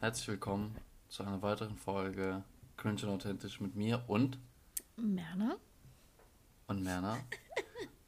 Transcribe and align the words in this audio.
Herzlich 0.00 0.28
willkommen 0.28 0.74
zu 1.10 1.24
einer 1.24 1.42
weiteren 1.42 1.76
Folge 1.76 2.42
Cringe 2.78 3.02
und 3.02 3.10
Authentisch 3.10 3.60
mit 3.60 3.76
mir 3.76 4.02
und 4.06 4.38
Merner. 4.96 5.58
Und 6.68 6.82
Merner. 6.82 7.18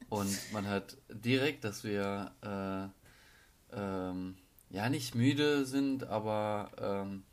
und 0.09 0.35
man 0.53 0.65
hört 0.65 0.97
direkt, 1.11 1.63
dass 1.63 1.83
wir 1.83 2.31
äh, 2.41 3.77
ähm, 3.77 4.37
ja 4.71 4.89
nicht 4.89 5.13
müde 5.13 5.65
sind, 5.65 6.05
aber 6.05 6.71
ähm, 6.79 7.25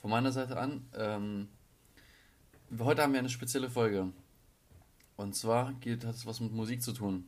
von 0.00 0.12
meiner 0.12 0.30
Seite 0.30 0.58
an, 0.58 0.86
ähm, 0.96 1.48
heute 2.78 3.02
haben 3.02 3.14
wir 3.14 3.18
eine 3.18 3.30
spezielle 3.30 3.68
Folge. 3.68 4.12
Und 5.16 5.34
zwar 5.34 5.72
geht, 5.80 6.04
hat 6.04 6.14
es 6.14 6.24
was 6.24 6.38
mit 6.38 6.52
Musik 6.52 6.84
zu 6.84 6.92
tun. 6.92 7.26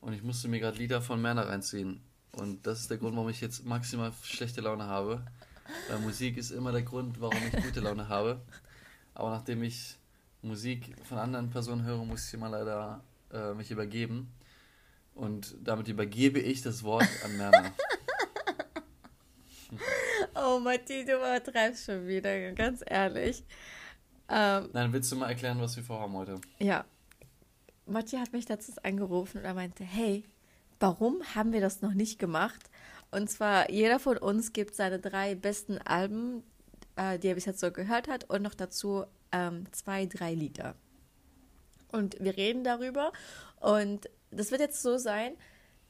Und 0.00 0.12
ich 0.12 0.24
musste 0.24 0.48
mir 0.48 0.58
gerade 0.58 0.76
Lieder 0.76 1.02
von 1.02 1.22
Merner 1.22 1.46
reinziehen. 1.46 2.02
Und 2.32 2.66
das 2.66 2.80
ist 2.80 2.90
der 2.90 2.98
Grund, 2.98 3.14
warum 3.14 3.28
ich 3.28 3.40
jetzt 3.40 3.64
maximal 3.64 4.12
schlechte 4.24 4.60
Laune 4.60 4.86
habe. 4.86 5.24
Weil 5.88 5.98
Musik 5.98 6.36
ist 6.36 6.50
immer 6.50 6.72
der 6.72 6.82
Grund, 6.82 7.20
warum 7.20 7.38
ich 7.52 7.62
gute 7.62 7.80
Laune 7.80 8.08
habe. 8.08 8.40
Aber 9.14 9.30
nachdem 9.30 9.62
ich 9.62 9.96
Musik 10.42 10.94
von 11.04 11.18
anderen 11.18 11.50
Personen 11.50 11.84
höre, 11.84 12.04
muss 12.04 12.28
ich 12.28 12.34
immer 12.34 12.48
leider 12.48 13.02
äh, 13.32 13.54
mich 13.54 13.70
übergeben. 13.70 14.32
Und 15.14 15.56
damit 15.62 15.88
übergebe 15.88 16.40
ich 16.40 16.62
das 16.62 16.82
Wort 16.82 17.08
an 17.24 17.36
Merner. 17.36 17.72
oh, 20.34 20.58
Matti, 20.60 21.04
du 21.04 21.16
übertreibst 21.16 21.86
schon 21.86 22.06
wieder, 22.06 22.52
ganz 22.52 22.82
ehrlich. 22.86 23.44
Ähm, 24.28 24.70
Nein, 24.72 24.92
willst 24.92 25.10
du 25.12 25.16
mal 25.16 25.28
erklären, 25.28 25.60
was 25.60 25.76
wir 25.76 25.82
vorhaben 25.82 26.14
heute? 26.14 26.40
Ja. 26.58 26.84
Matti 27.86 28.16
hat 28.16 28.32
mich 28.32 28.48
letztens 28.48 28.78
angerufen 28.78 29.38
und 29.38 29.44
er 29.44 29.54
meinte, 29.54 29.82
hey, 29.84 30.24
warum 30.78 31.20
haben 31.34 31.52
wir 31.52 31.60
das 31.60 31.82
noch 31.82 31.92
nicht 31.92 32.18
gemacht? 32.18 32.70
Und 33.10 33.28
zwar, 33.28 33.70
jeder 33.70 33.98
von 33.98 34.16
uns 34.16 34.52
gibt 34.52 34.74
seine 34.74 34.98
drei 34.98 35.34
besten 35.34 35.78
Alben, 35.78 36.42
äh, 36.96 37.18
die 37.18 37.28
er 37.28 37.34
bis 37.34 37.44
jetzt 37.44 37.60
so 37.60 37.70
gehört 37.72 38.08
hat, 38.08 38.28
und 38.30 38.42
noch 38.42 38.54
dazu 38.54 39.04
ähm, 39.32 39.64
zwei, 39.72 40.06
drei 40.06 40.34
Lieder. 40.34 40.74
Und 41.92 42.16
wir 42.20 42.36
reden 42.36 42.62
darüber. 42.62 43.12
Und 43.60 44.08
das 44.30 44.50
wird 44.50 44.60
jetzt 44.60 44.82
so 44.82 44.96
sein, 44.96 45.34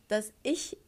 dass 0.08 0.33
ich 0.42 0.78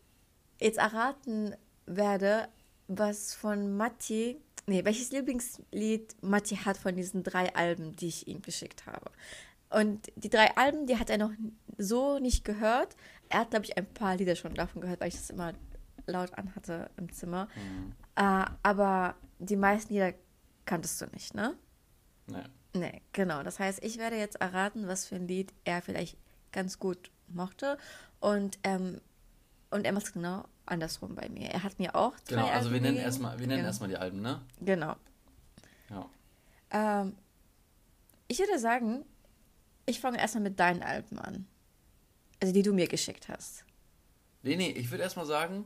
jetzt 0.59 0.79
erraten 0.79 1.55
werde, 1.87 2.48
was 2.89 3.35
von 3.35 3.77
Matti, 3.77 4.41
nee, 4.67 4.85
welches 4.85 5.11
Lieblingslied 5.11 6.17
Matti 6.23 6.57
hat 6.57 6.77
von 6.77 6.97
diesen 6.97 7.23
drei 7.23 7.55
Alben, 7.55 7.95
die 7.97 8.09
ich 8.09 8.27
ihm 8.27 8.42
geschickt 8.42 8.87
habe. 8.87 9.11
Und 9.70 10.12
die 10.17 10.31
drei 10.31 10.55
Alben, 10.57 10.87
die 10.87 10.98
hat 10.98 11.11
er 11.11 11.19
noch 11.19 11.33
so 11.79 12.19
nicht 12.19 12.45
gehört. 12.45 12.97
Er 13.29 13.41
hat, 13.41 13.51
glaube 13.51 13.64
ich, 13.64 13.77
ein 13.77 13.87
paar 13.87 14.17
Lieder 14.17 14.37
schon 14.37 14.55
davon 14.55 14.83
gehört, 14.83 15.01
weil 15.01 15.09
ich 15.09 15.17
das 15.17 15.31
immer 15.31 15.55
laut 16.13 16.35
anhatte 16.39 16.91
im 16.97 17.13
Zimmer. 17.13 17.49
Mhm. 17.57 17.93
Äh, 18.17 18.45
aber 18.63 19.17
die 19.39 19.57
meisten 19.57 19.93
Lieder 19.93 20.15
kanntest 20.65 21.01
du 21.01 21.07
nicht, 21.07 21.35
ne? 21.35 21.57
Nee. 22.27 22.45
Nee, 22.75 23.03
genau. 23.13 23.43
Das 23.43 23.59
heißt, 23.59 23.83
ich 23.85 23.99
werde 23.99 24.17
jetzt 24.17 24.41
erraten, 24.41 24.89
was 24.89 25.07
für 25.07 25.17
ein 25.17 25.29
Lied 25.29 25.53
er 25.65 25.83
vielleicht 25.83 26.17
ganz 26.53 26.79
gut 26.79 27.11
mochte. 27.29 27.77
Und, 28.21 28.59
ähm, 28.63 29.01
und 29.71 29.85
er 29.85 29.93
macht 29.93 30.07
es 30.07 30.13
genau 30.13 30.45
andersrum 30.65 31.15
bei 31.15 31.29
mir. 31.29 31.51
Er 31.51 31.63
hat 31.65 31.79
mir 31.79 31.95
auch 31.95 32.19
drei 32.21 32.37
Genau, 32.37 32.47
also 32.47 32.69
Alben 32.69 32.73
wir 32.73 32.81
nennen 32.81 32.97
erstmal 32.99 33.39
wir 33.39 33.47
nennen 33.47 33.59
genau. 33.59 33.69
erstmal 33.69 33.89
die 33.89 33.97
Alben, 33.97 34.23
ne? 34.23 34.41
Genau. 34.61 34.97
Ja. 35.91 36.11
Ähm, 36.71 37.17
ich 38.29 38.39
würde 38.39 38.59
sagen, 38.59 39.05
ich 39.87 40.01
fange 40.01 40.19
erstmal 40.19 40.45
mit 40.45 40.59
deinen 40.59 40.83
Alben 40.83 41.19
an. 41.19 41.47
Also 42.41 42.55
die 42.55 42.63
du 42.63 42.73
mir 42.73 42.89
geschickt 42.89 43.29
hast. 43.29 43.65
Nee, 44.43 44.57
nee, 44.57 44.71
ich 44.71 44.91
würde 44.91 45.05
erstmal 45.05 45.27
sagen, 45.27 45.65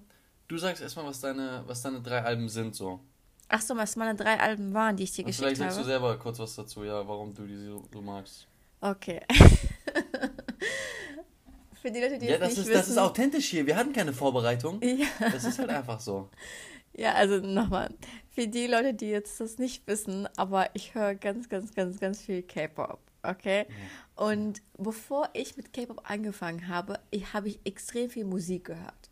Du 0.48 0.58
sagst 0.58 0.82
erstmal, 0.82 1.06
was 1.06 1.20
deine, 1.20 1.64
was 1.66 1.82
deine 1.82 2.00
drei 2.00 2.22
Alben 2.22 2.48
sind, 2.48 2.74
so. 2.74 3.00
Ach 3.48 3.60
so, 3.60 3.76
was 3.76 3.96
meine 3.96 4.14
drei 4.14 4.38
Alben 4.38 4.72
waren, 4.74 4.96
die 4.96 5.04
ich 5.04 5.12
dir 5.12 5.24
Und 5.24 5.28
geschickt 5.28 5.44
habe. 5.46 5.56
Vielleicht 5.56 5.72
sagst 5.72 5.84
du 5.84 5.90
selber 5.90 6.16
kurz 6.18 6.38
was 6.38 6.54
dazu, 6.54 6.84
ja, 6.84 7.06
warum 7.06 7.34
du 7.34 7.46
die 7.46 7.56
so, 7.56 7.84
so 7.92 8.00
magst. 8.00 8.46
Okay. 8.80 9.20
Für 11.82 11.90
die 11.90 12.00
Leute, 12.00 12.18
die 12.18 12.26
ja, 12.26 12.38
das 12.38 12.50
nicht 12.50 12.58
ist, 12.58 12.66
wissen. 12.66 12.78
das 12.78 12.88
ist 12.88 12.98
authentisch 12.98 13.46
hier. 13.46 13.66
Wir 13.66 13.76
hatten 13.76 13.92
keine 13.92 14.12
Vorbereitung. 14.12 14.80
Ja. 14.84 15.06
Das 15.18 15.44
ist 15.44 15.58
halt 15.58 15.70
einfach 15.70 16.00
so. 16.00 16.28
Ja, 16.92 17.14
also 17.14 17.38
nochmal. 17.38 17.90
Für 18.30 18.46
die 18.48 18.66
Leute, 18.66 18.94
die 18.94 19.06
jetzt 19.06 19.40
das 19.40 19.58
nicht 19.58 19.86
wissen, 19.86 20.28
aber 20.36 20.70
ich 20.74 20.94
höre 20.94 21.14
ganz, 21.14 21.48
ganz, 21.48 21.74
ganz, 21.74 22.00
ganz 22.00 22.20
viel 22.20 22.42
K-Pop. 22.42 23.00
Okay? 23.22 23.66
Und 24.14 24.62
bevor 24.78 25.28
ich 25.32 25.56
mit 25.56 25.72
K-Pop 25.72 26.02
angefangen 26.04 26.68
habe, 26.68 27.00
habe 27.32 27.48
ich 27.48 27.60
extrem 27.64 28.10
viel 28.10 28.24
Musik 28.24 28.64
gehört 28.64 29.05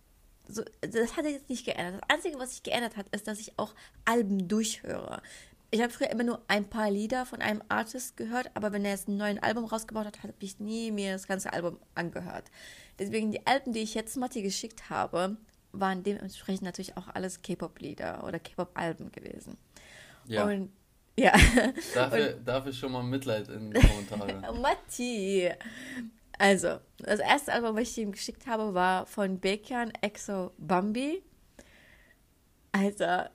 so, 0.48 0.62
das 0.80 1.16
hat 1.16 1.24
sich 1.24 1.34
jetzt 1.34 1.48
nicht 1.48 1.64
geändert. 1.64 2.02
Das 2.02 2.16
Einzige, 2.16 2.38
was 2.38 2.50
sich 2.50 2.62
geändert 2.62 2.96
hat, 2.96 3.08
ist, 3.10 3.26
dass 3.26 3.40
ich 3.40 3.58
auch 3.58 3.74
Alben 4.04 4.48
durchhöre. 4.48 5.22
Ich 5.70 5.80
habe 5.80 5.92
früher 5.92 6.10
immer 6.10 6.22
nur 6.22 6.40
ein 6.46 6.68
paar 6.70 6.90
Lieder 6.90 7.26
von 7.26 7.40
einem 7.40 7.62
Artist 7.68 8.16
gehört, 8.16 8.50
aber 8.54 8.72
wenn 8.72 8.84
er 8.84 8.92
jetzt 8.92 9.08
ein 9.08 9.16
neues 9.16 9.42
Album 9.42 9.64
rausgebracht 9.64 10.06
hat, 10.06 10.22
habe 10.22 10.32
ich 10.38 10.60
nie 10.60 10.92
mir 10.92 11.12
das 11.12 11.26
ganze 11.26 11.52
Album 11.52 11.78
angehört. 11.94 12.44
Deswegen 12.98 13.32
die 13.32 13.44
Alben, 13.46 13.72
die 13.72 13.80
ich 13.80 13.94
jetzt 13.94 14.16
Matti 14.16 14.42
geschickt 14.42 14.88
habe, 14.88 15.36
waren 15.72 16.02
dementsprechend 16.04 16.62
natürlich 16.62 16.96
auch 16.96 17.08
alles 17.08 17.42
K-Pop-Lieder 17.42 18.22
oder 18.24 18.38
K-Pop-Alben 18.38 19.10
gewesen. 19.10 19.56
Ja. 20.26 20.44
Und 20.44 20.70
ja. 21.16 21.32
Dafür, 21.94 22.36
und, 22.38 22.46
dafür 22.46 22.72
schon 22.72 22.92
mal 22.92 23.02
Mitleid 23.02 23.48
in 23.48 23.72
die 23.72 23.80
Kommentare. 23.80 24.52
Matti, 24.60 25.50
also, 26.38 26.78
das 26.98 27.20
erste 27.20 27.52
Album, 27.52 27.76
was 27.76 27.82
ich 27.82 27.98
ihm 27.98 28.12
geschickt 28.12 28.46
habe, 28.46 28.74
war 28.74 29.06
von 29.06 29.40
Baekhyun 29.40 29.92
Exo 30.00 30.52
Bambi. 30.58 31.22
Alter, 32.72 33.30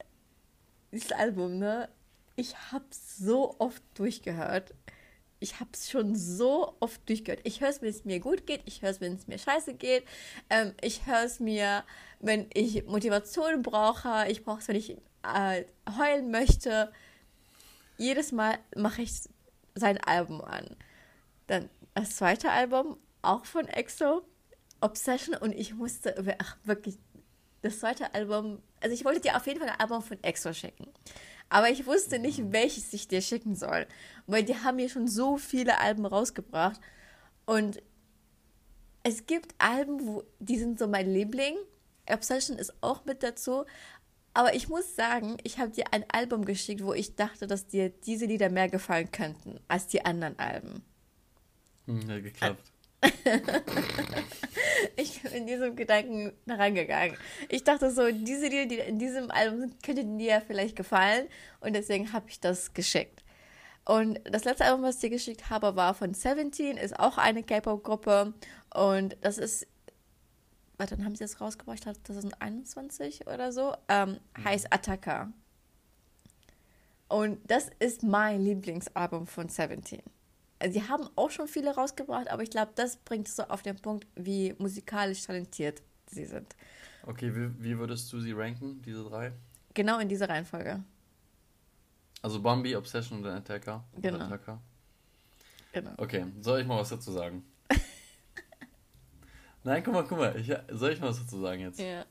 dieses 0.91 1.11
Album, 1.11 1.59
ne? 1.59 1.89
Ich 2.35 2.55
hab's 2.71 3.17
so 3.17 3.55
oft 3.59 3.83
durchgehört. 3.93 4.73
Ich 5.39 5.59
hab's 5.59 5.89
schon 5.89 6.15
so 6.15 6.75
oft 6.81 7.07
durchgehört. 7.07 7.41
Ich 7.45 7.61
höre 7.61 7.69
es, 7.69 7.81
wenn 7.81 7.89
es 7.89 8.03
mir 8.03 8.19
gut 8.19 8.45
geht. 8.45 8.61
Ich 8.65 8.81
höre 8.81 8.89
es, 8.89 8.99
wenn 8.99 9.15
es 9.15 9.27
mir 9.27 9.37
scheiße 9.37 9.75
geht. 9.75 10.03
Ähm, 10.49 10.73
ich 10.81 11.05
höre 11.05 11.23
es 11.23 11.39
mir, 11.39 11.83
wenn 12.19 12.47
ich 12.53 12.85
Motivation 12.85 13.61
brauche. 13.61 14.25
Ich 14.29 14.43
brauche 14.43 14.59
es, 14.59 14.67
wenn 14.67 14.75
ich 14.75 14.97
äh, 15.23 15.63
heulen 15.97 16.31
möchte. 16.31 16.91
Jedes 17.97 18.31
Mal 18.33 18.57
mache 18.75 19.01
ich 19.01 19.11
sein 19.75 19.97
Album 19.99 20.41
an. 20.41 20.75
Dann 21.47 21.69
das 21.99 22.15
zweite 22.15 22.51
Album, 22.51 22.97
auch 23.21 23.45
von 23.45 23.67
EXO, 23.67 24.21
Obsession. 24.81 25.35
Und 25.35 25.53
ich 25.53 25.73
musste, 25.73 26.15
ach, 26.39 26.57
wirklich, 26.63 26.97
das 27.61 27.79
zweite 27.79 28.13
Album, 28.13 28.61
also 28.81 28.93
ich 28.93 29.03
wollte 29.05 29.21
dir 29.21 29.35
auf 29.35 29.45
jeden 29.47 29.59
Fall 29.59 29.69
ein 29.69 29.79
Album 29.79 30.01
von 30.01 30.17
EXO 30.23 30.53
schicken. 30.53 30.87
Aber 31.49 31.69
ich 31.69 31.85
wusste 31.85 32.19
nicht, 32.19 32.51
welches 32.51 32.93
ich 32.93 33.07
dir 33.07 33.21
schicken 33.21 33.55
soll. 33.55 33.87
Weil 34.27 34.43
die 34.43 34.55
haben 34.55 34.77
mir 34.77 34.89
schon 34.89 35.07
so 35.07 35.37
viele 35.37 35.79
Alben 35.79 36.05
rausgebracht. 36.05 36.79
Und 37.45 37.81
es 39.03 39.25
gibt 39.25 39.55
Alben, 39.57 40.05
wo, 40.05 40.23
die 40.39 40.57
sind 40.57 40.79
so 40.79 40.87
mein 40.87 41.11
Liebling. 41.11 41.55
Obsession 42.09 42.57
ist 42.57 42.73
auch 42.81 43.05
mit 43.05 43.23
dazu. 43.23 43.65
Aber 44.33 44.53
ich 44.53 44.69
muss 44.69 44.95
sagen, 44.95 45.37
ich 45.43 45.57
habe 45.57 45.71
dir 45.71 45.85
ein 45.91 46.05
Album 46.09 46.45
geschickt, 46.45 46.83
wo 46.83 46.93
ich 46.93 47.15
dachte, 47.15 47.47
dass 47.47 47.67
dir 47.67 47.89
diese 47.89 48.25
Lieder 48.25 48.49
mehr 48.49 48.69
gefallen 48.69 49.11
könnten 49.11 49.59
als 49.67 49.87
die 49.87 50.05
anderen 50.05 50.37
Alben. 50.37 50.83
Hm, 51.89 52.07
ja, 52.07 52.19
geklappt. 52.19 52.71
ich 54.95 55.23
bin 55.23 55.31
in 55.31 55.47
diesem 55.47 55.75
Gedanken 55.75 56.33
herangegangen. 56.45 57.17
Ich 57.47 57.63
dachte 57.63 57.89
so, 57.89 58.11
diese 58.11 58.45
Lieder, 58.47 58.67
die 58.67 58.77
in 58.77 58.99
diesem 58.99 59.31
Album 59.31 59.61
sind, 59.61 59.81
könnten 59.81 60.19
dir 60.19 60.33
ja 60.33 60.41
vielleicht 60.41 60.75
gefallen 60.75 61.27
und 61.61 61.73
deswegen 61.73 62.13
habe 62.13 62.29
ich 62.29 62.39
das 62.39 62.73
geschickt. 62.75 63.23
Und 63.85 64.19
das 64.25 64.43
letzte 64.43 64.65
Album, 64.65 64.83
was 64.83 64.95
ich 64.95 65.01
dir 65.01 65.09
geschickt 65.09 65.49
habe, 65.49 65.75
war 65.75 65.95
von 65.95 66.13
Seventeen, 66.13 66.77
ist 66.77 66.99
auch 66.99 67.17
eine 67.17 67.41
K-Pop-Gruppe 67.41 68.35
und 68.75 69.17
das 69.21 69.39
ist, 69.39 69.65
warte, 70.77 70.95
dann 70.95 71.05
haben 71.05 71.15
sie 71.15 71.23
das 71.23 71.41
rausgebracht, 71.41 71.83
2021 71.83 73.25
oder 73.25 73.51
so, 73.51 73.73
ähm, 73.87 74.19
heißt 74.43 74.71
Attacker. 74.71 75.33
Und 77.07 77.39
das 77.49 77.71
ist 77.79 78.03
mein 78.03 78.43
Lieblingsalbum 78.43 79.25
von 79.25 79.49
Seventeen 79.49 80.03
sie 80.69 80.87
haben 80.87 81.07
auch 81.15 81.31
schon 81.31 81.47
viele 81.47 81.73
rausgebracht, 81.73 82.29
aber 82.29 82.43
ich 82.43 82.49
glaube, 82.49 82.71
das 82.75 82.97
bringt 82.97 83.27
es 83.27 83.35
so 83.35 83.43
auf 83.43 83.61
den 83.61 83.77
Punkt, 83.77 84.07
wie 84.15 84.55
musikalisch 84.57 85.23
talentiert 85.23 85.81
sie 86.07 86.25
sind. 86.25 86.55
Okay, 87.03 87.33
wie, 87.35 87.63
wie 87.63 87.77
würdest 87.77 88.11
du 88.11 88.19
sie 88.19 88.33
ranken, 88.33 88.81
diese 88.81 89.03
drei? 89.03 89.31
Genau 89.73 89.99
in 89.99 90.09
dieser 90.09 90.27
Reihenfolge. 90.27 90.83
Also 92.21 92.41
Bambi, 92.41 92.75
Obsession 92.75 93.19
und 93.19 93.25
Attacker. 93.25 93.85
Genau. 93.95 94.25
Attacker. 94.25 94.61
Genau. 95.71 95.91
Okay, 95.97 96.25
soll 96.41 96.61
ich 96.61 96.67
mal 96.67 96.79
was 96.79 96.89
dazu 96.89 97.11
sagen? 97.11 97.45
Nein, 99.63 99.83
guck 99.83 99.93
mal, 99.93 100.03
guck 100.03 100.17
mal. 100.17 100.35
Ich, 100.35 100.51
soll 100.71 100.91
ich 100.91 100.99
mal 100.99 101.09
was 101.09 101.19
dazu 101.19 101.39
sagen 101.39 101.61
jetzt? 101.61 101.79
Ja. 101.79 102.05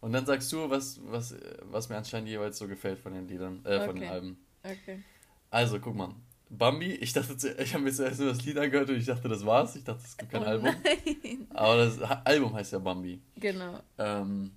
Und 0.00 0.12
dann 0.12 0.26
sagst 0.26 0.52
du, 0.52 0.68
was, 0.68 1.00
was, 1.04 1.34
was 1.62 1.88
mir 1.88 1.96
anscheinend 1.96 2.28
jeweils 2.28 2.58
so 2.58 2.68
gefällt 2.68 2.98
von 2.98 3.14
den 3.14 3.26
Liedern, 3.28 3.62
äh, 3.64 3.76
okay. 3.76 3.86
von 3.86 3.96
den 3.96 4.08
Alben. 4.08 4.46
Okay. 4.62 5.02
Also, 5.50 5.80
guck 5.80 5.94
mal. 5.94 6.14
Bambi, 6.54 6.92
ich 6.92 7.14
dachte, 7.14 7.34
ich 7.58 7.72
habe 7.72 7.82
mir 7.82 7.92
zuerst 7.92 8.20
nur 8.20 8.28
das 8.28 8.44
Lied 8.44 8.58
angehört 8.58 8.90
und 8.90 8.96
ich 8.96 9.06
dachte, 9.06 9.26
das 9.26 9.44
war's. 9.46 9.74
Ich 9.74 9.84
dachte, 9.84 10.02
es 10.04 10.16
gibt 10.16 10.30
kein 10.30 10.42
oh 10.42 10.46
Album. 10.46 10.66
Nein. 10.84 11.46
Aber 11.54 11.76
das 11.76 11.98
Album 12.00 12.54
heißt 12.54 12.74
ja 12.74 12.78
Bambi. 12.78 13.22
Genau. 13.36 13.80
Ähm, 13.96 14.52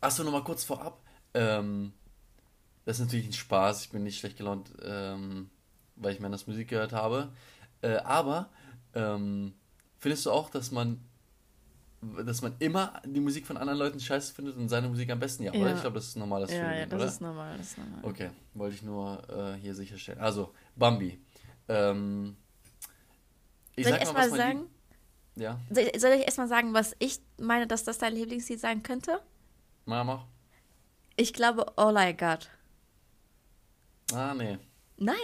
achso, 0.00 0.24
nochmal 0.24 0.42
kurz 0.42 0.64
vorab. 0.64 1.00
Ähm, 1.34 1.92
das 2.84 2.98
ist 2.98 3.06
natürlich 3.06 3.26
ein 3.26 3.32
Spaß. 3.32 3.84
Ich 3.84 3.90
bin 3.90 4.02
nicht 4.02 4.18
schlecht 4.18 4.36
gelaunt, 4.36 4.72
ähm, 4.82 5.50
weil 5.94 6.14
ich 6.14 6.20
Männers 6.20 6.48
Musik 6.48 6.68
gehört 6.68 6.92
habe. 6.92 7.32
Äh, 7.80 7.98
aber 7.98 8.50
ähm, 8.94 9.54
findest 9.98 10.26
du 10.26 10.32
auch, 10.32 10.50
dass 10.50 10.72
man 10.72 11.00
dass 12.24 12.42
man 12.42 12.56
immer 12.58 13.00
die 13.06 13.20
Musik 13.20 13.46
von 13.46 13.56
anderen 13.56 13.78
Leuten 13.78 14.00
scheiße 14.00 14.34
findet 14.34 14.56
und 14.56 14.68
seine 14.68 14.88
Musik 14.88 15.08
am 15.10 15.20
besten, 15.20 15.44
ja, 15.44 15.54
ja. 15.54 15.60
oder? 15.60 15.74
Ich 15.76 15.80
glaube, 15.82 15.94
das 15.94 16.08
ist 16.08 16.16
ein 16.16 16.18
normales 16.18 16.50
ja, 16.50 16.56
Phänomen, 16.56 16.78
ja, 16.78 16.86
das 16.86 17.00
oder? 17.00 17.08
ist 17.08 17.20
normal, 17.20 17.56
das 17.56 17.66
ist 17.68 17.78
normal. 17.78 18.00
Okay, 18.02 18.30
wollte 18.54 18.74
ich 18.74 18.82
nur 18.82 19.22
äh, 19.30 19.54
hier 19.60 19.72
sicherstellen. 19.72 20.18
Also, 20.18 20.52
Bambi. 20.76 21.20
Ähm, 21.68 22.36
ich 23.76 23.86
soll 23.86 23.94
ich 23.94 24.00
erstmal 24.00 24.30
sagen? 24.30 24.66
Ja. 25.36 25.58
Soll 25.70 25.90
ich, 25.92 26.00
soll 26.00 26.10
ich 26.12 26.24
erstmal 26.24 26.48
sagen, 26.48 26.74
was 26.74 26.94
ich 26.98 27.20
meine, 27.38 27.66
dass 27.66 27.84
das 27.84 27.98
dein 27.98 28.14
Lieblingslied 28.14 28.60
sein 28.60 28.82
könnte? 28.82 29.20
Mama. 29.84 30.28
Ich 31.16 31.32
glaube, 31.32 31.76
All 31.76 31.96
I 31.96 32.16
Got. 32.16 32.50
Ah, 34.12 34.34
nee. 34.34 34.58
Nein? 34.98 35.16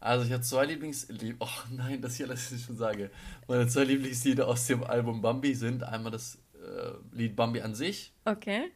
Also 0.00 0.26
ich 0.26 0.32
habe 0.32 0.42
zwei 0.42 0.66
Lieblingslieder. 0.66 1.36
Oh 1.38 1.48
nein, 1.70 2.02
das 2.02 2.16
hier, 2.16 2.26
lass 2.26 2.50
ich 2.50 2.64
schon 2.64 2.76
sage. 2.76 3.10
Meine 3.46 3.68
zwei 3.68 3.84
Lieblingslieder 3.84 4.48
aus 4.48 4.66
dem 4.66 4.82
Album 4.84 5.22
Bambi 5.22 5.54
sind 5.54 5.84
einmal 5.84 6.12
das 6.12 6.38
äh, 6.54 6.92
Lied 7.12 7.36
Bambi 7.36 7.60
an 7.60 7.74
sich. 7.74 8.12
Okay. 8.24 8.70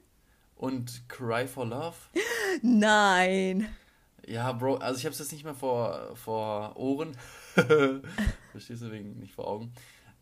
Und 0.55 1.09
Cry 1.09 1.47
for 1.47 1.67
Love. 1.67 1.97
Nein. 2.63 3.69
Ja, 4.27 4.53
Bro, 4.53 4.77
also 4.77 4.99
ich 4.99 5.05
habe 5.05 5.13
es 5.13 5.21
jetzt 5.21 5.33
nicht 5.33 5.45
mehr 5.45 5.55
vor, 5.55 6.17
vor 6.17 6.77
Ohren. 6.77 7.17
Verstehst 8.51 8.83
du 8.83 8.91
wegen 8.91 9.19
nicht 9.21 9.35
vor 9.35 9.47
Augen. 9.47 9.73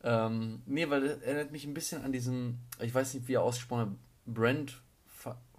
Ähm, 0.03 0.63
nee, 0.67 0.89
weil 0.91 1.07
er 1.07 1.23
erinnert 1.23 1.53
mich 1.53 1.65
ein 1.65 1.73
bisschen 1.73 2.05
an 2.05 2.13
diesen, 2.13 2.59
ich 2.81 2.95
weiß 2.95 3.15
nicht, 3.15 3.27
wie 3.27 3.35
er 3.35 3.43
ausgesprochen 3.43 3.81
hat, 3.81 3.89
Brent 4.27 4.83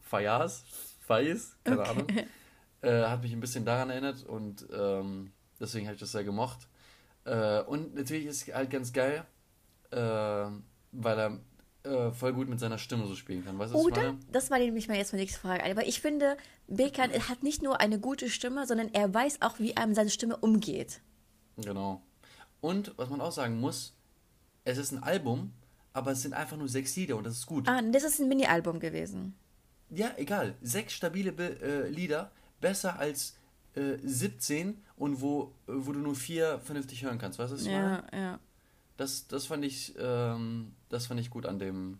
Fayaz, 0.01 0.63
Fayez, 1.01 1.57
keine 1.63 1.81
okay. 1.81 1.89
Ahnung. 1.89 2.07
Äh, 2.81 3.06
hat 3.07 3.24
mich 3.24 3.33
ein 3.33 3.39
bisschen 3.39 3.65
daran 3.65 3.89
erinnert 3.89 4.24
und 4.24 4.68
ähm, 4.71 5.31
deswegen 5.59 5.88
habe 5.88 5.95
ich 5.95 6.00
das 6.00 6.12
sehr 6.12 6.24
gemocht. 6.24 6.68
Äh, 7.24 7.62
und 7.62 7.95
natürlich 7.95 8.27
ist 8.27 8.48
es 8.48 8.53
halt 8.53 8.69
ganz 8.69 8.94
geil, 8.94 9.25
äh, 9.89 9.98
weil 9.98 11.19
er 11.19 11.39
äh, 11.86 12.12
voll 12.12 12.34
gut 12.34 12.50
mit 12.50 12.60
seiner 12.60 12.78
Stimme 12.78 13.06
so 13.08 13.16
spielen 13.16 13.46
kann. 13.46 13.58
Weißt 13.58 13.74
du, 13.74 13.78
Oder? 13.78 14.16
Das 14.32 14.50
war 14.52 14.60
nämlich 14.60 14.88
mal 14.88 14.98
jetzt 14.98 15.14
meine 15.14 15.24
nächste 15.24 15.40
Frage. 15.40 15.64
Aber 15.64 15.86
ich 15.88 16.02
finde, 16.02 16.38
Bekan 16.68 17.12
hat 17.12 17.44
nicht 17.44 17.62
nur 17.62 17.80
eine 17.80 18.00
gute 18.00 18.30
Stimme, 18.30 18.66
sondern 18.66 18.94
er 18.94 19.14
weiß 19.14 19.42
auch, 19.42 19.60
wie 19.60 19.78
einem 19.78 19.94
seine 19.94 20.10
Stimme 20.10 20.38
umgeht. 20.38 21.02
Genau. 21.58 22.02
Und 22.62 22.94
was 22.98 23.10
man 23.10 23.22
auch 23.22 23.32
sagen 23.32 23.60
muss, 23.60 23.96
es 24.64 24.78
ist 24.78 24.92
ein 24.92 25.04
Album, 25.04 25.54
aber 25.94 26.12
es 26.12 26.22
sind 26.22 26.34
einfach 26.34 26.58
nur 26.58 26.68
sechs 26.68 26.96
Lieder 26.96 27.16
und 27.16 27.26
das 27.26 27.38
ist 27.38 27.46
gut. 27.46 27.68
Ah, 27.68 27.82
das 27.82 28.04
ist 28.04 28.20
ein 28.20 28.28
Mini-Album 28.28 28.80
gewesen. 28.80 29.36
Ja, 29.90 30.12
egal. 30.18 30.56
Sechs 30.62 30.94
stabile 30.94 31.32
äh, 31.32 31.88
Lieder, 31.90 32.32
besser 32.60 33.00
als 33.00 33.38
äh, 33.76 33.98
17 34.04 34.84
und 34.98 35.22
wo, 35.22 35.54
wo 35.68 35.92
du 35.94 36.00
nur 36.00 36.16
vier 36.16 36.60
vernünftig 36.60 37.04
hören 37.04 37.18
kannst. 37.18 37.40
Weißt 37.40 37.52
du, 37.52 37.56
was 37.56 37.62
ich 37.62 37.72
ja, 37.72 37.82
meine? 37.82 38.04
Ja, 38.12 38.40
Das, 38.97 39.27
das, 39.27 39.45
fand 39.47 39.65
ich, 39.65 39.94
ähm, 40.00 40.74
das 40.89 41.07
fand 41.07 41.19
ich 41.19 41.30
gut 41.30 41.45
an 41.45 41.59
dem, 41.59 42.00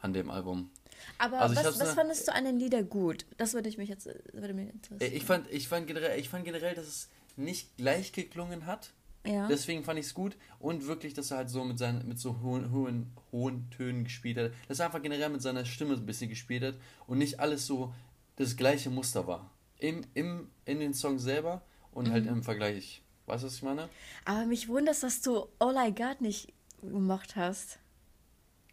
an 0.00 0.12
dem 0.12 0.30
Album. 0.30 0.70
Aber 1.18 1.40
also 1.40 1.56
was, 1.56 1.80
was 1.80 1.94
fandest 1.94 2.28
du 2.28 2.34
an 2.34 2.44
den 2.44 2.58
Liedern 2.58 2.88
gut? 2.88 3.26
Das 3.36 3.54
würde 3.54 3.68
ich 3.68 3.78
mich 3.78 3.88
jetzt 3.88 4.08
würde 4.32 4.54
mich 4.54 4.70
interessieren. 4.70 5.12
Ich 5.12 5.24
fand, 5.24 5.50
ich, 5.50 5.68
fand 5.68 5.86
generell, 5.86 6.18
ich 6.18 6.28
fand 6.28 6.44
generell, 6.44 6.74
dass 6.74 6.86
es 6.86 7.08
nicht 7.36 7.76
gleich 7.76 8.12
geklungen 8.12 8.66
hat. 8.66 8.92
Ja. 9.26 9.48
Deswegen 9.48 9.84
fand 9.84 9.98
ich 9.98 10.06
es 10.06 10.14
gut 10.14 10.36
und 10.58 10.86
wirklich, 10.86 11.14
dass 11.14 11.30
er 11.30 11.38
halt 11.38 11.50
so 11.50 11.64
mit 11.64 11.78
seinen 11.78 12.06
mit 12.06 12.18
so 12.18 12.40
hohen, 12.42 12.70
hohen, 12.72 13.12
hohen 13.32 13.70
Tönen 13.70 14.04
gespielt 14.04 14.36
hat. 14.36 14.52
Dass 14.68 14.80
er 14.80 14.86
einfach 14.86 15.02
generell 15.02 15.30
mit 15.30 15.40
seiner 15.40 15.64
Stimme 15.64 15.94
ein 15.94 16.04
bisschen 16.04 16.28
gespielt 16.28 16.62
hat 16.62 16.74
und 17.06 17.18
nicht 17.18 17.40
alles 17.40 17.66
so 17.66 17.94
das 18.36 18.56
gleiche 18.56 18.90
Muster 18.90 19.26
war 19.26 19.50
im, 19.78 20.02
im, 20.14 20.48
in 20.64 20.80
den 20.80 20.94
Song 20.94 21.18
selber 21.18 21.62
und 21.92 22.10
halt 22.10 22.24
mhm. 22.24 22.28
halt 22.28 22.38
im 22.38 22.42
Vergleich. 22.42 23.02
Weißt 23.26 23.42
du, 23.42 23.46
was 23.46 23.54
ich 23.54 23.62
meine? 23.62 23.88
Aber 24.24 24.44
mich 24.46 24.68
wundert, 24.68 25.02
dass 25.02 25.22
du 25.22 25.46
All 25.58 25.76
I 25.76 25.94
Got 25.94 26.20
nicht 26.20 26.52
gemacht 26.82 27.36
hast. 27.36 27.78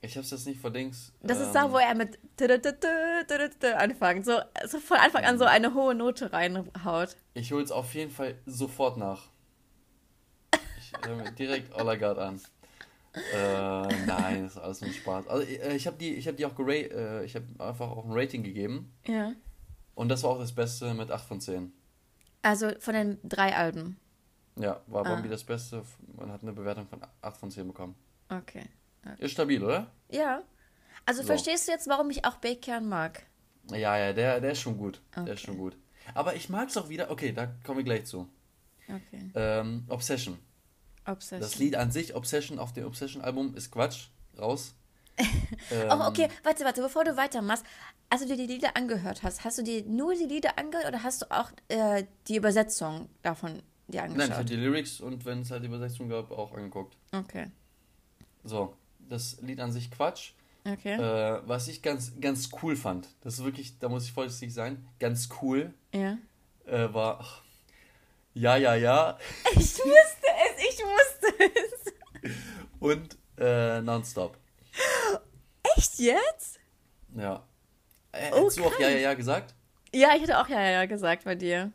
Ich 0.01 0.18
hab's 0.18 0.31
jetzt 0.31 0.48
nicht 0.48 0.59
verdings. 0.59 1.13
Das 1.21 1.38
ähm, 1.38 1.44
ist 1.44 1.53
da, 1.53 1.71
wo 1.71 1.77
er 1.77 1.94
mit 1.94 2.18
anfängt. 3.77 4.25
So, 4.25 4.39
so 4.68 4.80
von 4.80 4.98
Anfang 4.98 5.24
an 5.25 5.38
so 5.38 5.45
eine 5.45 5.74
hohe 5.75 5.94
Note 5.94 6.33
reinhaut. 6.33 7.15
Ich 7.36 7.51
hol's 7.51 7.71
auf 7.71 7.94
jeden 7.94 8.12
Fall 8.12 8.36
sofort 8.45 8.98
nach. 8.98 9.30
Ich 10.80 10.92
direkt 11.38 11.74
All 11.74 11.95
I 11.95 12.00
Got 12.00 12.18
an. 12.18 12.42
Äh, 13.13 14.06
nein, 14.06 14.44
das 14.44 14.53
ist 14.53 14.57
alles 14.57 14.81
nur 14.81 14.92
Spaß. 14.92 15.27
Also 15.27 15.45
äh, 15.45 15.75
ich 15.75 15.86
habe 15.86 15.98
die, 15.98 16.15
ich 16.15 16.27
habe 16.27 16.38
die 16.38 16.45
auch 16.45 16.56
geratet, 16.56 16.92
äh, 16.94 17.24
ich 17.25 17.36
habe 17.36 17.45
einfach 17.59 17.89
auch 17.89 18.06
ein 18.06 18.12
Rating 18.12 18.42
gegeben. 18.42 18.92
Ja. 19.06 19.33
Und 19.95 20.09
das 20.09 20.24
war 20.24 20.31
auch 20.31 20.39
das 20.39 20.53
Beste 20.53 20.94
mit 20.94 21.12
8 21.12 21.27
von 21.27 21.42
10. 21.42 21.71
Also 22.42 22.71
von 22.80 22.94
den 22.94 23.19
drei 23.24 23.56
Alben? 23.56 23.98
Ja, 24.56 24.81
war 24.88 25.06
ah. 25.06 25.09
Bambi 25.09 25.30
das 25.30 25.44
Beste. 25.44 25.83
Man 26.18 26.31
hat 26.31 26.42
eine 26.42 26.53
Bewertung 26.53 26.88
von 26.88 27.01
8 27.21 27.38
von 27.38 27.51
10 27.51 27.68
bekommen. 27.68 27.95
Okay. 28.30 28.65
okay. 29.03 29.15
Ist 29.25 29.31
stabil, 29.31 29.63
oder? 29.63 29.92
Ja. 30.09 30.42
Also 31.06 31.21
so. 31.21 31.27
verstehst 31.27 31.68
du 31.68 31.71
jetzt, 31.71 31.88
warum 31.88 32.09
ich 32.09 32.25
auch 32.25 32.36
Bacon 32.36 32.88
mag? 32.88 33.24
Ja, 33.69 33.98
ja, 33.98 34.13
der, 34.13 34.42
der 34.42 34.51
ist 34.51 34.62
schon 34.62 34.77
gut. 34.77 35.01
Okay. 35.12 35.25
Der 35.25 35.33
ist 35.36 35.42
schon 35.42 35.57
gut. 35.57 35.77
Aber 36.13 36.36
ich 36.36 36.50
mag 36.50 36.69
es 36.69 36.77
auch 36.77 36.89
wieder. 36.89 37.12
Okay, 37.12 37.31
da 37.31 37.48
kommen 37.63 37.77
wir 37.77 37.83
gleich 37.83 38.06
zu. 38.06 38.27
Okay. 38.88 39.31
Ähm, 39.36 39.86
Obsession. 39.88 40.38
Obsession. 41.06 41.42
Das 41.42 41.57
Lied 41.57 41.75
an 41.75 41.92
sich, 41.92 42.15
Obsession, 42.15 42.59
auf 42.59 42.74
dem 42.74 42.86
Obsession-Album 42.86 43.56
ist 43.56 43.71
Quatsch. 43.71 44.07
Raus. 44.38 44.75
ähm, 45.18 45.89
oh, 45.89 46.07
okay, 46.07 46.30
warte, 46.44 46.63
warte, 46.63 46.81
bevor 46.81 47.03
du 47.03 47.15
weitermachst. 47.18 47.65
Als 48.09 48.21
du 48.21 48.27
dir 48.27 48.38
die 48.38 48.48
Lieder 48.48 48.75
angehört 48.75 49.24
hast, 49.24 49.44
hast 49.44 49.57
du 49.57 49.63
dir 49.63 49.83
nur 49.83 50.15
die 50.15 50.25
Lieder 50.25 50.57
angehört 50.57 50.88
oder 50.88 51.03
hast 51.03 51.21
du 51.21 51.31
auch 51.31 51.51
äh, 51.69 52.06
die 52.27 52.36
Übersetzung 52.36 53.09
davon 53.21 53.62
dir 53.91 54.03
angeschaut? 54.03 54.17
Nein, 54.17 54.29
ich 54.29 54.35
habe 54.35 54.45
die 54.45 54.55
Lyrics 54.55 54.99
und 55.01 55.25
wenn 55.25 55.41
es 55.41 55.51
halt 55.51 55.63
die 55.63 55.67
Übersetzung 55.67 56.09
gab, 56.09 56.31
auch 56.31 56.53
angeguckt. 56.53 56.95
Okay. 57.11 57.47
So, 58.43 58.75
das 58.99 59.39
Lied 59.41 59.59
an 59.59 59.71
sich 59.71 59.91
Quatsch. 59.91 60.31
Okay. 60.65 60.93
Äh, 60.93 61.41
was 61.45 61.67
ich 61.67 61.81
ganz, 61.81 62.13
ganz 62.19 62.49
cool 62.61 62.75
fand, 62.75 63.07
das 63.21 63.39
ist 63.39 63.43
wirklich, 63.43 63.79
da 63.79 63.89
muss 63.89 64.05
ich 64.05 64.11
vorsichtig 64.11 64.53
sein, 64.53 64.85
ganz 64.99 65.29
cool, 65.41 65.73
ja. 65.93 66.17
Äh, 66.65 66.93
war, 66.93 67.19
ach, 67.19 67.41
ja, 68.33 68.55
ja, 68.55 68.75
ja. 68.75 69.17
Ich 69.53 69.59
wusste 69.59 70.27
es, 70.45 70.63
ich 70.63 70.79
wusste 70.79 71.51
es. 71.55 72.31
Und 72.79 73.17
äh, 73.38 73.81
Nonstop. 73.81 74.38
Echt 75.75 75.99
jetzt? 75.99 76.59
Ja. 77.15 77.43
Hättest 78.13 78.60
okay. 78.60 78.69
du 78.69 78.75
auch 78.75 78.79
Ja, 78.79 78.89
ja, 78.89 78.98
ja 78.98 79.13
gesagt? 79.15 79.53
Ja, 79.93 80.15
ich 80.15 80.21
hätte 80.21 80.39
auch 80.39 80.48
Ja, 80.48 80.62
ja, 80.62 80.71
ja 80.71 80.86
gesagt 80.86 81.25
bei 81.25 81.36
dir. 81.36 81.71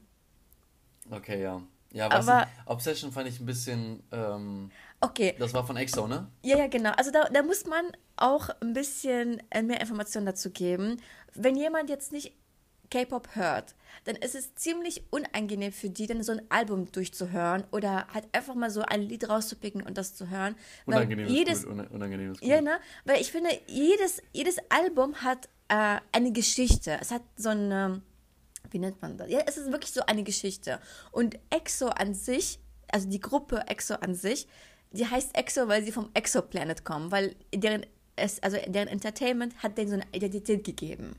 Okay, 1.10 1.42
ja. 1.42 1.62
Ja, 1.96 2.10
was 2.10 2.28
Aber, 2.28 2.46
Obsession 2.66 3.10
fand 3.10 3.26
ich 3.26 3.40
ein 3.40 3.46
bisschen. 3.46 4.02
Ähm, 4.12 4.70
okay. 5.00 5.34
Das 5.38 5.54
war 5.54 5.66
von 5.66 5.78
EXO, 5.78 6.06
ne? 6.06 6.28
Ja, 6.42 6.58
ja, 6.58 6.66
genau. 6.66 6.90
Also 6.90 7.10
da, 7.10 7.24
da 7.24 7.42
muss 7.42 7.64
man 7.64 7.86
auch 8.16 8.50
ein 8.60 8.74
bisschen 8.74 9.42
äh, 9.50 9.62
mehr 9.62 9.80
Informationen 9.80 10.26
dazu 10.26 10.50
geben. 10.50 10.98
Wenn 11.34 11.56
jemand 11.56 11.88
jetzt 11.88 12.12
nicht 12.12 12.34
K-Pop 12.90 13.34
hört, 13.34 13.74
dann 14.04 14.14
ist 14.16 14.34
es 14.34 14.54
ziemlich 14.54 15.04
unangenehm 15.10 15.72
für 15.72 15.88
die, 15.88 16.06
dann 16.06 16.22
so 16.22 16.32
ein 16.32 16.42
Album 16.50 16.92
durchzuhören 16.92 17.64
oder 17.72 18.06
halt 18.12 18.26
einfach 18.32 18.54
mal 18.54 18.70
so 18.70 18.82
ein 18.82 19.00
Lied 19.00 19.30
rauszupicken 19.30 19.80
und 19.80 19.96
das 19.96 20.14
zu 20.14 20.28
hören. 20.28 20.54
Unangenehm 20.84 21.28
jedes, 21.28 21.60
ist 21.60 21.66
gut. 21.66 21.90
Unangenehm 21.90 22.32
ist 22.32 22.40
gut. 22.40 22.48
Ja, 22.48 22.60
ne? 22.60 22.78
Weil 23.06 23.22
ich 23.22 23.32
finde, 23.32 23.50
jedes, 23.66 24.22
jedes 24.34 24.58
Album 24.68 25.22
hat 25.22 25.48
äh, 25.68 25.98
eine 26.12 26.32
Geschichte. 26.32 26.98
Es 27.00 27.10
hat 27.10 27.22
so 27.36 27.48
eine, 27.48 28.02
wie 28.70 28.78
nennt 28.78 29.00
man 29.02 29.16
das? 29.16 29.30
Ja, 29.30 29.40
es 29.46 29.56
ist 29.56 29.70
wirklich 29.70 29.92
so 29.92 30.02
eine 30.06 30.22
Geschichte. 30.22 30.80
Und 31.12 31.38
EXO 31.50 31.88
an 31.88 32.14
sich, 32.14 32.58
also 32.88 33.08
die 33.08 33.20
Gruppe 33.20 33.64
EXO 33.66 33.94
an 33.94 34.14
sich, 34.14 34.46
die 34.92 35.06
heißt 35.06 35.36
EXO, 35.36 35.68
weil 35.68 35.84
sie 35.84 35.92
vom 35.92 36.10
Exoplanet 36.14 36.84
kommen, 36.84 37.10
weil 37.10 37.36
deren, 37.54 37.84
es, 38.16 38.42
also 38.42 38.56
deren 38.66 38.88
Entertainment 38.88 39.62
hat 39.62 39.76
denen 39.78 39.88
so 39.88 39.94
eine 39.94 40.06
Identität 40.12 40.64
gegeben. 40.64 41.16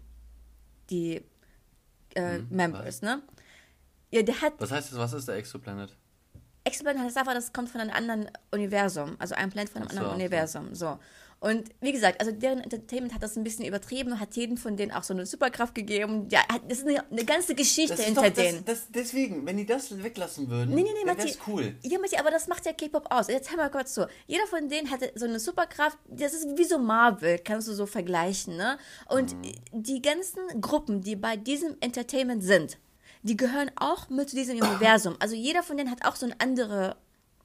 Die 0.90 1.24
äh, 2.16 2.38
hm, 2.38 2.48
Members, 2.50 2.86
was? 2.86 3.02
ne? 3.02 3.22
Ja, 4.12 4.24
der 4.24 4.42
hat. 4.42 4.54
Was 4.60 4.72
heißt 4.72 4.92
das? 4.92 5.00
Was 5.00 5.14
ist 5.14 5.28
der 5.28 5.36
Exoplanet? 5.36 5.96
Exoplanet 6.64 7.04
heißt 7.04 7.18
einfach, 7.18 7.34
das 7.34 7.54
kommt 7.54 7.70
von 7.70 7.82
einem 7.82 7.92
anderen 7.92 8.30
Universum, 8.52 9.16
also 9.20 9.36
ein 9.36 9.50
Planet 9.50 9.70
von 9.70 9.82
einem 9.82 9.92
so, 9.92 9.98
anderen 9.98 10.16
Universum. 10.16 10.76
So. 10.76 11.00
Und 11.40 11.70
wie 11.82 11.92
gesagt, 11.92 12.20
also 12.20 12.32
deren 12.32 12.62
Entertainment 12.62 13.14
hat 13.14 13.22
das 13.22 13.38
ein 13.38 13.44
bisschen 13.44 13.64
übertrieben, 13.66 14.20
hat 14.20 14.36
jedem 14.36 14.58
von 14.58 14.76
denen 14.76 14.92
auch 14.92 15.04
so 15.04 15.14
eine 15.14 15.26
Superkraft 15.28 15.76
gegeben. 15.76 16.28
Ja, 16.32 16.42
das 16.68 16.80
ist 16.80 16.88
eine, 16.88 17.10
eine 17.12 17.26
ganze 17.26 17.54
Geschichte 17.54 18.02
hinter 18.02 18.24
doch, 18.24 18.34
denen. 18.34 18.66
Das, 18.66 18.80
das, 18.80 18.88
deswegen, 18.90 19.46
wenn 19.46 19.58
die 19.58 19.66
das 19.66 20.02
weglassen 20.02 20.50
würden, 20.50 20.74
nee, 20.74 20.82
nee, 20.82 20.90
nee, 21.00 21.06
wäre 21.06 21.16
das 21.16 21.38
cool. 21.48 21.76
Ja, 21.84 22.00
Matti, 22.00 22.18
aber 22.18 22.32
das 22.32 22.48
macht 22.48 22.66
ja 22.66 22.74
K-Pop 22.74 23.12
aus. 23.12 23.28
Jetzt 23.28 23.52
hör 23.52 23.58
mal 23.58 23.70
kurz 23.70 23.94
zu. 23.94 24.08
Jeder 24.26 24.48
von 24.48 24.68
denen 24.68 24.90
hatte 24.90 25.12
so 25.14 25.26
eine 25.26 25.40
Superkraft, 25.40 26.00
das 26.10 26.34
ist 26.34 26.58
wie 26.58 26.64
so 26.64 26.80
Marvel, 26.80 27.38
kannst 27.38 27.68
du 27.68 27.74
so 27.74 27.86
vergleichen, 27.86 28.58
ne? 28.58 28.80
Und 29.08 29.36
mhm. 29.36 29.54
die 29.84 30.02
ganzen 30.02 30.42
Gruppen, 30.60 31.02
die 31.02 31.16
bei 31.16 31.38
diesem 31.38 31.78
Entertainment 31.82 32.44
sind, 32.44 32.80
die 33.22 33.38
gehören 33.38 33.70
auch 33.76 34.10
mit 34.10 34.32
zu 34.32 34.36
diesem 34.36 34.58
Universum. 34.62 35.16
Also 35.20 35.36
jeder 35.36 35.62
von 35.62 35.78
denen 35.78 35.92
hat 35.92 36.04
auch 36.04 36.16
so 36.16 36.26
eine 36.26 36.40
andere 36.40 36.98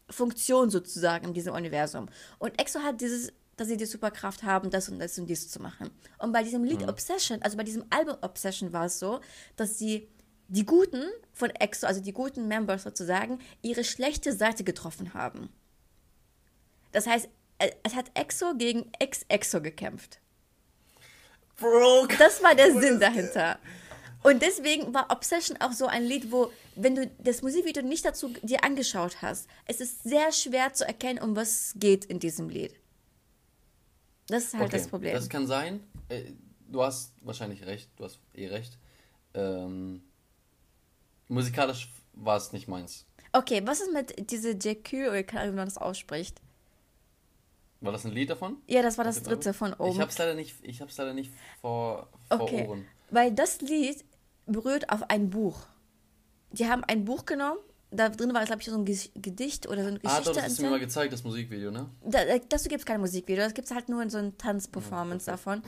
Funktion 0.08 0.70
sozusagen 0.70 1.26
in 1.26 1.34
diesem 1.34 1.54
Universum. 1.54 2.08
Und 2.38 2.61
EXO 2.61 2.80
hat 2.80 3.00
dieses 3.00 3.32
dass 3.56 3.68
sie 3.68 3.76
die 3.76 3.87
Superkraft 3.87 4.42
haben, 4.42 4.71
das 4.71 4.88
und 4.88 4.99
das 4.99 5.18
und 5.18 5.26
dies 5.26 5.49
zu 5.50 5.61
machen. 5.61 5.90
Und 6.18 6.32
bei 6.32 6.42
diesem 6.42 6.64
Lied 6.64 6.82
mhm. 6.82 6.88
Obsession, 6.88 7.42
also 7.42 7.56
bei 7.56 7.64
diesem 7.64 7.85
Album 7.90 8.16
Obsession 8.23 8.73
war 8.73 8.87
es 8.87 8.99
so, 8.99 9.21
dass 9.56 9.78
sie 9.78 10.09
die 10.49 10.66
Guten 10.66 11.04
von 11.32 11.50
EXO, 11.50 11.87
also 11.87 12.00
die 12.00 12.12
guten 12.12 12.47
Members 12.47 12.82
sozusagen, 12.82 13.38
ihre 13.62 13.85
schlechte 13.85 14.35
Seite 14.35 14.64
getroffen 14.64 15.14
haben. 15.14 15.49
Das 16.92 17.06
heißt, 17.06 17.28
äh, 17.59 17.71
es 17.82 17.94
hat 17.94 18.11
EXO 18.14 18.54
gegen 18.56 18.90
Ex-EXO 18.99 19.62
gekämpft. 19.62 20.21
Bro, 21.56 22.06
das 22.18 22.42
war 22.42 22.54
der 22.54 22.78
Sinn 22.78 23.00
dahinter. 23.00 23.59
Und 24.23 24.42
deswegen 24.42 24.94
war 24.94 25.11
Obsession 25.11 25.56
auch 25.61 25.73
so 25.73 25.87
ein 25.87 26.04
Lied, 26.04 26.30
wo, 26.30 26.52
wenn 26.76 26.94
du 26.94 27.11
das 27.18 27.42
Musikvideo 27.42 27.82
nicht 27.82 28.04
dazu 28.04 28.28
dir 28.42 28.62
angeschaut 28.62 29.23
hast, 29.23 29.49
es 29.66 29.80
ist 29.80 30.04
sehr 30.04 30.32
schwer 30.32 30.73
zu 30.75 30.87
erkennen, 30.87 31.18
um 31.18 31.35
was 31.35 31.49
es 31.49 31.73
geht 31.76 32.04
in 32.04 32.21
diesem 32.21 32.49
Lied. 32.49 32.75
Das 34.29 34.45
ist 34.45 34.55
halt 34.55 34.64
okay, 34.64 34.76
das 34.76 34.88
Problem. 34.88 35.14
Das 35.14 35.29
kann 35.29 35.47
sein. 35.47 35.81
Äh, 36.09 36.33
du 36.69 36.83
hast 36.83 37.12
wahrscheinlich 37.23 37.67
recht. 37.67 37.91
Du 37.97 38.05
hast 38.05 38.21
eh 38.35 38.49
recht. 38.49 38.79
Ähm, 39.35 40.02
musikalisch 41.29 41.91
war 42.12 42.37
es 42.37 42.52
nicht 42.52 42.69
meins. 42.69 43.07
Okay, 43.33 43.62
was 43.64 43.81
ist 43.81 43.93
mit 43.93 44.31
diese 44.31 44.50
JQ, 44.50 45.09
oder 45.09 45.23
keine 45.23 45.43
Ahnung, 45.43 45.55
wie 45.55 45.57
man 45.59 45.67
das 45.67 45.79
ausspricht? 45.79 46.41
War 47.81 47.93
das 47.93 48.05
ein 48.05 48.12
Lied 48.12 48.31
davon? 48.31 48.59
Ja, 48.69 48.83
das 48.83 48.97
war 48.97 49.05
das 49.05 49.23
dritte 49.23 49.52
von 49.52 49.75
oben. 49.75 49.93
Ich 49.93 50.00
hab's 50.00 50.17
leider 50.19 50.35
nicht, 50.35 50.55
ich 50.62 50.81
hab's 50.81 50.97
leider 50.99 51.14
nicht 51.14 51.33
vor, 51.61 52.09
vor 52.29 52.43
okay. 52.43 52.67
Ohren. 52.69 52.87
Weil 53.11 53.33
das 53.33 53.61
Lied 53.61 54.05
berührt 54.47 54.91
auf 54.91 55.11
ein 55.11 55.31
Buch. 55.31 55.67
Die 56.52 56.69
haben 56.69 56.85
ein 56.85 57.05
Buch 57.05 57.26
genommen, 57.26 57.59
da 57.92 58.08
drin 58.08 58.32
war, 58.32 58.44
glaube 58.44 58.62
ich, 58.62 58.68
so 58.68 58.75
ein 58.75 58.84
Gedicht 58.84 59.68
oder 59.68 59.82
so 59.82 59.88
eine 59.88 59.99
Geschichte. 59.99 60.22
Ah, 60.22 60.25
doch, 60.25 60.34
das 60.34 60.44
hast 60.44 60.58
du 60.58 60.62
mir 60.62 60.70
mal 60.70 60.80
gezeigt, 60.80 61.12
das 61.12 61.22
Musikvideo, 61.25 61.70
ne? 61.70 61.88
Da, 62.04 62.20
dazu 62.49 62.68
gibt 62.68 62.80
es 62.80 62.87
kein 62.87 63.00
Musikvideo, 63.00 63.44
das 63.44 63.54
gibt 63.54 63.66
es 63.66 63.75
halt 63.75 63.88
nur 63.88 64.02
in 64.02 64.11
so 64.11 64.18
eine 64.18 64.37
Tanzperformance 64.37 65.26
ja, 65.26 65.34
davon. 65.34 65.62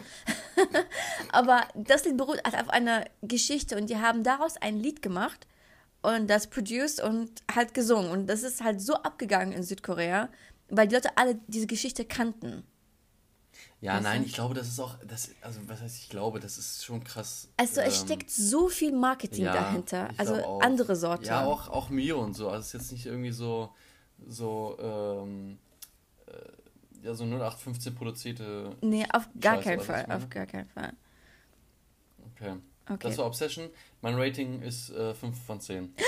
Aber 1.32 1.62
das 1.74 2.04
Lied 2.04 2.16
beruht 2.16 2.40
halt 2.44 2.58
auf 2.58 2.70
einer 2.70 3.04
Geschichte 3.22 3.76
und 3.76 3.90
die 3.90 3.98
haben 3.98 4.22
daraus 4.22 4.56
ein 4.56 4.80
Lied 4.80 5.02
gemacht 5.02 5.46
und 6.02 6.28
das 6.28 6.46
produced 6.46 7.02
und 7.02 7.30
halt 7.54 7.74
gesungen. 7.74 8.10
Und 8.10 8.26
das 8.26 8.42
ist 8.42 8.64
halt 8.64 8.80
so 8.80 8.94
abgegangen 8.94 9.52
in 9.52 9.62
Südkorea, 9.62 10.30
weil 10.68 10.88
die 10.88 10.94
Leute 10.94 11.16
alle 11.16 11.38
diese 11.46 11.66
Geschichte 11.66 12.04
kannten. 12.04 12.64
Ja, 13.84 14.00
nein, 14.00 14.22
du? 14.22 14.26
ich 14.26 14.32
glaube, 14.32 14.54
das 14.54 14.66
ist 14.66 14.80
auch, 14.80 14.96
das, 15.06 15.30
also 15.42 15.60
was 15.66 15.82
heißt 15.82 15.98
ich 15.98 16.08
glaube, 16.08 16.40
das 16.40 16.56
ist 16.56 16.86
schon 16.86 17.04
krass. 17.04 17.50
Also 17.58 17.82
es 17.82 18.00
ähm, 18.00 18.06
steckt 18.06 18.30
so 18.30 18.68
viel 18.68 18.92
Marketing 18.92 19.44
ja, 19.44 19.52
dahinter, 19.52 20.08
also 20.16 20.36
auch, 20.36 20.62
andere 20.62 20.96
Sorten. 20.96 21.26
Ja, 21.26 21.44
auch, 21.44 21.68
auch 21.68 21.90
Mio 21.90 22.18
und 22.18 22.32
so, 22.32 22.48
also 22.48 22.60
es 22.60 22.68
ist 22.68 22.72
jetzt 22.72 22.92
nicht 22.92 23.04
irgendwie 23.04 23.30
so, 23.30 23.74
so, 24.26 24.78
ähm, 24.80 25.58
äh, 26.24 27.06
ja, 27.06 27.12
so 27.12 27.24
0815 27.24 27.94
produzierte. 27.94 28.74
Nee, 28.80 29.04
auf 29.12 29.28
gar 29.38 29.56
Scheiße, 29.56 29.68
keinen 29.68 29.80
Fall, 29.80 30.06
auf 30.16 30.30
gar 30.30 30.46
keinen 30.46 30.68
Fall. 30.70 30.92
Okay. 32.32 32.54
okay. 32.88 32.98
Das 33.00 33.18
war 33.18 33.26
Obsession. 33.26 33.68
Mein 34.00 34.14
Rating 34.14 34.62
ist 34.62 34.92
äh, 34.92 35.12
5 35.14 35.44
von 35.44 35.60
10. 35.60 35.94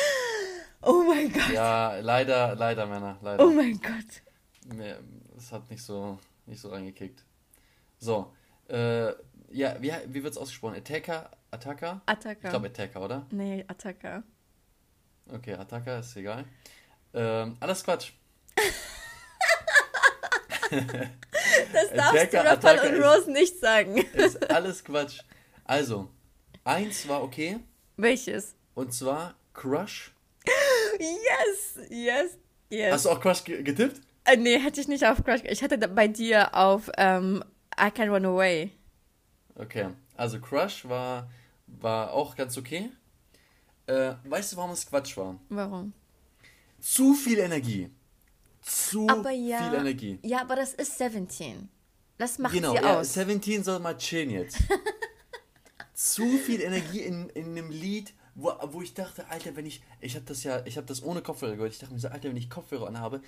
Oh 0.83 1.03
mein 1.09 1.33
Gott. 1.33 1.51
Ja, 1.53 1.97
leider, 1.97 2.55
leider, 2.55 2.87
Männer, 2.87 3.19
leider. 3.21 3.45
Oh 3.45 3.51
mein 3.51 3.81
Gott. 3.81 4.79
Es 5.37 5.51
hat 5.51 5.69
nicht 5.69 5.83
so, 5.83 6.19
nicht 6.45 6.61
so 6.61 6.69
reingekickt. 6.69 7.26
So, 7.99 8.33
äh, 8.69 9.13
ja, 9.51 9.77
wie, 9.81 9.93
wie 10.09 10.23
wird 10.23 10.33
es 10.33 10.39
ausgesprochen? 10.39 10.77
Attacker? 10.77 11.31
Attacker? 11.51 12.03
Attacker. 12.07 12.45
Ich 12.45 12.51
glaube 12.51 12.67
Attacker, 12.67 13.03
oder? 13.03 13.27
Nee, 13.31 13.65
Attacker. 13.69 14.23
Okay, 15.33 15.55
Attacker 15.55 16.01
ist 16.01 16.17
egal. 16.17 16.45
Ähm, 17.15 17.57
alles 17.61 17.83
Quatsch. 17.83 18.13
das 21.73 21.91
darfst 21.95 22.33
du 22.33 22.37
Rafal 22.39 22.79
und 22.81 23.03
Rose 23.03 23.31
nicht 23.31 23.59
sagen. 23.59 23.99
ist 24.15 24.51
alles 24.51 24.85
Quatsch. 24.85 25.21
Also, 25.65 26.09
eins 26.65 27.09
war 27.09 27.23
okay. 27.23 27.59
Welches? 27.97 28.55
Und 28.75 28.93
zwar 28.93 29.35
Crush. 29.55 30.13
Yes, 30.99 31.89
yes, 31.91 32.39
yes. 32.71 32.93
Hast 32.93 33.05
du 33.05 33.11
auch 33.11 33.21
Crush 33.21 33.45
getippt? 33.45 34.01
Äh, 34.25 34.37
nee, 34.37 34.59
hätte 34.59 34.81
ich 34.81 34.89
nicht 34.89 35.07
auf 35.07 35.23
Crush. 35.25 35.43
Ich 35.45 35.63
hatte 35.63 35.79
bei 35.89 36.09
dir 36.09 36.55
auf 36.55 36.91
ähm, 36.97 37.45
I 37.79 37.91
Can 37.91 38.09
Run 38.11 38.25
Away. 38.25 38.73
Okay, 39.55 39.89
also 40.17 40.39
Crush 40.41 40.87
war, 40.89 41.31
war 41.67 42.13
auch 42.13 42.37
ganz 42.37 42.57
okay. 42.57 42.91
Äh, 43.87 44.15
weißt 44.25 44.53
du, 44.53 44.57
warum 44.57 44.73
es 44.73 44.87
Quatsch 44.87 45.17
war? 45.17 45.39
Warum? 45.49 45.93
Zu 46.81 47.15
viel 47.15 47.39
Energie. 47.39 47.91
Zu 48.61 49.07
ja, 49.07 49.63
viel 49.63 49.79
Energie. 49.79 50.19
Ja, 50.23 50.41
aber 50.41 50.57
das 50.57 50.75
ist 50.75 50.99
17. 50.99 51.69
Das 52.19 52.39
macht 52.39 52.53
genau, 52.53 52.73
sie 52.73 52.83
ja, 52.83 53.01
aus. 53.01 53.15
17 53.15 53.63
soll 53.63 53.79
mal 53.79 53.97
chillen 53.97 54.31
jetzt. 54.31 54.59
Zu 55.95 56.39
viel 56.39 56.61
Energie 56.61 57.01
in, 57.01 57.29
in 57.31 57.47
einem 57.47 57.71
Lied, 57.71 58.13
wo, 58.35 58.53
wo 58.65 58.83
ich 58.83 58.95
dachte, 58.95 59.29
Alter, 59.31 59.57
wenn 59.57 59.67
ich, 59.67 59.83
ich 60.01 60.15
habe 60.15 60.25
das 60.27 60.43
ja, 60.45 60.65
ich 60.67 60.77
habe 60.77 60.87
das 60.87 61.03
ohne 61.03 61.23
Kopfhörer 61.23 61.57
gehört, 61.57 61.73
ich 61.73 61.79
dachte 61.79 61.95
mir 61.95 62.01
so, 62.01 62.09
Alter, 62.09 62.29
wenn 62.29 62.37
ich 62.37 62.51
Kopfhörer 62.51 62.89
anhabe, 62.89 63.23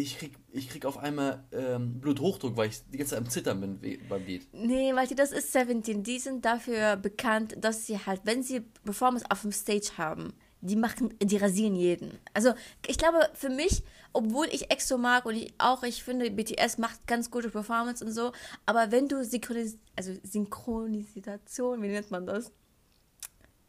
ich 0.00 0.18
krieg, 0.18 0.32
ich 0.50 0.68
krieg 0.68 0.84
auf 0.84 0.98
einmal 0.98 1.44
ähm, 1.52 2.00
Bluthochdruck, 2.00 2.56
weil 2.56 2.68
ich 2.70 2.80
die 2.92 2.98
ganze 2.98 3.14
Zeit 3.14 3.18
am 3.20 3.30
Zittern 3.30 3.60
bin 3.60 3.80
beim 4.08 4.24
Lied. 4.24 4.46
Nee, 4.52 4.94
weil 4.94 5.06
das 5.08 5.32
ist 5.32 5.52
17. 5.52 6.02
Die 6.02 6.18
sind 6.18 6.44
dafür 6.44 6.96
bekannt, 6.96 7.56
dass 7.58 7.86
sie 7.86 7.98
halt, 7.98 8.22
wenn 8.24 8.42
sie 8.42 8.60
Performance 8.84 9.24
auf 9.30 9.42
dem 9.42 9.52
Stage 9.52 9.92
haben, 9.98 10.32
die 10.60 10.76
machen, 10.76 11.14
die 11.20 11.36
rasieren 11.36 11.74
jeden. 11.74 12.18
Also 12.34 12.54
ich 12.86 12.96
glaube, 12.96 13.18
für 13.34 13.50
mich, 13.50 13.82
obwohl 14.12 14.46
ich 14.46 14.70
EXO 14.70 14.96
mag 14.96 15.26
und 15.26 15.34
ich 15.34 15.52
auch, 15.58 15.82
ich 15.82 16.04
finde, 16.04 16.30
BTS 16.30 16.78
macht 16.78 17.06
ganz 17.06 17.30
gute 17.30 17.50
Performance 17.50 18.04
und 18.04 18.12
so, 18.12 18.32
aber 18.64 18.92
wenn 18.92 19.08
du 19.08 19.24
Synchronis 19.24 19.78
also 19.96 20.12
Synchronisation, 20.22 21.82
wie 21.82 21.88
nennt 21.88 22.10
man 22.10 22.26
das? 22.26 22.52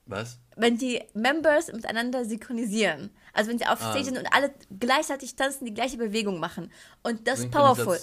Was? 0.05 0.39
Wenn 0.55 0.77
die 0.77 1.01
Members 1.13 1.72
miteinander 1.72 2.25
synchronisieren. 2.25 3.10
Also 3.31 3.50
wenn 3.50 3.57
sie 3.57 3.65
auf 3.65 3.81
ah. 3.81 3.91
Stage 3.91 4.05
sind 4.05 4.17
und 4.17 4.27
alle 4.33 4.53
gleichzeitig 4.79 5.36
tanzen, 5.36 5.65
die 5.65 5.74
gleiche 5.74 5.98
Bewegung 5.98 6.39
machen. 6.39 6.72
Und 7.03 7.27
das 7.27 7.39
ist 7.39 7.51
powerful. 7.51 8.00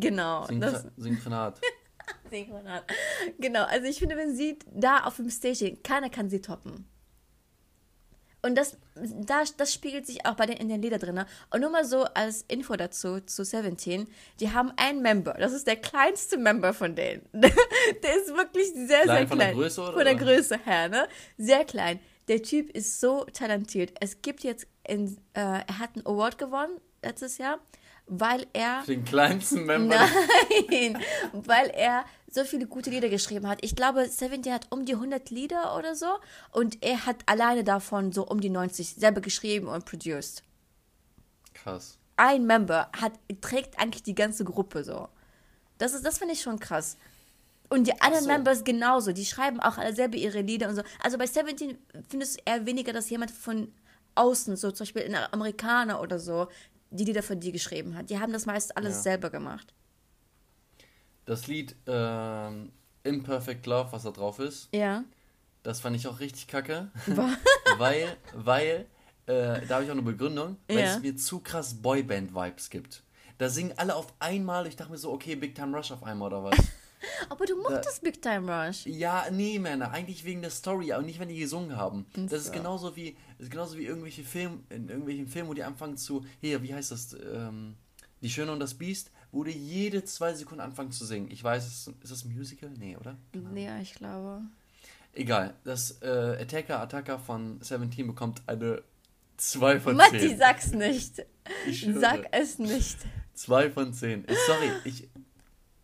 Genau. 0.00 0.46
Das 0.46 0.86
Synchronat. 0.96 1.60
Synchronat. 2.30 2.84
Genau. 3.38 3.64
Also 3.64 3.86
ich 3.86 3.98
finde, 3.98 4.16
wenn 4.16 4.34
sie 4.34 4.58
da 4.72 5.04
auf 5.04 5.16
dem 5.16 5.30
Stage 5.30 5.54
stehen, 5.56 5.82
keiner 5.82 6.10
kann 6.10 6.30
sie 6.30 6.40
toppen. 6.40 6.88
Und 8.44 8.56
das, 8.56 8.76
das, 8.94 9.56
das 9.56 9.72
spiegelt 9.72 10.06
sich 10.06 10.26
auch 10.26 10.34
bei 10.34 10.44
den, 10.44 10.58
in 10.58 10.68
den 10.68 10.82
Lieder 10.82 10.98
drin. 10.98 11.24
Und 11.50 11.60
nur 11.60 11.70
mal 11.70 11.84
so 11.84 12.04
als 12.04 12.42
Info 12.42 12.76
dazu, 12.76 13.20
zu 13.20 13.44
17, 13.44 14.06
die 14.38 14.52
haben 14.52 14.70
einen 14.76 15.00
Member. 15.00 15.34
Das 15.38 15.52
ist 15.52 15.66
der 15.66 15.76
kleinste 15.76 16.36
Member 16.36 16.74
von 16.74 16.94
denen. 16.94 17.26
der 17.32 17.50
ist 18.16 18.36
wirklich 18.36 18.66
sehr, 18.74 19.02
klein, 19.02 19.06
sehr 19.06 19.06
klein. 19.06 19.28
Von 19.28 19.38
der 19.38 19.52
Größe, 19.54 19.80
oder? 19.80 19.92
Von 19.94 20.04
der 20.04 20.14
Größe 20.14 20.58
her, 20.62 20.88
ne? 20.90 21.08
Sehr 21.38 21.64
klein. 21.64 22.00
Der 22.28 22.42
Typ 22.42 22.70
ist 22.70 23.00
so 23.00 23.24
talentiert. 23.32 23.92
Es 24.00 24.20
gibt 24.20 24.44
jetzt, 24.44 24.66
in, 24.86 25.16
äh, 25.32 25.40
er 25.40 25.78
hat 25.78 25.96
einen 25.96 26.06
Award 26.06 26.36
gewonnen 26.36 26.80
letztes 27.02 27.38
Jahr 27.38 27.60
weil 28.06 28.46
er. 28.52 28.82
Den 28.86 29.04
kleinsten 29.04 29.64
Member. 29.64 29.96
Nein, 30.70 30.98
weil 31.32 31.70
er 31.70 32.04
so 32.34 32.44
viele 32.44 32.66
gute 32.66 32.90
Lieder 32.90 33.08
geschrieben 33.08 33.48
hat. 33.48 33.58
Ich 33.62 33.76
glaube, 33.76 34.08
Seventeen 34.08 34.52
hat 34.52 34.66
um 34.70 34.84
die 34.84 34.94
100 34.94 35.30
Lieder 35.30 35.76
oder 35.76 35.94
so 35.94 36.06
und 36.50 36.82
er 36.82 37.06
hat 37.06 37.22
alleine 37.26 37.62
davon 37.62 38.10
so 38.10 38.26
um 38.26 38.40
die 38.40 38.50
90 38.50 38.96
selber 38.96 39.20
geschrieben 39.20 39.68
und 39.68 39.84
produced. 39.84 40.42
Krass. 41.54 41.96
Ein 42.16 42.46
Member 42.46 42.90
hat, 43.00 43.12
trägt 43.40 43.78
eigentlich 43.78 44.02
die 44.02 44.16
ganze 44.16 44.44
Gruppe 44.44 44.82
so. 44.82 45.08
Das, 45.78 45.94
ist, 45.94 46.04
das 46.04 46.18
finde 46.18 46.34
ich 46.34 46.42
schon 46.42 46.58
krass. 46.58 46.96
Und 47.68 47.86
die 47.86 48.00
anderen 48.00 48.24
so. 48.24 48.30
Members 48.30 48.64
genauso. 48.64 49.12
Die 49.12 49.24
schreiben 49.24 49.60
auch 49.60 49.78
alle 49.78 49.94
selber 49.94 50.16
ihre 50.16 50.40
Lieder 50.40 50.68
und 50.68 50.74
so. 50.74 50.82
Also 51.02 51.18
bei 51.18 51.26
Seventeen 51.26 51.78
findest 52.08 52.38
du 52.38 52.42
eher 52.44 52.66
weniger, 52.66 52.92
dass 52.92 53.10
jemand 53.10 53.30
von 53.30 53.72
außen, 54.16 54.56
so 54.56 54.72
zum 54.72 54.84
Beispiel 54.84 55.02
ein 55.02 55.32
Amerikaner 55.32 56.00
oder 56.00 56.18
so, 56.18 56.48
die 56.90 57.04
Lieder 57.04 57.22
für 57.22 57.36
die 57.36 57.52
geschrieben 57.52 57.96
hat. 57.96 58.10
Die 58.10 58.18
haben 58.18 58.32
das 58.32 58.46
meist 58.46 58.76
alles 58.76 58.96
ja. 58.96 59.02
selber 59.02 59.30
gemacht. 59.30 59.72
Das 61.24 61.46
Lied 61.46 61.74
ähm, 61.86 62.70
Imperfect 63.02 63.66
Love, 63.66 63.92
was 63.92 64.02
da 64.02 64.10
drauf 64.10 64.38
ist, 64.38 64.68
ja. 64.74 65.04
das 65.62 65.80
fand 65.80 65.96
ich 65.96 66.06
auch 66.06 66.20
richtig 66.20 66.48
kacke. 66.48 66.90
weil, 67.78 68.16
weil, 68.34 68.86
äh, 69.26 69.66
da 69.66 69.76
habe 69.76 69.84
ich 69.84 69.90
auch 69.90 69.94
eine 69.94 70.02
Begründung, 70.02 70.56
weil 70.68 70.78
ja. 70.78 70.96
es 70.96 71.00
mir 71.00 71.16
zu 71.16 71.40
krass 71.40 71.74
Boyband-Vibes 71.82 72.70
gibt. 72.70 73.02
Da 73.38 73.48
singen 73.48 73.72
alle 73.76 73.96
auf 73.96 74.12
einmal, 74.20 74.66
ich 74.66 74.76
dachte 74.76 74.92
mir 74.92 74.98
so, 74.98 75.12
okay, 75.12 75.34
Big 75.34 75.54
Time 75.54 75.76
Rush 75.76 75.90
auf 75.90 76.02
einmal 76.02 76.28
oder 76.28 76.44
was. 76.44 76.58
Aber 77.28 77.44
du 77.44 77.56
mochtest 77.56 77.98
da, 77.98 78.10
Big 78.10 78.22
Time 78.22 78.50
Rush. 78.50 78.86
Ja, 78.86 79.26
nee, 79.30 79.58
Männer, 79.58 79.90
eigentlich 79.90 80.24
wegen 80.24 80.40
der 80.40 80.50
Story, 80.50 80.92
aber 80.92 81.02
nicht, 81.02 81.18
wenn 81.18 81.28
die 81.28 81.38
gesungen 81.38 81.76
haben. 81.76 82.06
Das 82.14 82.30
so. 82.30 82.36
ist 82.36 82.52
genauso 82.52 82.96
wie, 82.96 83.16
ist 83.38 83.50
genauso 83.50 83.76
wie 83.76 83.84
irgendwelche 83.84 84.24
Filme, 84.24 84.60
in 84.70 84.88
irgendwelchen 84.88 85.26
Filmen, 85.26 85.50
wo 85.50 85.54
die 85.54 85.64
anfangen 85.64 85.96
zu, 85.96 86.24
hier, 86.40 86.62
wie 86.62 86.74
heißt 86.74 86.92
das, 86.92 87.14
ähm, 87.14 87.76
Die 88.22 88.30
Schöne 88.30 88.52
und 88.52 88.60
das 88.60 88.74
Biest, 88.74 89.10
die 89.42 89.50
jede 89.52 90.04
zwei 90.04 90.32
Sekunden 90.34 90.60
anfangen 90.60 90.92
zu 90.92 91.04
singen. 91.04 91.28
Ich 91.30 91.42
weiß, 91.42 91.66
ist, 91.66 91.88
ist 92.02 92.12
das 92.12 92.24
ein 92.24 92.32
Musical? 92.32 92.70
Nee, 92.78 92.96
oder? 92.96 93.16
Ja, 93.56 93.80
ich 93.80 93.94
glaube. 93.94 94.42
Egal, 95.14 95.54
das 95.64 96.02
äh, 96.02 96.38
Attacker 96.40 96.80
Attacker 96.80 97.18
von 97.18 97.60
Seventeen 97.62 98.06
bekommt 98.06 98.42
eine 98.46 98.82
2 99.38 99.80
von 99.80 99.92
10. 99.92 99.96
Matti, 99.96 100.36
sag's 100.36 100.72
nicht. 100.72 101.16
Sag 102.00 102.26
es 102.32 102.58
nicht. 102.58 102.98
2 103.34 103.70
von 103.70 103.92
10. 103.92 104.26
Sorry, 104.46 104.70
ich, 104.84 105.08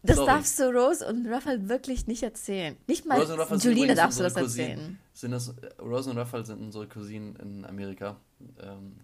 Das 0.02 0.16
Sorry. 0.16 0.28
darfst 0.30 0.58
du 0.58 0.64
Rose 0.70 1.06
und 1.06 1.26
Raphael 1.26 1.68
wirklich 1.68 2.06
nicht 2.06 2.22
erzählen. 2.22 2.76
Nicht 2.86 3.06
mal 3.06 3.20
Rose 3.20 3.68
Julina 3.68 3.94
darfst 3.94 4.18
du 4.20 4.22
das 4.22 4.34
Cousinen. 4.34 4.70
erzählen. 4.70 4.98
Sind 5.12 5.30
das, 5.32 5.54
Rose 5.80 6.10
und 6.10 6.18
Raphael 6.18 6.46
sind 6.46 6.60
unsere 6.60 6.86
Cousinen 6.88 7.34
in 7.36 7.64
Amerika. 7.64 8.16
Ähm, 8.62 8.96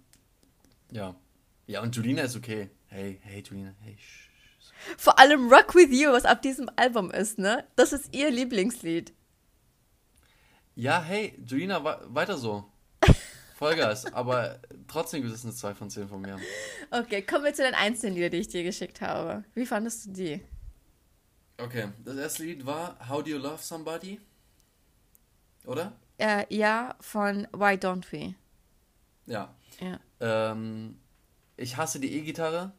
ja. 0.92 1.14
Ja, 1.66 1.82
und 1.82 1.94
Julina 1.96 2.22
ist 2.22 2.36
okay. 2.36 2.70
Hey, 2.86 3.18
hey, 3.22 3.42
Julina, 3.44 3.74
hey. 3.80 3.94
sch- 3.94 4.30
Vor 4.96 5.18
allem 5.18 5.52
Rock 5.52 5.74
With 5.74 5.90
You, 5.90 6.12
was 6.12 6.24
auf 6.24 6.40
diesem 6.40 6.70
Album 6.76 7.10
ist, 7.10 7.38
ne? 7.38 7.64
Das 7.76 7.92
ist 7.92 8.14
ihr 8.14 8.30
Lieblingslied. 8.30 9.12
Ja, 10.74 11.02
hey, 11.02 11.38
Julina, 11.46 11.82
weiter 12.12 12.36
so. 12.36 12.64
Vollgas, 13.56 14.12
aber 14.12 14.60
trotzdem 14.86 15.22
gibt 15.22 15.34
es 15.34 15.44
eine 15.44 15.54
2 15.54 15.74
von 15.74 15.88
10 15.90 16.08
von 16.08 16.20
mir. 16.20 16.38
Okay, 16.90 17.22
kommen 17.22 17.44
wir 17.44 17.54
zu 17.54 17.62
den 17.62 17.74
einzelnen 17.74 18.14
Liedern, 18.14 18.32
die 18.32 18.38
ich 18.38 18.48
dir 18.48 18.62
geschickt 18.62 19.00
habe. 19.00 19.44
Wie 19.54 19.64
fandest 19.64 20.06
du 20.06 20.10
die? 20.12 20.40
Okay, 21.58 21.88
das 22.04 22.16
erste 22.16 22.44
Lied 22.44 22.66
war 22.66 22.98
How 23.08 23.22
Do 23.22 23.30
You 23.30 23.38
Love 23.38 23.62
Somebody? 23.62 24.20
Oder? 25.64 25.92
Äh, 26.18 26.44
ja, 26.54 26.94
von 27.00 27.48
Why 27.52 27.74
Don't 27.74 28.04
We? 28.12 28.34
Ja. 29.24 29.54
Ja. 29.80 30.00
Ähm, 30.20 30.98
ich 31.56 31.76
hasse 31.76 31.98
die 31.98 32.12
E-Gitarre. 32.12 32.72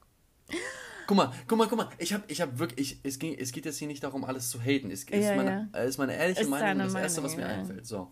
Guck 1.08 1.18
mal, 1.18 1.32
guck 1.48 1.58
mal, 1.58 1.68
guck 1.68 1.78
mal. 1.78 1.90
Ich 1.98 2.14
hab, 2.14 2.30
ich 2.30 2.42
hab 2.42 2.60
wirklich, 2.60 2.92
ich, 2.92 3.00
es, 3.04 3.18
ging, 3.18 3.34
es 3.40 3.52
geht 3.54 3.66
jetzt 3.66 3.78
hier 3.78 3.88
nicht 3.88 4.04
darum, 4.04 4.26
alles 4.26 4.50
zu 4.50 4.60
haten. 4.62 4.92
Es 4.92 5.04
ist, 5.04 5.10
Ja, 5.10 5.36
meine, 5.36 5.70
äh, 5.74 5.88
ist 5.88 5.98
meine 5.98 6.14
ehrliche 6.16 6.42
Ist 6.42 6.50
Meinung, 6.50 6.80
das 6.80 6.94
Erste, 6.94 7.22
Meinung, 7.22 7.32
was 7.32 7.38
mir 7.38 7.50
ja. 7.50 7.60
einfällt. 7.60 7.88
So. 7.88 8.12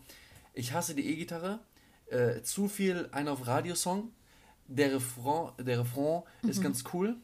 Ich 0.53 0.71
hasse 0.73 0.95
die 0.95 1.05
E-Gitarre. 1.11 1.59
Äh, 2.07 2.41
zu 2.43 2.67
viel 2.69 3.09
ein 3.11 3.27
auf 3.27 3.45
Radiosong. 3.45 4.11
Der 4.67 4.93
Refrain, 4.93 5.51
der 5.63 5.79
Refrain 5.81 6.23
Mhm. 6.41 6.49
ist 6.49 6.61
ganz 6.63 6.83
cool. 6.93 7.17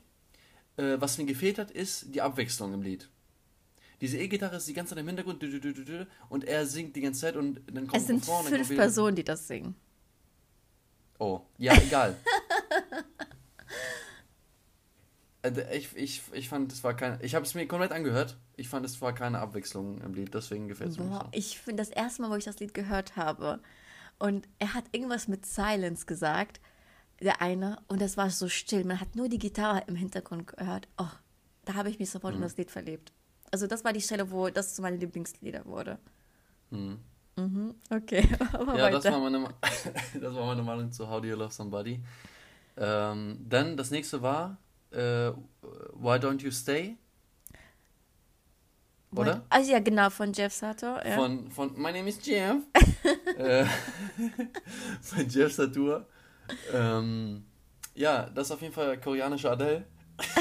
Äh, 0.78 0.98
was 1.00 1.18
mir 1.18 1.26
gefehlt 1.26 1.58
hat, 1.58 1.72
ist 1.72 2.14
die 2.14 2.22
Abwechslung 2.22 2.74
im 2.74 2.82
Lied. 2.82 3.10
Diese 4.02 4.18
E-Gitarre 4.18 4.58
ist 4.58 4.68
die 4.68 4.74
ganze 4.74 4.96
Zeit 4.96 5.00
im 5.02 5.08
Hintergrund 5.08 5.44
und 6.30 6.44
er 6.44 6.66
singt 6.66 6.96
die 6.96 7.02
ganze 7.02 7.22
Zeit 7.22 7.36
und 7.36 7.62
dann 7.72 7.88
kommt 7.88 8.02
Es 8.02 8.08
sind 8.08 8.24
Refrain, 8.28 8.46
fünf 8.48 8.76
Personen, 8.76 9.16
die 9.16 9.24
das 9.24 9.48
singen. 9.48 9.76
Oh, 11.20 11.42
ja, 11.60 11.74
egal. 11.76 12.18
Äh, 15.44 15.78
ich, 15.78 15.96
ich, 15.96 16.22
ich 16.34 16.50
fand, 16.50 16.72
es 16.72 16.84
war 16.84 16.96
kein. 16.96 17.20
Ich 17.22 17.36
habe 17.36 17.46
es 17.46 17.54
mir 17.54 17.68
komplett 17.68 17.92
angehört. 17.92 18.38
Ich 18.56 18.70
fand, 18.70 18.86
es 18.86 19.02
war 19.02 19.14
keine 19.14 19.40
Abwechslung 19.40 20.02
im 20.02 20.14
Lied, 20.14 20.34
deswegen 20.34 20.68
gefällt 20.68 20.92
es 20.92 20.98
mir 20.98 21.06
nicht 21.06 21.26
ich 21.32 21.60
finde 21.60 21.82
das 21.82 21.90
erste 21.90 22.22
Mal, 22.22 22.30
wo 22.30 22.36
ich 22.36 22.46
das 22.46 22.60
Lied 22.60 22.74
gehört 22.74 23.16
habe 23.16 23.60
und 24.20 24.48
er 24.60 24.74
hat 24.74 24.86
irgendwas 24.92 25.28
mit 25.28 25.46
Silence 25.46 26.06
gesagt, 26.06 26.62
der 27.22 27.42
eine, 27.42 27.80
und 27.88 28.02
das 28.02 28.18
war 28.18 28.30
so 28.30 28.50
still. 28.50 28.84
Man 28.84 29.00
hat 29.00 29.16
nur 29.16 29.30
die 29.30 29.40
Gitarre 29.40 29.84
im 29.88 29.96
Hintergrund 29.96 30.48
gehört. 30.48 30.88
Oh, 30.98 31.08
da 31.66 31.74
habe 31.76 31.90
ich 31.90 32.00
mich 32.00 32.10
sofort 32.10 32.34
Mhm. 32.34 32.38
in 32.38 32.44
das 32.44 32.58
Lied 32.58 32.72
verliebt. 32.72 33.12
Also 33.52 33.68
das 33.68 33.84
war 33.84 33.94
die 33.94 34.02
Stelle, 34.02 34.32
wo 34.32 34.50
das 34.50 34.76
zu 34.76 34.82
meinen 34.82 35.00
Lieblingslieder 35.00 35.66
wurde. 35.66 35.98
Mhm. 36.70 37.00
Mhm, 37.36 37.76
okay, 37.90 38.28
aber 38.54 38.74
so. 38.74 38.78
Ja, 38.78 38.90
das 38.92 39.06
war, 39.06 39.20
meine, 39.20 39.48
das 40.20 40.36
war 40.36 40.46
meine 40.46 40.64
Meinung 40.64 40.92
zu 40.92 41.08
How 41.10 41.22
Do 41.22 41.28
You 41.28 41.36
Love 41.36 41.52
Somebody. 41.52 42.02
Ähm, 42.78 43.46
dann 43.48 43.78
das 43.78 43.92
nächste 43.92 44.22
war 44.22 44.58
äh, 44.92 45.32
Why 45.94 46.18
Don't 46.18 46.42
You 46.42 46.52
Stay? 46.52 46.98
Oder? 49.16 49.46
Also 49.50 49.72
ja, 49.72 49.80
genau, 49.80 50.10
von 50.10 50.32
Jeff 50.32 50.54
Sato. 50.54 50.86
Ja. 50.86 51.16
Von, 51.16 51.52
von 51.52 51.74
My 51.76 51.92
Name 51.92 52.08
is 52.08 52.26
Jeff. 52.26 52.64
äh, 53.38 53.66
von 55.02 55.28
Jeff 55.28 55.52
Satur. 55.54 56.08
Ähm, 56.72 57.46
ja, 57.94 58.30
das 58.30 58.48
ist 58.48 58.52
auf 58.52 58.62
jeden 58.62 58.74
Fall 58.74 59.00
koreanische 59.00 59.52
Adele. 59.52 59.86
ist 60.20 60.32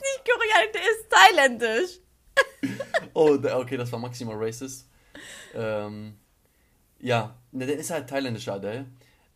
nicht 0.00 0.24
koreanisch, 0.24 0.72
der 0.72 0.82
ist 0.82 1.10
thailändisch. 1.10 2.00
Oh, 3.12 3.38
okay, 3.60 3.76
das 3.76 3.92
war 3.92 3.98
maximal 3.98 4.36
racist. 4.36 4.88
Ähm, 5.54 6.18
ja, 6.98 7.36
ne, 7.52 7.66
der 7.66 7.76
ist 7.76 7.90
halt 7.90 8.08
thailändischer 8.08 8.54
Adele. 8.54 8.86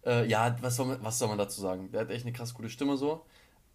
Äh, 0.06 0.26
ja, 0.28 0.56
was 0.60 0.76
soll, 0.76 0.86
man, 0.86 0.98
was 1.02 1.18
soll 1.18 1.28
man 1.28 1.38
dazu 1.38 1.60
sagen? 1.60 1.90
Der 1.92 2.02
hat 2.02 2.10
echt 2.10 2.24
eine 2.24 2.32
krass 2.32 2.52
gute 2.54 2.68
Stimme 2.70 2.96
so. 2.96 3.24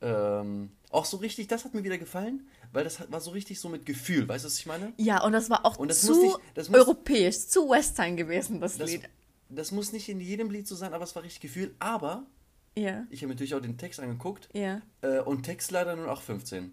Ähm, 0.01 0.71
auch 0.91 1.03
so 1.05 1.17
richtig, 1.17 1.47
das 1.47 1.65
hat 1.65 1.73
mir 1.73 1.83
wieder 1.83 1.97
gefallen, 1.97 2.47
weil 2.71 2.83
das 2.85 2.99
hat, 2.99 3.11
war 3.11 3.19
so 3.19 3.31
richtig 3.31 3.59
so 3.59 3.67
mit 3.67 3.85
Gefühl, 3.85 4.27
weißt 4.29 4.45
du, 4.45 4.47
was 4.47 4.57
ich 4.57 4.65
meine? 4.65 4.93
Ja, 4.97 5.21
und 5.23 5.33
das 5.33 5.49
war 5.49 5.65
auch 5.65 5.75
das 5.85 6.01
zu 6.01 6.13
nicht- 6.21 6.37
muss- 6.55 6.73
europäisch, 6.73 7.37
zu 7.47 7.69
Western 7.69 8.15
gewesen, 8.15 8.61
das, 8.61 8.77
Das, 8.77 8.89
Lied. 8.89 9.01
das 9.49 9.71
muss 9.71 9.91
nicht 9.91 10.07
in 10.07 10.21
jedem 10.21 10.49
Lied 10.51 10.67
so 10.67 10.75
sein, 10.75 10.93
aber 10.93 11.03
es 11.03 11.15
war 11.15 11.23
richtig 11.23 11.41
Gefühl. 11.41 11.75
Aber 11.79 12.23
Ja, 12.77 13.05
ich 13.09 13.21
habe 13.23 13.33
natürlich 13.33 13.53
auch 13.55 13.59
den 13.61 13.77
Text 13.77 13.99
angeguckt 13.99 14.47
ja. 14.53 14.81
äh, 15.01 15.19
und 15.19 15.43
Text 15.43 15.69
leider 15.71 15.95
nur 15.97 16.09
auch 16.09 16.21
15. 16.21 16.71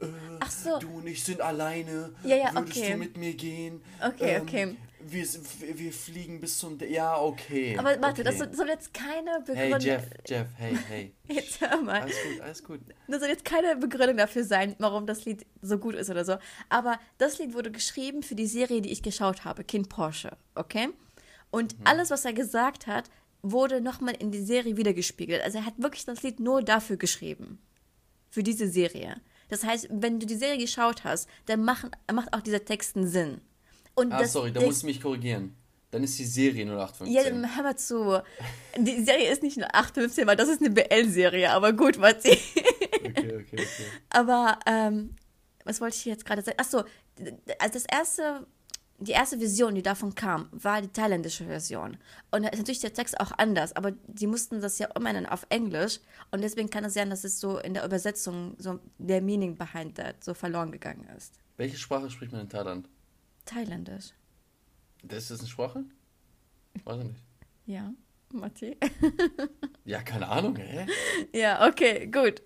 Äh, 0.00 0.06
Ach 0.40 0.50
so. 0.50 0.78
Du 0.78 0.98
und 0.98 1.06
ich 1.06 1.24
sind 1.24 1.40
alleine. 1.40 2.12
Ja, 2.24 2.36
ja, 2.36 2.52
Würdest 2.52 2.76
okay. 2.76 2.92
du 2.92 2.98
mit 2.98 3.16
mir 3.16 3.32
gehen? 3.34 3.80
Okay, 4.06 4.40
okay. 4.42 4.76
Wir, 5.06 5.26
wir 5.74 5.92
fliegen 5.92 6.40
bis 6.40 6.58
zum. 6.58 6.78
Ja, 6.80 7.20
okay. 7.20 7.76
Aber 7.78 7.90
warte, 8.00 8.22
okay. 8.22 8.24
das 8.24 8.38
soll- 8.38 8.54
soll 8.54 8.68
jetzt 8.68 8.92
keine 8.94 9.30
Hey, 9.32 9.42
Begründung. 9.70 9.80
Jeff, 9.80 10.04
Jeff, 10.26 10.46
hey, 10.56 10.78
hey. 10.88 11.14
Jetzt 11.28 11.60
hör 11.60 11.80
mal. 11.82 12.02
Alles 12.02 12.16
gut, 12.22 12.40
alles 12.40 12.64
gut. 12.64 12.80
Das 13.08 13.20
soll 13.20 13.28
jetzt 13.28 13.44
keine 13.44 13.76
Begründung 13.76 14.16
dafür 14.16 14.44
sein, 14.44 14.74
warum 14.78 15.06
das 15.06 15.24
Lied 15.24 15.46
so 15.60 15.78
gut 15.78 15.94
ist 15.94 16.10
oder 16.10 16.24
so. 16.24 16.36
Aber 16.68 16.98
das 17.18 17.38
Lied 17.38 17.54
wurde 17.54 17.70
geschrieben 17.70 18.22
für 18.22 18.34
die 18.34 18.46
Serie, 18.46 18.80
die 18.82 18.90
ich 18.92 19.02
geschaut 19.02 19.44
habe, 19.44 19.64
Kind 19.64 19.88
Porsche, 19.88 20.36
okay? 20.54 20.88
Und 21.50 21.78
Mhm. 21.78 21.86
alles, 21.86 22.10
was 22.10 22.24
er 22.24 22.32
gesagt 22.32 22.86
hat, 22.86 23.10
wurde 23.42 23.80
nochmal 23.80 24.14
in 24.18 24.30
die 24.30 24.42
Serie 24.42 24.76
wiedergespiegelt. 24.76 25.42
Also 25.42 25.58
er 25.58 25.66
hat 25.66 25.74
wirklich 25.76 26.04
das 26.04 26.22
Lied 26.22 26.38
nur 26.40 26.62
dafür 26.62 26.96
geschrieben. 26.96 27.58
Für 28.30 28.42
diese 28.42 28.68
Serie. 28.68 29.20
Das 29.48 29.64
heißt, 29.64 29.88
wenn 29.90 30.18
du 30.20 30.26
die 30.26 30.36
Serie 30.36 30.58
geschaut 30.58 31.04
hast, 31.04 31.28
dann 31.46 31.64
machen, 31.64 31.90
macht 32.12 32.32
auch 32.32 32.40
dieser 32.40 32.64
Text 32.64 32.96
einen 32.96 33.06
Sinn. 33.08 33.40
Und 33.94 34.12
Ah, 34.12 34.18
das, 34.20 34.32
sorry, 34.32 34.52
da 34.52 34.60
das- 34.60 34.66
muss 34.68 34.78
ich 34.78 34.84
mich 34.84 35.00
korrigieren. 35.00 35.56
Dann 35.90 36.02
ist 36.04 36.18
die 36.18 36.24
Serie 36.24 36.64
0815. 36.64 37.14
Ja, 37.14 37.22
dann 37.24 37.54
hör 37.54 37.62
mal 37.64 37.76
zu. 37.76 38.22
Die 38.78 39.04
Serie 39.04 39.30
ist 39.30 39.42
nicht 39.42 39.58
nur 39.58 39.74
8,15, 39.74 40.26
weil 40.26 40.36
das 40.36 40.48
ist 40.48 40.60
eine 40.62 40.70
BL-Serie, 40.70 41.50
aber 41.50 41.74
gut, 41.74 41.98
Matti. 41.98 42.30
Okay, 42.30 43.12
okay, 43.14 43.44
okay. 43.52 43.66
Aber, 44.08 44.58
ähm, 44.64 45.14
was 45.64 45.80
wollte 45.82 45.96
ich 45.96 46.04
jetzt 46.06 46.24
gerade 46.24 46.40
sagen? 46.40 46.58
Achso, 46.58 46.84
also 47.58 47.72
das 47.74 47.84
erste, 47.84 48.46
die 49.00 49.12
erste 49.12 49.38
Vision, 49.38 49.74
die 49.74 49.82
davon 49.82 50.14
kam, 50.14 50.48
war 50.52 50.80
die 50.80 50.88
thailändische 50.88 51.44
Version. 51.44 51.98
Und 52.30 52.44
da 52.44 52.48
ist 52.48 52.58
natürlich 52.58 52.80
der 52.80 52.94
Text 52.94 53.20
auch 53.20 53.32
anders, 53.36 53.74
aber 53.76 53.92
die 54.06 54.26
mussten 54.26 54.62
das 54.62 54.78
ja 54.78 54.88
umändern 54.96 55.26
auf 55.26 55.44
Englisch. 55.50 56.00
Und 56.30 56.40
deswegen 56.42 56.70
kann 56.70 56.84
es 56.84 56.94
sein, 56.94 57.10
dass 57.10 57.22
es 57.24 57.38
so 57.38 57.58
in 57.58 57.74
der 57.74 57.84
Übersetzung 57.84 58.54
so 58.58 58.78
der 58.96 59.20
Meaning 59.20 59.56
behind 59.56 59.96
that 59.96 60.24
so 60.24 60.32
verloren 60.32 60.72
gegangen 60.72 61.06
ist. 61.18 61.34
Welche 61.58 61.76
Sprache 61.76 62.08
spricht 62.08 62.32
man 62.32 62.40
in 62.40 62.48
Thailand? 62.48 62.88
Thailändisch. 63.44 64.12
Das 65.02 65.30
ist 65.30 65.40
eine 65.40 65.48
Sprache? 65.48 65.84
Weiß 66.84 66.98
ich 67.00 67.04
nicht. 67.08 67.20
Ja, 67.66 67.92
Matti. 68.32 68.76
Ja, 69.84 70.00
keine 70.00 70.28
Ahnung, 70.28 70.54
hä? 70.56 70.86
ja, 71.32 71.66
okay, 71.66 72.06
gut. 72.06 72.40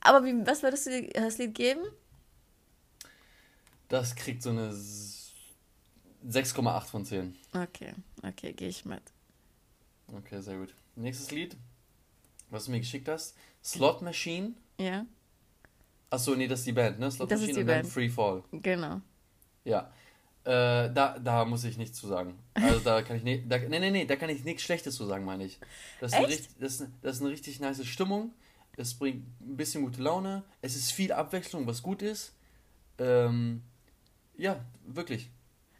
Aber 0.00 0.24
wie, 0.24 0.34
was 0.44 0.64
würdest 0.64 0.86
du 0.86 0.90
dir 1.02 1.08
das 1.12 1.38
Lied 1.38 1.54
geben? 1.54 1.82
Das 3.88 4.16
kriegt 4.16 4.42
so 4.42 4.50
eine 4.50 4.68
S- 4.70 5.32
6,8 6.26 6.80
von 6.86 7.04
10. 7.04 7.36
Okay, 7.54 7.94
okay, 8.24 8.52
gehe 8.52 8.68
ich 8.68 8.84
mit. 8.84 9.02
Okay, 10.08 10.40
sehr 10.42 10.56
gut. 10.58 10.74
Nächstes 10.96 11.30
Lied, 11.30 11.56
was 12.50 12.64
du 12.64 12.72
mir 12.72 12.80
geschickt 12.80 13.08
hast. 13.08 13.36
Slot 13.62 14.02
Machine. 14.02 14.54
Ja, 14.78 15.06
Achso, 16.12 16.34
nee, 16.34 16.48
das 16.48 16.60
ist 16.60 16.66
die 16.66 16.72
Band, 16.72 16.98
ne? 16.98 17.08
Slot 17.08 17.30
Das 17.30 17.40
ist 17.40 17.46
Machine 17.46 17.54
die 17.58 17.60
und 17.60 17.66
dann 17.68 17.82
Band. 17.82 17.92
Free 17.92 18.08
Fall. 18.08 18.42
genau. 18.50 19.00
Ja. 19.64 19.92
Äh, 20.44 20.90
da, 20.92 21.18
da 21.18 21.44
muss 21.44 21.64
ich 21.64 21.76
nichts 21.76 21.98
zu 21.98 22.06
sagen. 22.06 22.38
Also 22.54 22.80
da 22.80 23.02
kann 23.02 23.16
ich 23.16 23.22
nicht. 23.22 23.44
Da, 23.50 23.58
nee, 23.58 23.78
nee, 23.78 23.90
nee, 23.90 24.06
da 24.06 24.16
kann 24.16 24.30
ich 24.30 24.42
nichts 24.44 24.62
Schlechtes 24.62 24.96
zu 24.96 25.04
sagen, 25.04 25.24
meine 25.24 25.44
ich. 25.44 25.58
Das 26.00 26.12
ist, 26.12 26.16
eine, 26.16 26.28
Echt? 26.28 26.40
richtig, 26.40 26.56
das, 26.58 26.84
das 27.02 27.16
ist 27.16 27.22
eine 27.22 27.30
richtig 27.30 27.60
nice 27.60 27.84
Stimmung. 27.86 28.32
Es 28.76 28.94
bringt 28.94 29.26
ein 29.40 29.56
bisschen 29.56 29.82
gute 29.82 30.02
Laune. 30.02 30.42
Es 30.62 30.76
ist 30.76 30.92
viel 30.92 31.12
Abwechslung, 31.12 31.66
was 31.66 31.82
gut 31.82 32.00
ist. 32.00 32.32
Ähm, 32.98 33.62
ja, 34.36 34.64
wirklich. 34.86 35.30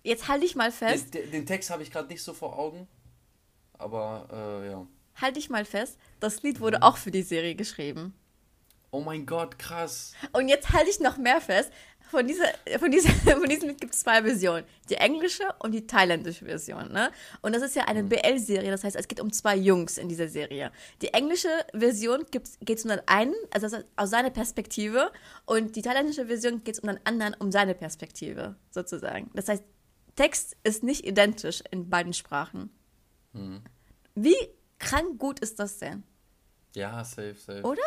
Jetzt 0.02 0.28
halte 0.28 0.44
ich 0.44 0.56
mal 0.56 0.72
fest. 0.72 1.14
Den, 1.14 1.30
den, 1.30 1.46
Text 1.46 1.70
habe 1.70 1.82
ich 1.82 1.90
gerade 1.90 2.08
nicht 2.08 2.22
so 2.22 2.34
vor 2.34 2.58
Augen. 2.58 2.86
Aber 3.78 4.28
äh, 4.30 4.70
ja. 4.70 4.86
Halte 5.16 5.38
ich 5.38 5.48
mal 5.48 5.64
fest, 5.64 5.98
das 6.20 6.42
Lied 6.42 6.60
wurde 6.60 6.82
auch 6.82 6.96
für 6.96 7.10
die 7.10 7.22
Serie 7.22 7.54
geschrieben. 7.54 8.14
Oh 8.90 9.00
mein 9.00 9.24
Gott, 9.24 9.58
krass. 9.58 10.14
Und 10.32 10.48
jetzt 10.48 10.72
halte 10.72 10.90
ich 10.90 10.98
noch 11.00 11.16
mehr 11.16 11.40
fest. 11.40 11.70
Von, 12.10 12.26
dieser, 12.26 12.46
von, 12.78 12.90
dieser, 12.90 13.08
von 13.38 13.48
diesem 13.48 13.68
Lied 13.68 13.80
gibt 13.80 13.94
es 13.94 14.00
zwei 14.00 14.22
Versionen. 14.22 14.64
Die 14.88 14.96
englische 14.96 15.44
und 15.60 15.72
die 15.72 15.86
thailändische 15.86 16.44
Version. 16.44 16.90
Ne? 16.92 17.12
Und 17.40 17.54
das 17.54 17.62
ist 17.62 17.76
ja 17.76 17.84
eine 17.84 18.02
BL-Serie, 18.02 18.70
das 18.70 18.82
heißt, 18.82 18.96
es 18.96 19.06
geht 19.06 19.20
um 19.20 19.32
zwei 19.32 19.56
Jungs 19.56 19.96
in 19.96 20.08
dieser 20.08 20.28
Serie. 20.28 20.72
Die 21.02 21.14
englische 21.14 21.48
Version 21.72 22.26
geht 22.30 22.58
es 22.68 22.84
um 22.84 22.90
den 22.90 23.00
einen, 23.06 23.34
also 23.52 23.78
aus 23.94 24.10
seiner 24.10 24.30
Perspektive. 24.30 25.12
Und 25.46 25.76
die 25.76 25.82
thailändische 25.82 26.26
Version 26.26 26.64
geht 26.64 26.74
es 26.74 26.80
um 26.80 26.88
den 26.88 26.98
anderen, 27.04 27.34
um 27.34 27.52
seine 27.52 27.74
Perspektive, 27.74 28.56
sozusagen. 28.70 29.30
Das 29.34 29.48
heißt, 29.48 29.62
Text 30.16 30.56
ist 30.64 30.82
nicht 30.82 31.06
identisch 31.06 31.62
in 31.70 31.88
beiden 31.88 32.12
Sprachen. 32.12 32.70
Hm. 33.32 33.62
Wie 34.16 34.36
krank 34.78 35.18
gut 35.18 35.38
ist 35.38 35.60
das 35.60 35.78
denn? 35.78 36.02
Ja, 36.74 37.04
safe, 37.04 37.36
safe. 37.36 37.62
Oder? 37.62 37.82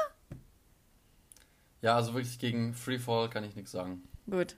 Ja, 1.82 1.98
also 1.98 2.14
wirklich 2.14 2.40
gegen 2.40 2.74
Freefall 2.74 3.30
kann 3.30 3.44
ich 3.44 3.56
nichts 3.56 3.72
sagen. 3.72 4.04
Gut. 4.30 4.58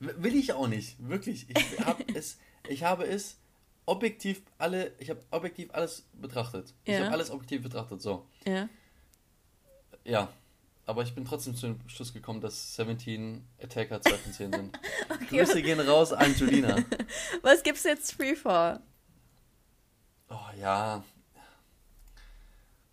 Will 0.00 0.36
ich 0.36 0.52
auch 0.52 0.68
nicht, 0.68 0.96
wirklich. 1.08 1.46
Ich, 1.48 1.80
hab 1.80 2.02
es, 2.14 2.38
ich 2.68 2.82
habe 2.82 3.04
es 3.04 3.38
objektiv 3.86 4.42
alle, 4.58 4.92
ich 4.98 5.10
habe 5.10 5.20
objektiv 5.30 5.70
alles 5.72 6.06
betrachtet. 6.12 6.74
Ja. 6.86 6.94
Ich 6.94 7.00
habe 7.00 7.12
alles 7.12 7.30
objektiv 7.30 7.62
betrachtet, 7.62 8.02
so. 8.02 8.26
Ja. 8.46 8.68
Ja, 10.04 10.32
aber 10.86 11.02
ich 11.02 11.14
bin 11.14 11.24
trotzdem 11.24 11.56
zu 11.56 11.66
dem 11.66 11.88
Schluss 11.88 12.12
gekommen, 12.12 12.40
dass 12.40 12.76
17 12.76 13.46
Attacker 13.62 14.02
2 14.02 14.10
von 14.18 14.32
10 14.32 14.52
sind. 14.52 14.78
okay. 15.08 15.38
Grüße 15.38 15.62
gehen 15.62 15.80
raus 15.80 16.12
an 16.12 16.34
Julina. 16.34 16.76
Was 17.42 17.62
gibt's 17.62 17.84
jetzt 17.84 18.12
Freefall? 18.12 18.80
Oh 20.28 20.58
ja. 20.60 21.02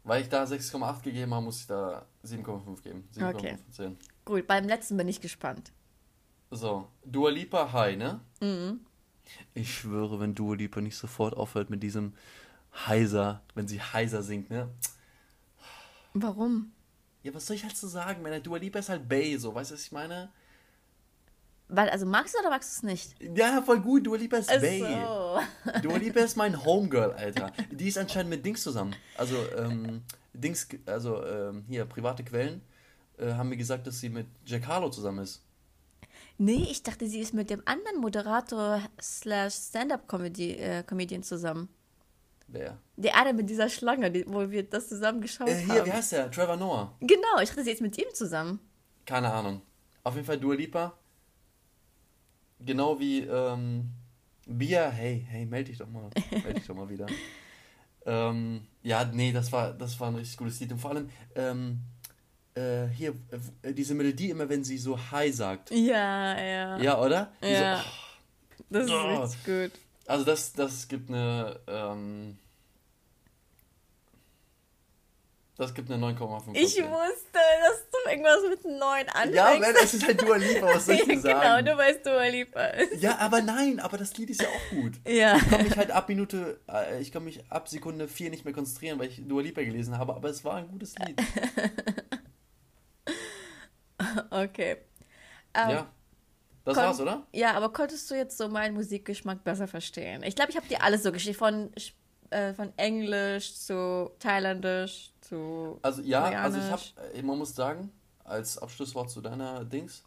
Weil 0.03 0.21
ich 0.21 0.29
da 0.29 0.43
6,8 0.43 1.01
gegeben 1.03 1.33
habe, 1.33 1.45
muss 1.45 1.61
ich 1.61 1.67
da 1.67 2.05
7,5 2.25 2.81
geben. 2.81 3.09
7,5 3.15 3.35
okay. 3.35 3.57
von 3.57 3.71
10. 3.71 3.97
Gut, 4.25 4.47
beim 4.47 4.67
letzten 4.67 4.97
bin 4.97 5.07
ich 5.07 5.19
gespannt. 5.19 5.71
So, 6.51 6.89
Dua 7.05 7.29
Lipa 7.31 7.71
High, 7.71 7.97
ne? 7.97 8.19
Mhm. 8.41 8.81
Ich 9.53 9.73
schwöre, 9.73 10.19
wenn 10.19 10.35
Dua 10.35 10.55
Lipa 10.55 10.81
nicht 10.81 10.97
sofort 10.97 11.35
aufhört 11.35 11.69
mit 11.69 11.81
diesem 11.81 12.13
heiser, 12.87 13.41
wenn 13.55 13.67
sie 13.67 13.81
heiser 13.81 14.21
singt, 14.21 14.49
ne? 14.49 14.69
Warum? 16.13 16.73
Ja, 17.23 17.33
was 17.33 17.45
soll 17.45 17.55
ich 17.55 17.63
halt 17.63 17.77
so 17.77 17.87
sagen? 17.87 18.21
Meine 18.21 18.41
Dua 18.41 18.57
Lipa 18.57 18.79
ist 18.79 18.89
halt 18.89 19.07
Bay, 19.07 19.37
so, 19.37 19.55
weißt 19.55 19.71
du, 19.71 19.75
was 19.75 19.85
ich 19.85 19.91
meine? 19.93 20.29
Weil, 21.69 21.89
also 21.89 22.05
magst 22.05 22.35
du 22.35 22.39
oder 22.39 22.49
magst 22.49 22.69
du 22.69 22.79
es 22.79 22.83
nicht? 22.83 23.15
Ja, 23.37 23.61
voll 23.61 23.79
gut, 23.79 24.05
Dua 24.05 24.17
Lipa 24.17 24.37
ist 24.37 24.51
Ach 24.51 24.59
Bay. 24.59 24.79
So. 24.79 25.39
Dua 25.81 25.97
Lipa 25.97 26.19
ist 26.19 26.35
mein 26.35 26.65
Homegirl, 26.65 27.13
Alter. 27.13 27.53
Die 27.71 27.87
ist 27.87 27.97
anscheinend 27.97 28.29
mit 28.29 28.45
Dings 28.45 28.61
zusammen. 28.61 28.93
Also, 29.15 29.37
ähm, 29.57 30.01
Dings, 30.33 30.67
also, 30.85 31.23
ähm, 31.25 31.63
hier, 31.69 31.85
private 31.85 32.25
Quellen 32.25 32.61
äh, 33.17 33.31
haben 33.31 33.47
mir 33.47 33.57
gesagt, 33.57 33.87
dass 33.87 34.01
sie 34.01 34.09
mit 34.09 34.27
Jack 34.45 34.67
Harlow 34.67 34.89
zusammen 34.89 35.19
ist. 35.19 35.45
Nee, 36.43 36.65
ich 36.71 36.81
dachte, 36.81 37.07
sie 37.07 37.19
ist 37.19 37.35
mit 37.35 37.51
dem 37.51 37.61
anderen 37.65 38.01
Moderator 38.01 38.81
slash 38.99 39.53
Stand-Up-Comedian 39.53 41.21
äh, 41.21 41.21
zusammen. 41.21 41.69
Wer? 42.47 42.79
Der 42.95 43.15
eine 43.15 43.33
mit 43.33 43.47
dieser 43.47 43.69
Schlange, 43.69 44.09
die, 44.09 44.25
wo 44.27 44.49
wir 44.49 44.63
das 44.67 44.89
zusammen 44.89 45.21
geschaut 45.21 45.49
äh, 45.49 45.59
hier, 45.59 45.75
haben. 45.75 45.85
wie 45.85 45.91
heißt 45.91 46.13
der? 46.13 46.31
Trevor 46.31 46.57
Noah. 46.57 46.97
Genau, 46.99 47.39
ich 47.43 47.49
dachte, 47.49 47.63
sie 47.63 47.69
ist 47.69 47.81
mit 47.83 47.95
ihm 47.99 48.11
zusammen. 48.15 48.59
Keine 49.05 49.31
Ahnung. 49.31 49.61
Auf 50.03 50.15
jeden 50.15 50.25
Fall 50.25 50.39
Dua 50.39 50.55
Lipa. 50.55 50.97
Genau 52.59 52.99
wie 52.99 53.19
ähm, 53.19 53.91
Bia. 54.47 54.89
Hey, 54.89 55.23
hey, 55.29 55.45
melde 55.45 55.69
dich 55.69 55.77
doch 55.77 55.89
mal. 55.89 56.09
melde 56.31 56.55
dich 56.55 56.65
doch 56.65 56.75
mal 56.75 56.89
wieder. 56.89 57.05
ähm, 58.07 58.65
ja, 58.81 59.05
nee, 59.05 59.31
das 59.31 59.51
war, 59.51 59.73
das 59.73 59.99
war 59.99 60.07
ein 60.07 60.15
richtig 60.15 60.37
gutes 60.37 60.59
Lied. 60.59 60.71
Und 60.71 60.79
vor 60.79 60.89
allem, 60.89 61.07
ähm, 61.35 61.81
äh, 62.55 62.87
hier, 62.87 63.13
äh, 63.61 63.73
diese 63.73 63.93
Melodie 63.93 64.29
immer, 64.29 64.49
wenn 64.49 64.63
sie 64.63 64.77
so 64.77 64.97
Hi 65.11 65.31
sagt. 65.31 65.71
Ja, 65.71 66.39
ja. 66.39 66.77
Ja, 66.77 67.01
oder? 67.01 67.31
Ja. 67.41 67.83
So, 68.69 68.77
oh, 68.77 68.77
das 68.77 68.85
ist 68.85 68.91
oh. 68.91 69.21
richtig 69.21 69.45
gut. 69.45 69.79
Also 70.07 70.25
das, 70.25 70.53
das 70.53 70.87
gibt 70.87 71.09
eine, 71.09 71.59
ähm, 71.67 72.37
das 75.57 75.73
gibt 75.73 75.91
eine 75.91 76.03
9,5. 76.03 76.55
Ich 76.55 76.77
wusste, 76.77 76.87
dass 77.33 77.89
du 77.91 78.09
irgendwas 78.09 78.39
mit 78.49 78.65
9 78.65 79.09
anfängst. 79.09 79.35
Ja, 79.35 79.59
man, 79.59 79.75
es 79.83 79.93
ist 79.93 80.07
halt 80.07 80.21
Dua 80.21 80.35
Lipa, 80.37 80.65
was 80.65 80.85
soll 80.87 80.95
ich 80.95 81.01
dir 81.05 81.07
genau, 81.07 81.21
sagen? 81.21 81.65
Genau, 81.65 81.71
du 81.71 81.77
weißt 81.77 82.05
Dua 82.05 82.25
Lipa. 82.25 82.67
Ja, 82.99 83.17
aber 83.19 83.41
nein, 83.41 83.79
aber 83.79 83.97
das 83.97 84.17
Lied 84.17 84.31
ist 84.31 84.41
ja 84.41 84.47
auch 84.47 84.75
gut. 84.75 84.93
Ja. 85.07 85.37
Ich 85.37 85.49
kann 85.49 85.63
mich 85.63 85.77
halt 85.77 85.91
ab 85.91 86.09
Minute, 86.09 86.59
äh, 86.67 86.99
ich 86.99 87.11
kann 87.11 87.23
mich 87.23 87.43
ab 87.49 87.69
Sekunde 87.69 88.07
4 88.07 88.31
nicht 88.31 88.43
mehr 88.43 88.53
konzentrieren, 88.53 88.97
weil 88.97 89.09
ich 89.09 89.21
Dua 89.27 89.41
Lipa 89.41 89.61
gelesen 89.61 89.97
habe, 89.97 90.15
aber 90.15 90.29
es 90.29 90.43
war 90.43 90.55
ein 90.55 90.67
gutes 90.67 90.95
Lied. 90.97 91.15
Okay. 94.31 94.77
Ähm, 95.53 95.69
ja. 95.69 95.87
Das 96.63 96.77
war's, 96.77 96.99
oder? 96.99 97.25
Ja, 97.33 97.53
aber 97.53 97.73
konntest 97.73 98.09
du 98.11 98.15
jetzt 98.15 98.37
so 98.37 98.47
meinen 98.47 98.75
Musikgeschmack 98.75 99.43
besser 99.43 99.67
verstehen? 99.67 100.21
Ich 100.23 100.35
glaube, 100.35 100.51
ich 100.51 100.57
habe 100.57 100.67
dir 100.67 100.83
alles 100.83 101.03
so 101.03 101.11
geschrieben, 101.11 101.37
von, 101.37 101.71
äh, 102.29 102.53
von 102.53 102.71
Englisch 102.77 103.55
zu 103.55 104.11
Thailändisch 104.19 105.11
zu. 105.21 105.79
Also, 105.81 106.01
ja, 106.03 106.23
also 106.23 106.59
ich 106.59 106.71
habe, 106.71 106.81
äh, 107.15 107.21
man 107.23 107.39
muss 107.39 107.55
sagen, 107.55 107.91
als 108.23 108.57
Abschlusswort 108.57 109.09
zu 109.09 109.21
deiner 109.21 109.65
Dings, 109.65 110.03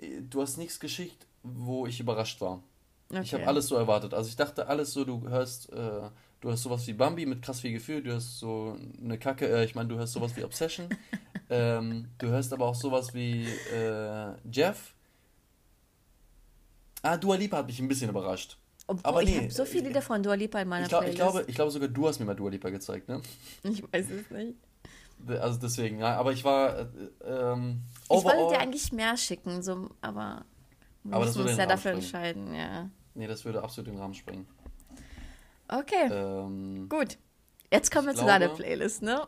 äh, 0.00 0.20
du 0.20 0.42
hast 0.42 0.56
nichts 0.56 0.80
geschickt, 0.80 1.26
wo 1.42 1.86
ich 1.86 2.00
überrascht 2.00 2.40
war. 2.40 2.62
Okay. 3.08 3.22
Ich 3.22 3.34
habe 3.34 3.46
alles 3.46 3.68
so 3.68 3.76
erwartet. 3.76 4.14
Also, 4.14 4.28
ich 4.28 4.36
dachte, 4.36 4.66
alles 4.66 4.92
so, 4.92 5.04
du 5.04 5.28
hörst. 5.28 5.72
Äh, 5.72 6.10
du 6.40 6.50
hast 6.50 6.62
sowas 6.62 6.86
wie 6.86 6.92
Bambi 6.92 7.26
mit 7.26 7.42
krass 7.42 7.60
viel 7.60 7.72
Gefühl, 7.72 8.02
du 8.02 8.14
hast 8.14 8.38
so 8.38 8.76
eine 9.02 9.18
Kacke, 9.18 9.48
äh, 9.48 9.64
ich 9.64 9.74
meine, 9.74 9.88
du 9.88 9.96
hörst 9.96 10.12
sowas 10.12 10.36
wie 10.36 10.44
Obsession, 10.44 10.88
ähm, 11.50 12.08
du 12.18 12.28
hörst 12.28 12.52
aber 12.52 12.66
auch 12.66 12.74
sowas 12.74 13.14
wie 13.14 13.46
äh, 13.74 14.32
Jeff. 14.50 14.94
Ah, 17.02 17.16
Dua 17.16 17.36
Lipa 17.36 17.58
hat 17.58 17.66
mich 17.66 17.78
ein 17.78 17.88
bisschen 17.88 18.10
überrascht. 18.10 18.58
Obwohl, 18.88 19.04
aber 19.04 19.22
nee, 19.22 19.30
ich 19.30 19.36
habe 19.38 19.50
so 19.50 19.64
viele 19.64 19.88
Lieder 19.88 20.02
von 20.02 20.22
Dua 20.22 20.34
Lipa 20.34 20.60
in 20.60 20.68
meiner 20.68 20.84
ich 20.84 20.88
glaub, 20.88 21.00
Playlist. 21.02 21.18
Ich 21.18 21.24
glaube, 21.24 21.44
ich 21.48 21.54
glaube 21.54 21.70
sogar 21.70 21.88
du 21.88 22.08
hast 22.08 22.20
mir 22.20 22.26
mal 22.26 22.36
Dua 22.36 22.50
Lipa 22.50 22.70
gezeigt, 22.70 23.08
ne? 23.08 23.20
Ich 23.64 23.82
weiß 23.82 24.06
es 24.10 24.30
nicht. 24.30 24.54
Also 25.28 25.58
deswegen, 25.58 26.00
ja, 26.00 26.16
aber 26.16 26.32
ich 26.32 26.44
war 26.44 26.78
äh, 26.78 26.86
ähm, 27.24 27.82
Ich 28.04 28.22
wollte 28.22 28.54
dir 28.54 28.60
eigentlich 28.60 28.92
mehr 28.92 29.16
schicken, 29.16 29.62
so, 29.62 29.90
aber 30.02 30.44
wir 31.02 31.14
aber 31.14 31.24
müssen 31.24 31.42
uns 31.42 31.56
ja 31.56 31.66
dafür 31.66 31.92
entscheiden, 31.92 32.54
ja. 32.54 32.90
Nee, 33.14 33.26
das 33.26 33.44
würde 33.44 33.62
absolut 33.62 33.90
den 33.90 33.98
Rahmen 33.98 34.14
sprengen. 34.14 34.46
Okay. 35.68 36.08
Ähm, 36.10 36.88
Gut. 36.88 37.18
Jetzt 37.72 37.90
kommen 37.90 38.06
wir 38.06 38.14
zu 38.14 38.24
glaube, 38.24 38.40
deiner 38.40 38.54
Playlist, 38.54 39.02
ne? 39.02 39.26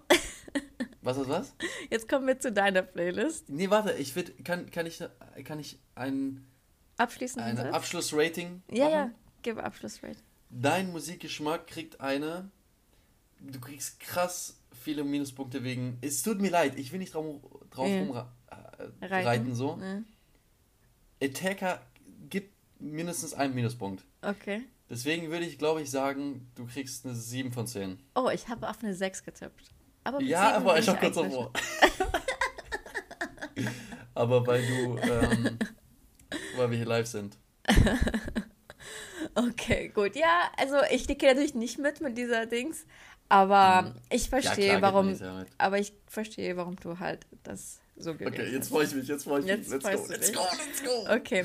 Was 1.02 1.16
ist 1.16 1.28
was? 1.28 1.54
Jetzt 1.90 2.08
kommen 2.08 2.26
wir 2.26 2.38
zu 2.38 2.52
deiner 2.52 2.82
Playlist. 2.82 3.48
Nee, 3.48 3.70
warte, 3.70 3.92
ich 3.94 4.14
will, 4.14 4.24
kann, 4.44 4.70
kann 4.70 4.84
ich, 4.84 5.02
kann 5.44 5.58
ich 5.58 5.78
ein 5.94 6.46
Abschließend 6.98 7.44
ein 7.44 7.58
Abschlussrating 7.58 8.62
Ja, 8.70 8.84
machen? 8.84 8.92
ja, 8.92 9.10
gib 9.42 9.58
Abschlussrating. 9.58 10.22
Dein 10.50 10.90
Musikgeschmack 10.92 11.66
kriegt 11.66 12.00
eine, 12.00 12.50
du 13.38 13.60
kriegst 13.60 14.00
krass 14.00 14.58
viele 14.82 15.04
Minuspunkte 15.04 15.62
wegen, 15.62 15.98
es 16.00 16.22
tut 16.22 16.40
mir 16.40 16.50
leid, 16.50 16.78
ich 16.78 16.90
will 16.92 16.98
nicht 16.98 17.14
drauf, 17.14 17.40
drauf 17.70 17.88
ja. 17.88 18.00
rumreiten, 19.00 19.52
äh, 19.52 19.54
so. 19.54 19.78
Ja. 19.80 20.02
Attacker 21.22 21.80
gibt 22.28 22.52
mindestens 22.80 23.34
einen 23.34 23.54
Minuspunkt. 23.54 24.04
Okay. 24.22 24.62
Deswegen 24.90 25.30
würde 25.30 25.44
ich, 25.44 25.58
glaube 25.58 25.82
ich, 25.82 25.90
sagen, 25.90 26.50
du 26.54 26.66
kriegst 26.66 27.04
eine 27.04 27.14
7 27.14 27.52
von 27.52 27.66
10. 27.66 27.98
Oh, 28.14 28.30
ich 28.32 28.48
habe 28.48 28.68
auf 28.68 28.82
eine 28.82 28.94
6 28.94 29.22
getippt. 29.24 29.70
Aber 30.04 30.22
ja, 30.22 30.56
aber 30.56 30.78
ich 30.78 30.88
habe 30.88 30.98
kurz 30.98 31.16
davor. 31.16 31.52
aber 34.14 34.46
weil 34.46 34.66
du, 34.66 34.96
ähm, 34.98 35.58
weil 36.56 36.70
wir 36.70 36.78
hier 36.78 36.86
live 36.86 37.06
sind. 37.06 37.36
okay, 39.34 39.88
gut. 39.88 40.16
Ja, 40.16 40.50
also 40.56 40.76
ich 40.90 41.06
dicke 41.06 41.26
natürlich 41.26 41.54
nicht 41.54 41.78
mit 41.78 42.00
mit 42.00 42.16
dieser 42.16 42.46
Dings, 42.46 42.86
aber 43.28 43.92
hm. 43.92 43.94
ich 44.08 44.30
verstehe, 44.30 44.74
ja, 44.74 44.82
warum. 44.82 45.14
Aber 45.58 45.78
ich 45.78 45.92
verstehe, 46.06 46.56
warum 46.56 46.76
du 46.76 46.98
halt 46.98 47.26
das 47.42 47.80
so 47.96 48.14
gewählt 48.14 48.32
Okay, 48.32 48.50
jetzt 48.50 48.68
freue 48.68 48.86
ich 48.86 48.94
mich, 48.94 49.08
jetzt 49.08 49.24
freue 49.24 49.40
ich 49.40 49.46
mich. 49.46 49.68
Let's 49.68 49.84
go, 49.84 50.06
let's 50.08 50.32
go, 50.32 50.40
let's 50.40 50.82
go. 50.82 51.14
Okay. 51.14 51.44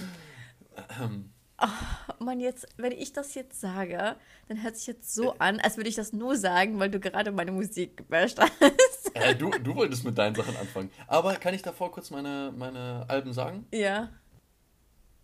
Ähm. 1.02 1.33
Oh, 1.66 2.24
Mann, 2.24 2.42
jetzt, 2.42 2.68
wenn 2.76 2.92
ich 2.92 3.14
das 3.14 3.36
jetzt 3.36 3.62
sage, 3.62 4.18
dann 4.50 4.64
hört 4.64 4.76
sich 4.76 4.88
jetzt 4.88 5.16
so 5.16 5.34
an, 5.40 5.62
als 5.62 5.78
würde 5.78 5.90
ich 5.90 5.96
das 5.96 6.12
nur 6.12 6.36
sagen, 6.36 6.78
weil 6.78 6.90
du 6.90 7.00
gerade 7.00 7.32
meine 7.32 7.54
Musik 7.54 7.96
gebasht 7.96 8.38
hast. 8.38 9.16
Äh, 9.16 9.34
du, 9.34 9.50
du 9.50 9.74
wolltest 9.74 10.04
mit 10.04 10.18
deinen 10.18 10.36
Sachen 10.36 10.58
anfangen. 10.58 10.92
Aber 11.08 11.36
kann 11.36 11.54
ich 11.54 11.62
davor 11.62 11.90
kurz 11.92 12.10
meine, 12.10 12.54
meine 12.58 13.06
Alben 13.08 13.32
sagen? 13.32 13.66
Ja. 13.72 14.10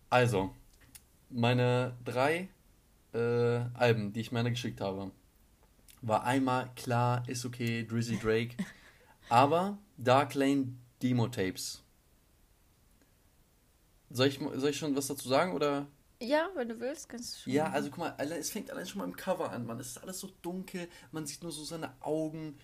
Also, 0.08 0.54
meine 1.28 1.94
drei 2.06 2.48
äh, 3.12 3.60
Alben, 3.74 4.14
die 4.14 4.20
ich 4.20 4.32
mir 4.32 4.42
geschickt 4.44 4.80
habe, 4.80 5.10
war 6.00 6.24
einmal 6.24 6.70
klar, 6.74 7.22
ist 7.26 7.44
okay, 7.44 7.84
Drizzy 7.86 8.18
Drake, 8.18 8.56
aber 9.28 9.76
Dark 9.98 10.34
Lane 10.34 10.72
Demo 11.02 11.28
Tapes. 11.28 11.82
Soll 14.08 14.28
ich, 14.28 14.40
soll 14.54 14.70
ich 14.70 14.78
schon 14.78 14.96
was 14.96 15.06
dazu 15.06 15.28
sagen 15.28 15.52
oder? 15.52 15.86
Ja, 16.22 16.50
wenn 16.54 16.68
du 16.68 16.78
willst, 16.80 17.08
kannst 17.08 17.34
du 17.34 17.40
schon. 17.40 17.52
Ja, 17.52 17.70
also 17.70 17.88
guck 17.88 17.98
mal, 17.98 18.14
es 18.18 18.50
fängt 18.50 18.70
allein 18.70 18.86
schon 18.86 18.98
mal 18.98 19.06
im 19.06 19.16
Cover 19.16 19.50
an, 19.50 19.66
man. 19.66 19.80
Es 19.80 19.88
ist 19.88 19.98
alles 19.98 20.20
so 20.20 20.28
dunkel, 20.42 20.88
man 21.12 21.26
sieht 21.26 21.42
nur 21.42 21.52
so 21.52 21.64
seine 21.64 21.94
Augen. 22.02 22.58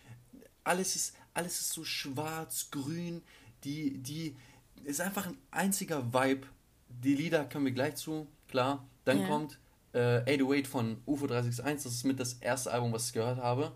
Alles 0.63 0.95
ist, 0.97 1.17
alles 1.33 1.61
ist 1.61 1.73
so 1.73 1.85
schwarz, 1.85 2.69
grün. 2.71 3.23
Die, 3.65 3.99
die, 3.99 4.37
ist 4.85 5.01
einfach 5.01 5.27
ein 5.27 5.39
einziger 5.51 6.13
Vibe. 6.13 6.47
Die 6.89 7.15
Lieder 7.15 7.45
kommen 7.45 7.65
wir 7.65 7.73
gleich 7.73 7.97
zu, 7.97 8.27
klar. 8.49 8.87
Dann 9.05 9.21
ja. 9.21 9.27
kommt 9.27 9.59
äh, 9.93 10.19
808 10.35 10.67
von 10.67 11.03
UFO 11.07 11.27
361, 11.27 11.85
das 11.85 11.93
ist 11.95 12.05
mit 12.05 12.21
das 12.21 12.35
erste 12.35 12.73
Album, 12.73 12.93
was 12.93 13.09
ich 13.09 13.13
gehört 13.15 13.39
habe. 13.39 13.73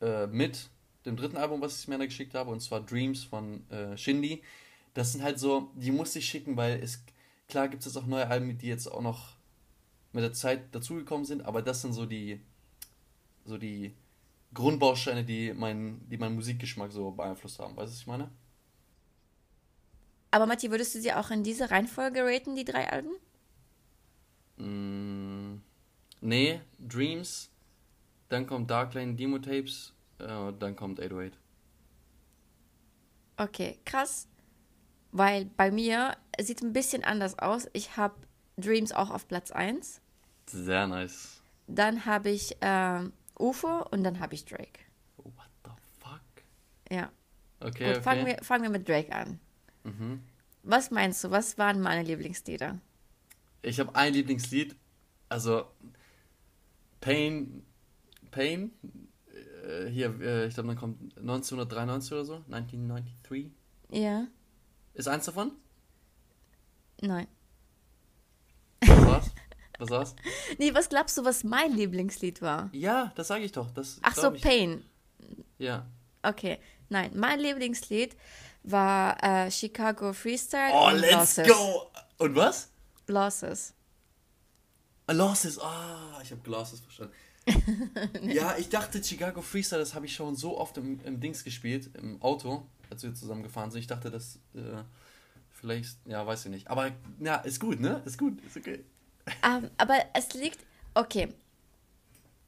Äh, 0.00 0.26
mit 0.26 0.68
dem 1.06 1.16
dritten 1.16 1.36
Album, 1.36 1.60
was 1.60 1.80
ich 1.80 1.88
mir 1.88 1.98
da 1.98 2.04
geschickt 2.04 2.34
habe, 2.34 2.50
und 2.50 2.60
zwar 2.60 2.80
Dreams 2.80 3.24
von 3.24 3.68
äh, 3.70 3.96
Shindy. 3.96 4.42
Das 4.94 5.12
sind 5.12 5.22
halt 5.22 5.38
so, 5.38 5.70
die 5.74 5.90
musste 5.90 6.18
ich 6.18 6.26
schicken, 6.26 6.56
weil 6.56 6.82
es 6.82 7.02
Klar 7.50 7.68
gibt 7.68 7.80
es 7.80 7.92
jetzt 7.92 8.02
auch 8.02 8.06
neue 8.06 8.28
Alben, 8.28 8.56
die 8.56 8.68
jetzt 8.68 8.86
auch 8.86 9.02
noch 9.02 9.36
mit 10.12 10.22
der 10.22 10.32
Zeit 10.32 10.74
dazugekommen 10.74 11.24
sind, 11.26 11.42
aber 11.44 11.62
das 11.62 11.82
sind 11.82 11.92
so 11.92 12.06
die, 12.06 12.40
so 13.44 13.58
die 13.58 13.94
Grundbausteine, 14.54 15.24
die, 15.24 15.52
mein, 15.52 16.00
die 16.08 16.16
meinen 16.16 16.36
Musikgeschmack 16.36 16.92
so 16.92 17.10
beeinflusst 17.10 17.58
haben. 17.58 17.76
Weißt 17.76 17.88
du, 17.88 17.92
was 17.92 18.00
ich 18.00 18.06
meine? 18.06 18.30
Aber 20.30 20.46
Matti, 20.46 20.70
würdest 20.70 20.94
du 20.94 21.00
sie 21.00 21.12
auch 21.12 21.30
in 21.30 21.42
diese 21.42 21.70
Reihenfolge 21.70 22.24
raten, 22.24 22.54
die 22.54 22.64
drei 22.64 22.88
Alben? 22.88 23.10
Mm, 24.56 25.60
nee, 26.20 26.60
Dreams, 26.78 27.50
dann 28.28 28.46
kommt 28.46 28.70
Dark 28.70 28.94
Lane 28.94 29.14
Demo 29.14 29.38
Tapes, 29.38 29.92
äh, 30.18 30.52
dann 30.58 30.76
kommt 30.76 31.00
808. 31.00 31.36
Okay, 33.36 33.78
krass. 33.84 34.28
Weil 35.12 35.46
bei 35.56 35.70
mir 35.70 36.16
sieht 36.40 36.62
ein 36.62 36.72
bisschen 36.72 37.04
anders 37.04 37.38
aus. 37.38 37.68
Ich 37.72 37.96
habe 37.96 38.14
Dreams 38.56 38.92
auch 38.92 39.10
auf 39.10 39.26
Platz 39.26 39.50
1. 39.50 40.00
Sehr 40.46 40.86
nice. 40.86 41.42
Dann 41.66 42.04
habe 42.06 42.30
ich 42.30 42.56
ähm, 42.60 43.12
UFO 43.38 43.86
und 43.90 44.04
dann 44.04 44.20
habe 44.20 44.34
ich 44.34 44.44
Drake. 44.44 44.80
What 45.16 45.50
the 45.64 45.70
fuck? 45.98 46.20
Ja. 46.90 47.10
Okay, 47.60 47.84
Gut, 47.84 47.96
okay. 47.96 48.02
fangen 48.02 48.26
wir, 48.26 48.38
fangen 48.42 48.62
wir 48.64 48.70
mit 48.70 48.88
Drake 48.88 49.12
an. 49.12 49.38
Mhm. 49.84 50.22
Was 50.62 50.90
meinst 50.90 51.24
du, 51.24 51.30
was 51.30 51.58
waren 51.58 51.80
meine 51.80 52.02
Lieblingslieder? 52.02 52.78
Ich 53.62 53.78
habe 53.80 53.94
ein 53.94 54.12
Lieblingslied, 54.12 54.76
also 55.28 55.66
Pain, 57.00 57.64
Pain, 58.30 58.72
äh, 59.64 59.86
hier, 59.86 60.18
äh, 60.20 60.46
ich 60.46 60.54
glaube, 60.54 60.68
dann 60.68 60.78
kommt 60.78 61.16
1993 61.18 62.12
oder 62.12 62.24
so, 62.24 62.34
1993. 62.50 63.50
Ja? 63.90 64.26
Ist 64.94 65.08
eins 65.08 65.24
davon? 65.24 65.52
Nein. 67.00 67.26
Was 68.82 69.06
war's? 69.06 69.30
Was 69.78 69.90
war's? 69.90 70.16
Nee, 70.58 70.74
was 70.74 70.88
glaubst 70.88 71.16
du, 71.16 71.24
was 71.24 71.44
mein 71.44 71.72
Lieblingslied 71.74 72.42
war? 72.42 72.68
Ja, 72.72 73.12
das 73.14 73.28
sage 73.28 73.44
ich 73.44 73.52
doch. 73.52 73.70
Das 73.70 73.98
Ach 74.02 74.14
so, 74.14 74.32
ich. 74.32 74.42
Pain. 74.42 74.84
Ja. 75.58 75.86
Okay. 76.22 76.58
Nein, 76.88 77.12
mein 77.14 77.38
Lieblingslied 77.40 78.16
war 78.62 79.22
äh, 79.22 79.50
Chicago 79.50 80.12
Freestyle 80.12 80.72
Oh, 80.74 80.88
und 80.88 80.96
let's 80.98 81.36
Losses. 81.38 81.48
go! 81.48 81.90
Und 82.18 82.34
was? 82.36 82.70
Losses. 83.06 83.72
Ah, 85.06 85.12
Losses. 85.12 85.58
Ah, 85.58 86.20
ich 86.22 86.30
habe 86.30 86.40
Glasses 86.42 86.80
verstanden. 86.80 87.14
Ja, 88.30 88.56
ich 88.58 88.68
dachte, 88.68 89.02
Chicago 89.02 89.40
Freestyle, 89.40 89.80
das 89.80 89.94
habe 89.94 90.04
ich 90.06 90.14
schon 90.14 90.36
so 90.36 90.58
oft 90.58 90.76
im, 90.76 91.00
im 91.04 91.20
Dings 91.20 91.42
gespielt, 91.42 91.90
im 91.96 92.20
Auto, 92.22 92.66
als 92.90 93.02
wir 93.02 93.14
zusammen 93.14 93.42
gefahren 93.42 93.70
sind. 93.70 93.80
Ich 93.80 93.86
dachte, 93.86 94.10
das 94.10 94.38
äh, 94.54 94.82
vielleicht, 95.50 95.98
ja, 96.06 96.26
weiß 96.26 96.46
ich 96.46 96.50
nicht. 96.50 96.68
Aber 96.68 96.90
ja, 97.18 97.36
ist 97.36 97.60
gut, 97.60 97.80
ne? 97.80 98.02
Ist 98.04 98.18
gut, 98.18 98.42
ist 98.44 98.56
okay. 98.56 98.84
Ähm, 99.42 99.70
aber 99.76 99.96
es 100.14 100.34
liegt, 100.34 100.58
okay. 100.94 101.28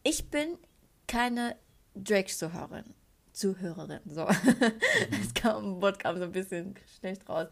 Ich 0.02 0.30
bin 0.30 0.58
keine 1.06 1.56
Drake-Zuhörerin. 1.94 2.84
Zuhörerin, 3.32 4.00
so. 4.06 4.26
Das 5.10 5.34
kam, 5.34 5.80
Wort 5.80 5.98
kam 5.98 6.18
so 6.18 6.24
ein 6.24 6.32
bisschen 6.32 6.74
schlecht 6.98 7.28
raus. 7.28 7.48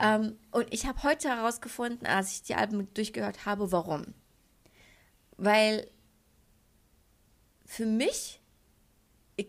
Ähm, 0.00 0.38
und 0.50 0.72
ich 0.72 0.86
habe 0.86 1.02
heute 1.02 1.28
herausgefunden, 1.28 2.06
als 2.06 2.32
ich 2.32 2.42
die 2.42 2.54
Alben 2.54 2.92
durchgehört 2.94 3.44
habe, 3.44 3.72
warum. 3.72 4.14
Weil 5.36 5.88
für 7.66 7.86
mich 7.86 8.40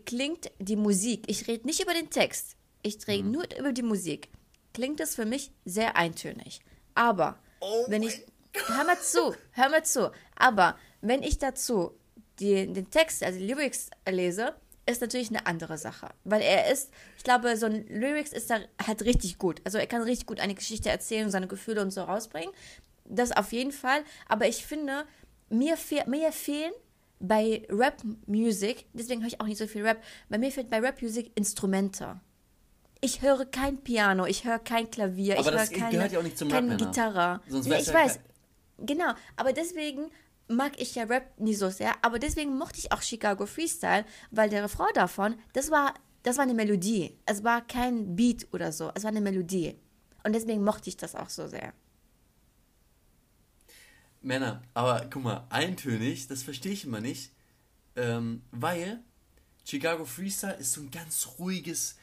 klingt 0.04 0.50
die 0.58 0.76
Musik, 0.76 1.24
ich 1.28 1.46
rede 1.46 1.66
nicht 1.66 1.80
über 1.80 1.94
den 1.94 2.10
Text, 2.10 2.55
ich 2.86 3.06
rede 3.06 3.28
nur 3.28 3.44
über 3.58 3.72
die 3.72 3.82
Musik, 3.82 4.28
klingt 4.72 5.00
es 5.00 5.14
für 5.14 5.26
mich 5.26 5.52
sehr 5.64 5.96
eintönig. 5.96 6.60
Aber 6.94 7.38
Oh 7.60 7.84
wenn 7.88 8.02
ich, 8.02 8.22
hör 8.66 8.84
mal 8.84 9.00
zu, 9.00 9.34
hör 9.52 9.68
mal 9.70 9.84
zu, 9.84 10.12
aber 10.36 10.78
wenn 11.00 11.22
ich 11.22 11.38
dazu 11.38 11.92
die, 12.38 12.72
den 12.72 12.90
Text, 12.90 13.22
also 13.22 13.38
die 13.38 13.46
Lyrics 13.46 13.90
lese, 14.08 14.54
ist 14.88 15.00
natürlich 15.00 15.30
eine 15.30 15.46
andere 15.46 15.78
Sache. 15.78 16.10
Weil 16.24 16.42
er 16.42 16.70
ist, 16.70 16.92
ich 17.16 17.24
glaube, 17.24 17.56
so 17.56 17.66
ein 17.66 17.86
Lyrics 17.88 18.32
ist 18.32 18.50
da 18.50 18.60
halt 18.86 19.02
richtig 19.02 19.38
gut. 19.38 19.60
Also 19.64 19.78
er 19.78 19.86
kann 19.86 20.02
richtig 20.02 20.26
gut 20.26 20.38
eine 20.38 20.54
Geschichte 20.54 20.90
erzählen 20.90 21.24
und 21.24 21.32
seine 21.32 21.48
Gefühle 21.48 21.82
und 21.82 21.90
so 21.90 22.02
rausbringen. 22.02 22.54
Das 23.04 23.32
auf 23.32 23.52
jeden 23.52 23.72
Fall. 23.72 24.04
Aber 24.28 24.46
ich 24.46 24.64
finde, 24.64 25.04
mir, 25.48 25.76
fehl, 25.76 26.04
mir 26.06 26.30
fehlen 26.30 26.72
bei 27.18 27.66
Rap-Music, 27.68 28.86
deswegen 28.92 29.22
höre 29.22 29.28
ich 29.28 29.40
auch 29.40 29.46
nicht 29.46 29.58
so 29.58 29.66
viel 29.66 29.82
Rap, 29.82 30.02
bei 30.28 30.38
mir 30.38 30.52
fehlt 30.52 30.70
bei 30.70 30.80
Rap-Music 30.80 31.32
Instrumente. 31.34 32.20
Ich 33.00 33.22
höre 33.22 33.44
kein 33.44 33.82
Piano, 33.82 34.26
ich 34.26 34.44
höre 34.44 34.58
kein 34.58 34.90
Klavier, 34.90 35.38
Aber 35.38 35.52
ich 35.52 35.58
höre 35.58 35.78
keine, 35.78 35.90
gehört 35.92 36.12
ja 36.12 36.18
auch 36.18 36.22
nicht 36.22 36.38
zum 36.38 36.48
keine. 36.48 36.76
Gitarre. 36.76 37.40
Sonst 37.48 37.66
ja, 37.66 37.78
ich 37.78 37.86
ja 37.86 37.94
weiß. 37.94 38.20
Genau, 38.78 39.12
aber 39.36 39.52
deswegen 39.52 40.10
mag 40.48 40.80
ich 40.80 40.94
ja 40.94 41.04
Rap 41.04 41.38
nie 41.38 41.54
so 41.54 41.70
sehr, 41.70 41.92
aber 42.02 42.18
deswegen 42.18 42.56
mochte 42.56 42.78
ich 42.78 42.92
auch 42.92 43.02
Chicago 43.02 43.46
Freestyle, 43.46 44.04
weil 44.30 44.48
der 44.48 44.64
Refrain 44.64 44.92
davon, 44.94 45.36
das 45.52 45.70
war, 45.70 45.94
das 46.22 46.36
war 46.36 46.44
eine 46.44 46.54
Melodie. 46.54 47.18
Es 47.26 47.42
war 47.44 47.66
kein 47.66 48.16
Beat 48.16 48.46
oder 48.52 48.72
so, 48.72 48.90
es 48.94 49.02
war 49.04 49.10
eine 49.10 49.20
Melodie. 49.20 49.76
Und 50.24 50.32
deswegen 50.34 50.64
mochte 50.64 50.88
ich 50.88 50.96
das 50.96 51.14
auch 51.14 51.28
so 51.28 51.46
sehr. 51.46 51.72
Männer, 54.22 54.62
aber 54.74 55.06
guck 55.10 55.22
mal, 55.22 55.46
eintönig, 55.50 56.26
das 56.26 56.42
verstehe 56.42 56.72
ich 56.72 56.84
immer 56.84 57.00
nicht, 57.00 57.32
ähm, 57.94 58.42
weil 58.50 59.00
Chicago 59.64 60.04
Freestyle 60.04 60.54
ist 60.54 60.72
so 60.72 60.80
ein 60.80 60.90
ganz 60.90 61.28
ruhiges, 61.38 61.96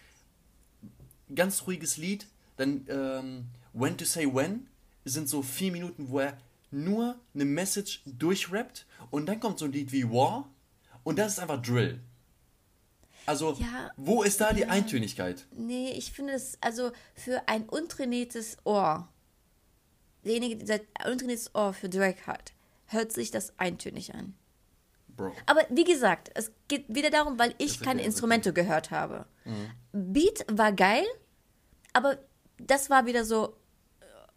ganz 1.36 1.66
ruhiges 1.68 1.98
Lied. 1.98 2.28
Dann 2.58 2.86
ähm, 2.90 3.46
When 3.74 3.98
to 3.98 4.06
Say 4.06 4.26
When 4.34 4.68
sind 5.06 5.28
so 5.28 5.42
vier 5.42 5.72
Minuten, 5.72 6.10
wo 6.10 6.20
er 6.20 6.38
nur 6.72 7.20
eine 7.34 7.46
Message 7.46 8.02
durchrappt 8.06 8.86
und 9.12 9.28
dann 9.28 9.40
kommt 9.40 9.60
so 9.60 9.66
ein 9.66 9.72
Lied 9.72 9.92
wie 9.92 10.10
War 10.10 10.50
und 11.04 11.20
das 11.20 11.34
ist 11.34 11.40
einfach 11.40 11.62
Drill. 11.62 12.00
Also, 13.26 13.54
Ja, 13.60 13.90
wo 13.96 14.24
ist 14.24 14.42
da 14.42 14.52
die 14.54 14.66
Eintönigkeit? 14.66 15.46
Nee, 15.52 15.92
ich 15.92 16.12
finde 16.12 16.34
es, 16.34 16.58
also 16.62 16.92
für 17.16 17.48
ein 17.48 17.70
untrainiertes 17.70 18.58
Ohr, 18.66 19.08
derjenige, 20.26 20.64
der 20.64 20.82
ein 20.96 21.14
untrainiertes 21.14 21.56
Ohr 21.56 21.74
für 21.74 21.90
Drake 21.90 22.28
hat, 22.28 22.54
hört 22.88 23.14
sich 23.14 23.32
das 23.32 23.58
eintönig 23.58 24.14
an. 24.14 24.36
Bro. 25.16 25.34
Aber 25.46 25.62
wie 25.70 25.84
gesagt, 25.84 26.32
es 26.34 26.52
geht 26.68 26.86
wieder 26.88 27.12
darum, 27.12 27.38
weil 27.40 27.54
ich 27.60 27.80
keine 27.80 28.02
Instrumente 28.04 28.52
gehört 28.52 28.92
habe. 28.92 29.26
Beat 29.92 30.46
war 30.52 30.74
geil, 30.74 31.06
aber 31.94 32.18
das 32.58 32.90
war 32.90 33.06
wieder 33.06 33.26
so, 33.26 33.56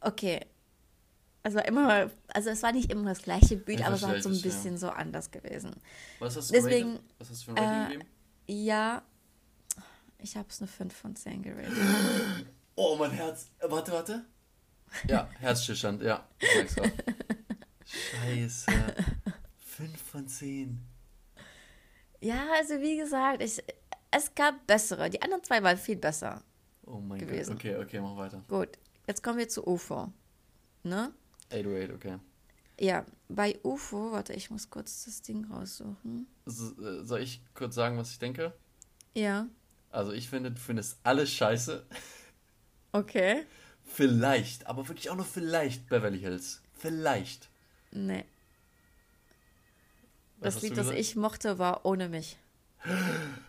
okay. 0.01 0.41
Also 1.43 1.61
immer, 1.61 2.11
also 2.29 2.51
es 2.51 2.63
war 2.63 2.73
nicht 2.73 2.91
immer 2.91 3.05
das 3.05 3.23
gleiche 3.23 3.63
Ich 3.67 3.85
aber 3.85 3.95
es 3.95 4.03
war 4.03 4.21
so 4.21 4.29
ein 4.29 4.35
das, 4.35 4.43
ja. 4.43 4.51
bisschen 4.51 4.79
so 4.79 4.89
anders 4.89 5.31
gewesen. 5.31 5.77
Was 6.19 6.37
hast 6.37 6.51
du 6.51 6.55
Deswegen? 6.55 6.99
Was 7.19 7.31
hast 7.31 7.43
du 7.43 7.53
für 7.53 7.57
ein 7.57 7.65
Rating 7.65 7.83
äh, 7.83 7.93
gegeben? 7.93 8.11
Ja, 8.49 9.03
ich 10.19 10.37
habe 10.37 10.49
es 10.49 10.61
eine 10.61 10.69
5 10.69 10.95
von 10.95 11.17
10 11.17 11.43
geratet. 11.43 11.73
Oh, 12.79 12.95
mein 12.97 13.11
Herz. 13.11 13.51
Äh, 13.59 13.71
Warte, 13.71 13.91
warte. 13.91 14.27
Ja, 15.09 15.31
Herzstillstand, 15.41 16.03
ja. 16.03 16.29
Scheiße. 17.87 18.67
5 19.59 20.03
von 20.03 20.29
10. 20.29 20.87
Ja, 22.21 22.45
also 22.59 22.75
wie 22.83 22.99
gesagt, 22.99 23.43
ich, 23.43 23.63
es 24.11 24.35
gab 24.35 24.67
bessere. 24.67 25.09
Die 25.09 25.23
anderen 25.23 25.43
zwei 25.43 25.63
waren 25.63 25.79
viel 25.79 25.97
besser. 25.97 26.43
Oh 26.87 27.01
mein 27.01 27.19
Gewesen. 27.19 27.51
Gott. 27.55 27.59
Okay, 27.59 27.77
okay, 27.77 28.01
mach 28.01 28.17
weiter. 28.17 28.43
Gut, 28.49 28.71
jetzt 29.07 29.23
kommen 29.23 29.39
wir 29.39 29.49
zu 29.49 29.67
UFO. 29.67 30.13
Ne? 30.83 31.13
808, 31.51 31.93
okay. 31.93 32.19
Ja, 32.79 33.05
bei 33.29 33.59
UFO, 33.63 34.13
warte, 34.13 34.33
ich 34.35 34.51
muss 34.51 34.69
kurz 34.71 35.05
das 35.05 35.23
Ding 35.23 35.45
raussuchen. 35.51 36.27
So, 36.45 36.81
äh, 36.83 37.05
soll 37.05 37.21
ich 37.21 37.41
kurz 37.55 37.75
sagen, 37.75 37.97
was 37.99 38.11
ich 38.11 38.19
denke? 38.19 38.53
Ja, 39.15 39.49
Also, 39.91 40.13
ich 40.13 40.29
finde, 40.29 40.51
du 40.53 40.61
findest 40.61 40.99
alles 41.03 41.31
scheiße. 41.33 41.87
okay. 42.93 43.45
Vielleicht, 43.83 44.67
aber 44.67 44.87
wirklich 44.89 45.11
auch 45.11 45.17
nur 45.17 45.25
vielleicht 45.25 45.89
Beverly 45.89 46.19
Hills. 46.19 46.61
Vielleicht. 46.75 47.49
Nee. 47.93 48.25
Was 50.39 50.55
Das 50.55 50.63
Lied, 50.63 50.77
das 50.77 50.91
ich 50.91 51.17
mochte, 51.17 51.59
war 51.59 51.87
Ohne 51.87 52.09
mich. 52.09 52.37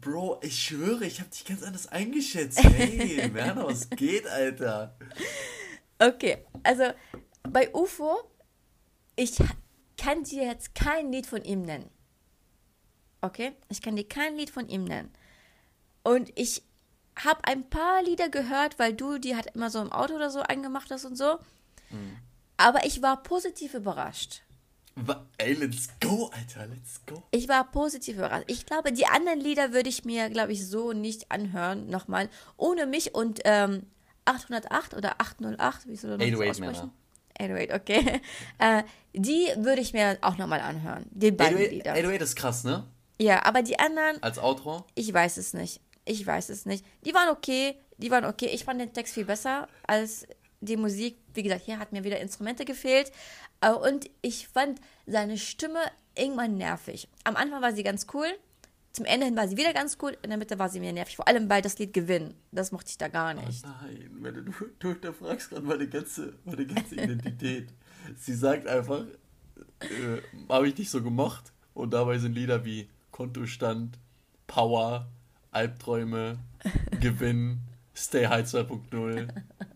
Bro, 0.00 0.40
ich 0.42 0.62
schwöre, 0.62 1.04
ich 1.04 1.20
habe 1.20 1.30
dich 1.30 1.44
ganz 1.44 1.62
anders 1.62 1.86
eingeschätzt. 1.86 2.58
Hey, 2.62 3.32
Werner, 3.32 3.66
was 3.66 3.88
geht, 3.90 4.26
Alter? 4.26 4.96
Okay, 5.98 6.38
also 6.62 6.84
bei 7.42 7.72
UFO, 7.72 8.16
ich 9.16 9.36
kann 9.96 10.24
dir 10.24 10.44
jetzt 10.44 10.74
kein 10.74 11.12
Lied 11.12 11.26
von 11.26 11.42
ihm 11.44 11.62
nennen. 11.62 11.90
Okay? 13.20 13.52
Ich 13.68 13.80
kann 13.80 13.96
dir 13.96 14.06
kein 14.06 14.36
Lied 14.36 14.50
von 14.50 14.68
ihm 14.68 14.84
nennen. 14.84 15.12
Und 16.02 16.30
ich 16.38 16.62
habe 17.16 17.44
ein 17.44 17.68
paar 17.70 18.02
Lieder 18.02 18.28
gehört, 18.28 18.78
weil 18.78 18.92
du 18.92 19.18
die 19.18 19.36
halt 19.36 19.54
immer 19.54 19.70
so 19.70 19.80
im 19.80 19.92
Auto 19.92 20.14
oder 20.14 20.30
so 20.30 20.40
angemacht 20.40 20.90
hast 20.90 21.04
und 21.04 21.16
so. 21.16 21.38
Aber 22.56 22.84
ich 22.84 23.02
war 23.02 23.22
positiv 23.22 23.74
überrascht. 23.74 24.42
Ey, 25.38 25.54
let's 25.54 25.88
go, 26.00 26.30
Alter, 26.32 26.66
let's 26.66 27.00
go. 27.06 27.22
Ich 27.30 27.48
war 27.48 27.70
positiv 27.70 28.16
überrascht. 28.16 28.44
Ich 28.46 28.64
glaube, 28.64 28.92
die 28.92 29.06
anderen 29.06 29.40
Lieder 29.40 29.72
würde 29.72 29.88
ich 29.88 30.04
mir, 30.04 30.30
glaube 30.30 30.52
ich, 30.52 30.66
so 30.66 30.92
nicht 30.92 31.30
anhören. 31.30 31.88
Nochmal. 31.88 32.28
Ohne 32.56 32.86
mich 32.86 33.14
und 33.14 33.40
ähm, 33.44 33.86
808 34.24 34.94
oder 34.94 35.20
808, 35.20 35.88
wie 35.88 35.96
soll 35.96 36.10
man 36.10 36.20
das 36.20 36.28
808 36.28 36.50
aussprechen? 36.50 36.92
Männer. 37.38 37.70
808, 37.70 37.72
okay. 37.74 38.20
Äh, 38.58 38.84
die 39.12 39.48
würde 39.56 39.80
ich 39.80 39.92
mir 39.92 40.18
auch 40.22 40.38
nochmal 40.38 40.60
anhören. 40.60 41.06
Die 41.10 41.32
beiden 41.32 41.56
808, 41.56 41.72
Lieder. 41.72 41.90
808 41.92 42.22
ist 42.22 42.36
krass, 42.36 42.64
ne? 42.64 42.84
Ja, 43.20 43.44
aber 43.44 43.62
die 43.62 43.78
anderen, 43.78 44.22
Als 44.22 44.38
Outro. 44.38 44.86
ich 44.94 45.12
weiß 45.12 45.36
es 45.36 45.54
nicht. 45.54 45.80
Ich 46.04 46.26
weiß 46.26 46.48
es 46.50 46.66
nicht. 46.66 46.84
Die 47.04 47.14
waren 47.14 47.30
okay. 47.30 47.76
die 47.98 48.10
waren 48.10 48.24
okay. 48.24 48.46
Ich 48.46 48.64
fand 48.64 48.80
den 48.80 48.92
Text 48.92 49.14
viel 49.14 49.24
besser 49.24 49.68
als 49.86 50.26
die 50.64 50.76
Musik. 50.76 51.16
Wie 51.34 51.42
gesagt, 51.42 51.64
hier 51.64 51.78
hat 51.78 51.92
mir 51.92 52.04
wieder 52.04 52.20
Instrumente 52.20 52.64
gefehlt. 52.64 53.12
Äh, 53.60 53.70
Und 53.70 54.10
ich 54.22 54.48
fand 54.48 54.80
seine 55.06 55.38
Stimme 55.38 55.80
irgendwann 56.16 56.56
nervig. 56.56 57.08
Am 57.24 57.36
Anfang 57.36 57.62
war 57.62 57.72
sie 57.72 57.82
ganz 57.82 58.06
cool. 58.14 58.26
Zum 58.92 59.06
Ende 59.06 59.26
hin 59.26 59.36
war 59.36 59.48
sie 59.48 59.56
wieder 59.56 59.72
ganz 59.72 59.98
cool. 60.02 60.16
In 60.22 60.30
der 60.30 60.38
Mitte 60.38 60.58
war 60.58 60.68
sie 60.68 60.78
mir 60.78 60.92
nervig. 60.92 61.16
Vor 61.16 61.26
allem, 61.26 61.50
weil 61.50 61.62
das 61.62 61.78
Lied 61.78 61.92
Gewinn. 61.92 62.34
Das 62.52 62.70
mochte 62.70 62.90
ich 62.90 62.98
da 62.98 63.08
gar 63.08 63.34
nicht. 63.34 63.64
Nein, 63.64 64.10
wenn 64.20 64.34
du, 64.34 64.52
du 64.78 64.88
hinterfragst 64.90 65.50
gerade 65.50 65.66
meine 65.66 65.88
ganze, 65.88 66.34
meine 66.44 66.64
ganze 66.66 66.94
Identität. 66.94 67.68
Sie 68.18 68.34
sagt 68.34 68.68
einfach, 68.68 69.04
äh, 69.80 70.22
habe 70.48 70.68
ich 70.68 70.78
nicht 70.78 70.90
so 70.90 71.02
gemocht. 71.02 71.52
Und 71.72 71.92
dabei 71.92 72.18
sind 72.18 72.34
Lieder 72.34 72.64
wie 72.64 72.88
Kontostand, 73.10 73.98
Power, 74.46 75.08
Albträume, 75.50 76.38
Gewinn, 77.00 77.60
Stay 77.96 78.26
High 78.26 78.46
2.0, 78.46 79.28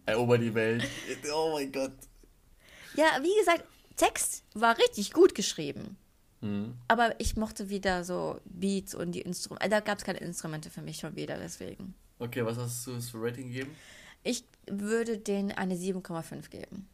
Erober 0.07 0.39
die 0.39 0.55
Welt. 0.55 0.85
Oh 1.33 1.53
mein 1.55 1.71
Gott. 1.71 1.93
Ja, 2.95 3.19
wie 3.23 3.37
gesagt, 3.39 3.65
Text 3.97 4.45
war 4.55 4.77
richtig 4.79 5.13
gut 5.13 5.35
geschrieben. 5.35 5.97
Hm. 6.41 6.75
Aber 6.89 7.19
ich 7.21 7.37
mochte 7.37 7.69
wieder 7.69 8.05
so 8.05 8.41
Beats 8.45 8.95
und 8.95 9.13
die 9.13 9.21
Instrumente. 9.21 9.69
Da 9.69 9.81
gab 9.81 9.99
es 9.99 10.05
keine 10.05 10.19
Instrumente 10.19 10.71
für 10.71 10.83
mich 10.83 10.99
schon 10.99 11.15
wieder, 11.17 11.37
deswegen. 11.39 11.95
Okay, 12.19 12.45
was 12.45 12.57
hast 12.59 12.87
du 12.87 13.01
für 13.01 13.21
Rating 13.23 13.49
gegeben? 13.49 13.71
Ich 14.25 14.45
würde 14.69 15.19
denen 15.19 15.53
eine 15.53 15.75
7,5 15.77 16.49
geben. 16.51 16.89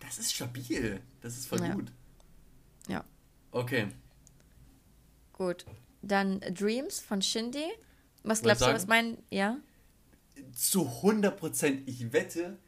Das 0.00 0.18
ist 0.18 0.34
stabil. 0.34 1.00
Das 1.20 1.36
ist 1.36 1.46
voll 1.46 1.60
Ja. 1.62 1.74
gut. 1.74 1.92
Ja, 2.88 3.04
Okay. 3.52 3.88
gut. 5.32 5.64
Dann 6.02 6.40
Dreams 6.40 7.00
von 7.00 7.22
Shindy. 7.22 7.66
Was 8.22 8.42
glaubst 8.42 8.62
du, 8.62 8.66
was 8.66 8.86
mein. 8.86 9.18
Ja? 9.30 9.58
Zu 10.54 10.82
100%, 11.02 11.82
ich 11.86 12.12
wette, 12.12 12.58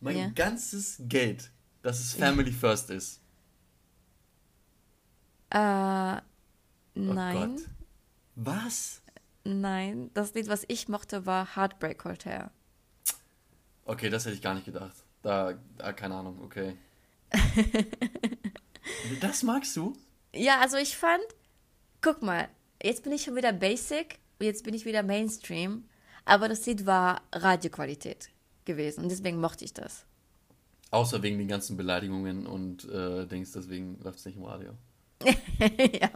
mein 0.00 0.16
Ja. 0.16 0.28
ganzes 0.28 0.96
Geld, 1.00 1.50
dass 1.82 2.00
es 2.00 2.12
Family 2.14 2.52
First 2.52 2.90
ist. 2.90 3.20
Äh, 5.50 6.16
Oh 6.96 7.12
nein. 7.12 7.56
Gott. 7.56 7.64
Was? 8.34 9.02
Nein. 9.44 10.10
Das 10.14 10.34
Lied, 10.34 10.48
was 10.48 10.64
ich 10.68 10.88
mochte, 10.88 11.26
war 11.26 11.54
Heartbreak 11.56 12.04
Hotel. 12.04 12.50
Okay, 13.84 14.10
das 14.10 14.24
hätte 14.26 14.34
ich 14.34 14.42
gar 14.42 14.54
nicht 14.54 14.66
gedacht. 14.66 14.96
Da, 15.22 15.54
da 15.76 15.92
keine 15.92 16.16
Ahnung, 16.16 16.40
okay. 16.42 16.76
das 19.20 19.42
magst 19.42 19.76
du? 19.76 19.96
Ja, 20.34 20.60
also 20.60 20.76
ich 20.76 20.96
fand, 20.96 21.22
guck 22.00 22.22
mal, 22.22 22.48
jetzt 22.82 23.02
bin 23.04 23.12
ich 23.12 23.22
schon 23.24 23.36
wieder 23.36 23.52
Basic, 23.52 24.18
jetzt 24.40 24.64
bin 24.64 24.74
ich 24.74 24.84
wieder 24.84 25.02
Mainstream, 25.02 25.84
aber 26.28 26.48
das 26.48 26.64
Lied 26.66 26.86
war 26.86 27.22
Radioqualität 27.32 28.30
gewesen 28.64 29.02
und 29.02 29.08
deswegen 29.10 29.40
mochte 29.40 29.64
ich 29.64 29.72
das. 29.72 30.04
Außer 30.90 31.22
wegen 31.22 31.38
den 31.38 31.48
ganzen 31.48 31.76
Beleidigungen 31.76 32.46
und 32.46 32.84
äh, 32.88 33.26
denkst, 33.26 33.50
deswegen 33.54 33.98
läuft 34.02 34.20
es 34.20 34.24
nicht 34.26 34.36
im 34.36 34.44
Radio. 34.44 34.74
ja. 36.00 36.10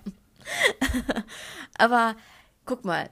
aber 1.76 2.16
guck 2.64 2.84
mal, 2.84 3.10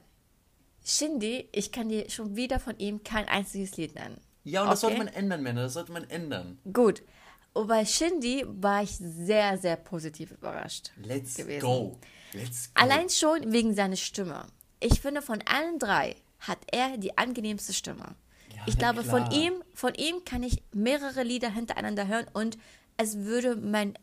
Shindy, 0.84 1.48
ich 1.52 1.72
kann 1.72 1.88
dir 1.88 2.08
schon 2.10 2.36
wieder 2.36 2.58
von 2.60 2.78
ihm 2.78 3.02
kein 3.02 3.28
einziges 3.28 3.76
Lied 3.76 3.94
nennen. 3.94 4.18
Ja, 4.44 4.62
und 4.62 4.70
das 4.70 4.82
Okay. 4.82 4.94
sollte 4.96 5.04
man 5.04 5.14
ändern, 5.14 5.42
Männer. 5.42 5.62
Das 5.64 5.74
sollte 5.74 5.92
man 5.92 6.08
ändern. 6.08 6.58
Gut. 6.72 7.02
Und 7.52 7.66
bei 7.66 7.84
Shindy 7.84 8.44
war 8.46 8.82
ich 8.82 8.96
sehr, 8.96 9.58
sehr 9.58 9.76
positiv 9.76 10.30
überrascht. 10.30 10.90
Let's 11.02 11.34
gewesen. 11.34 11.60
go. 11.60 11.98
Let's 12.32 12.72
go. 12.72 12.82
Allein 12.82 13.08
schon 13.10 13.52
wegen 13.52 13.74
seiner 13.74 13.96
Stimme. 13.96 14.46
Ich 14.80 15.00
finde, 15.00 15.20
von 15.20 15.42
allen 15.46 15.78
drei 15.78 16.16
hat 16.40 16.58
er 16.72 16.98
die 16.98 17.16
angenehmste 17.16 17.72
Stimme. 17.72 18.14
Ja, 18.54 18.62
ich 18.66 18.78
glaube, 18.78 19.04
von 19.04 19.30
ihm, 19.30 19.52
von 19.74 19.94
ihm 19.94 20.24
kann 20.24 20.42
ich 20.42 20.62
mehrere 20.72 21.22
Lieder 21.22 21.50
hintereinander 21.50 22.06
hören 22.08 22.26
und 22.32 22.58
es 22.96 23.18
würde 23.18 23.56
mein 23.56 23.94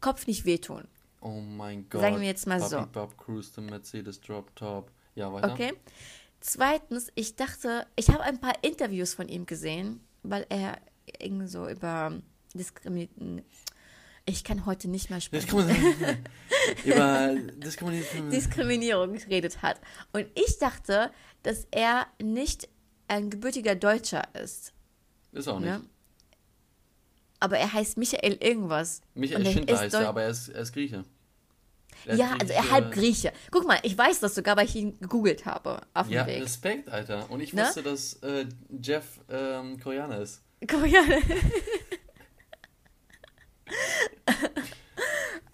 Kopf 0.00 0.26
nicht 0.26 0.44
wehtun. 0.44 0.86
Oh 1.20 1.40
mein 1.40 1.88
Gott. 1.90 2.00
Sagen 2.00 2.20
wir 2.20 2.26
jetzt 2.26 2.46
mal 2.46 2.58
Bobby 2.58 2.70
so. 2.70 2.86
Bob 2.86 3.18
Cruise, 3.18 3.50
the 3.54 3.60
Mercedes 3.60 4.20
Drop 4.20 4.54
Top. 4.56 4.90
Ja, 5.14 5.32
weiter. 5.32 5.52
Okay? 5.52 5.74
Zweitens, 6.40 7.12
ich 7.14 7.36
dachte, 7.36 7.86
ich 7.96 8.08
habe 8.08 8.22
ein 8.22 8.40
paar 8.40 8.54
Interviews 8.62 9.12
von 9.12 9.28
ihm 9.28 9.44
gesehen, 9.44 10.00
weil 10.22 10.46
er 10.48 10.78
irgendwie 11.20 11.46
so 11.46 11.68
über 11.68 12.12
Diskriminierung. 12.54 13.44
Ich 14.30 14.44
kann 14.44 14.64
heute 14.64 14.86
nicht 14.86 15.10
mehr 15.10 15.20
sprechen. 15.20 15.58
über 16.84 17.32
nicht 17.32 18.32
Diskriminierung 18.32 19.14
geredet 19.14 19.60
hat. 19.60 19.80
Und 20.12 20.26
ich 20.36 20.58
dachte, 20.60 21.10
dass 21.42 21.66
er 21.72 22.06
nicht 22.22 22.68
ein 23.08 23.28
gebürtiger 23.28 23.74
Deutscher 23.74 24.22
ist. 24.40 24.72
ist 25.32 25.48
auch 25.48 25.58
nicht. 25.58 25.68
Ne? 25.68 25.82
Aber 27.40 27.58
er 27.58 27.72
heißt 27.72 27.96
Michael 27.96 28.34
irgendwas. 28.40 29.00
Michael 29.14 29.44
er 29.44 29.52
Schindler 29.52 29.78
heißt 29.78 29.94
er, 29.94 30.08
aber 30.08 30.22
er 30.22 30.28
ist, 30.30 30.48
er 30.48 30.62
ist 30.62 30.72
Grieche. 30.74 31.04
Er 32.06 32.14
Ja, 32.14 32.36
also 32.40 32.52
er 32.52 32.70
halb 32.70 32.92
Grieche. 32.92 33.32
Guck 33.50 33.66
mal, 33.66 33.80
ich 33.82 33.98
weiß 33.98 34.20
das 34.20 34.36
sogar, 34.36 34.56
weil 34.56 34.66
ich 34.66 34.76
ihn 34.76 35.00
gegoogelt 35.00 35.44
habe 35.44 35.80
auf 35.92 36.06
dem 36.06 36.12
Ja, 36.14 36.26
Weg. 36.26 36.40
Respekt, 36.44 36.88
Alter. 36.88 37.28
Und 37.30 37.40
ich 37.40 37.52
Ne? 37.52 37.62
wusste, 37.64 37.82
dass 37.82 38.14
äh, 38.22 38.46
Jeff 38.80 39.20
ähm, 39.28 39.80
Koreaner 39.80 40.20
ist. 40.20 40.40
Koreaner. 40.68 41.18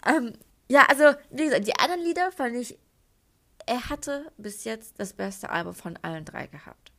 ähm, 0.06 0.32
ja, 0.68 0.84
also, 0.86 1.04
wie 1.30 1.44
gesagt, 1.44 1.66
die 1.66 1.76
anderen 1.78 2.02
Lieder 2.02 2.32
fand 2.32 2.56
ich, 2.56 2.78
er 3.66 3.88
hatte 3.88 4.30
bis 4.36 4.64
jetzt 4.64 4.98
das 4.98 5.12
beste 5.12 5.50
Album 5.50 5.74
von 5.74 5.96
allen 6.02 6.24
drei 6.24 6.46
gehabt. 6.46 6.92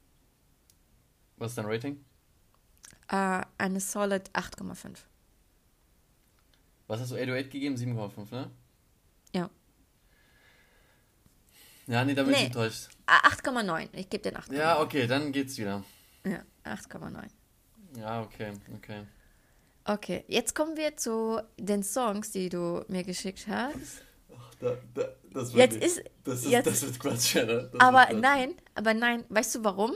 Was 1.38 1.52
ist 1.52 1.58
dein 1.58 1.65
Rating? 1.65 2.04
Äh, 3.10 3.41
eine 3.58 3.80
solid 3.80 4.30
8,5. 4.32 4.98
Was 6.88 7.00
hast 7.02 7.12
du 7.12 7.15
808 7.15 7.52
gegeben? 7.52 7.76
7,5, 7.76 8.32
ne? 8.32 8.52
Ja. 9.34 9.50
Ja, 11.88 12.04
nee, 12.04 12.13
da 12.15 12.24
bin 12.24 12.34
ich 12.34 12.39
Nee. 12.39 12.46
enttäuscht. 12.48 12.89
Ah, 13.06 13.28
8,9. 13.30 13.89
Ich 13.93 14.10
gebe 14.10 14.24
den 14.24 14.36
8,9. 14.38 14.54
Ja, 14.58 14.82
okay, 14.82 15.08
dann 15.08 15.32
geht's 15.32 15.58
wieder. 15.58 15.84
Ja, 16.26 16.41
8,9. 16.65 17.30
Ja, 17.96 18.22
okay, 18.22 18.52
okay. 18.76 19.06
Okay, 19.89 20.26
jetzt 20.28 20.54
kommen 20.54 20.76
wir 20.76 20.97
zu 20.97 21.41
den 21.58 21.82
Songs, 21.84 22.32
die 22.32 22.50
du 22.50 22.84
mir 22.89 23.04
geschickt 23.04 23.47
hast. 23.47 24.02
Ach, 24.38 24.54
da, 24.60 24.78
da, 24.93 25.08
das 25.32 25.54
Jetzt 25.54 25.78
ist- 25.78 26.04
das 26.26 26.45
jetzt- 26.45 26.67
das 26.67 26.82
wird 26.84 27.00
Quatsch, 27.00 27.36
Alter. 27.38 27.63
Das 27.63 27.80
Aber 27.80 28.00
wird 28.00 28.10
Quatsch. 28.10 28.21
nein, 28.21 28.54
aber 28.76 28.93
nein, 28.93 29.23
weißt 29.30 29.56
du 29.56 29.63
warum? 29.63 29.93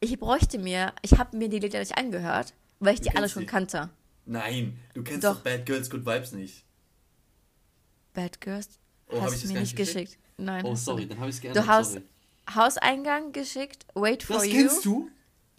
Ich 0.00 0.18
bräuchte 0.18 0.58
mir, 0.58 0.94
ich 1.02 1.18
habe 1.18 1.36
mir 1.36 1.48
die 1.50 1.58
Lieder 1.58 1.80
nicht 1.80 1.98
angehört, 1.98 2.54
weil 2.80 2.94
ich 2.94 3.00
Du 3.00 3.10
die 3.10 3.16
alle 3.16 3.28
schon 3.28 3.42
die. 3.42 3.46
kannte. 3.46 3.90
Nein, 4.24 4.78
du 4.94 5.02
kennst 5.02 5.24
Doch. 5.24 5.36
doch, 5.36 5.42
Bad 5.42 5.66
Girls 5.66 5.90
Good 5.90 6.06
Vibes 6.06 6.32
nicht. 6.32 6.64
Bad 8.14 8.40
Girls 8.40 8.78
Oh, 9.10 9.20
hast 9.22 9.36
du 9.36 9.40
das 9.42 9.52
mir 9.52 9.60
nicht 9.60 9.76
geschickt. 9.76 10.10
geschickt? 10.12 10.22
Nein. 10.38 10.64
Oh, 10.64 10.70
du 10.70 10.76
sorry, 10.76 11.06
dann 11.06 11.18
habe 11.18 11.28
ich 11.30 11.36
es 11.36 11.40
Du 11.40 11.48
geändert, 11.48 11.66
hast 11.66 11.92
sorry. 11.92 12.04
Hauseingang 12.54 13.32
geschickt, 13.32 13.84
Wait 13.94 14.22
for 14.22 14.36
Das 14.36 14.46
You. 14.46 14.52
kennst 14.52 14.84
du? 14.84 15.10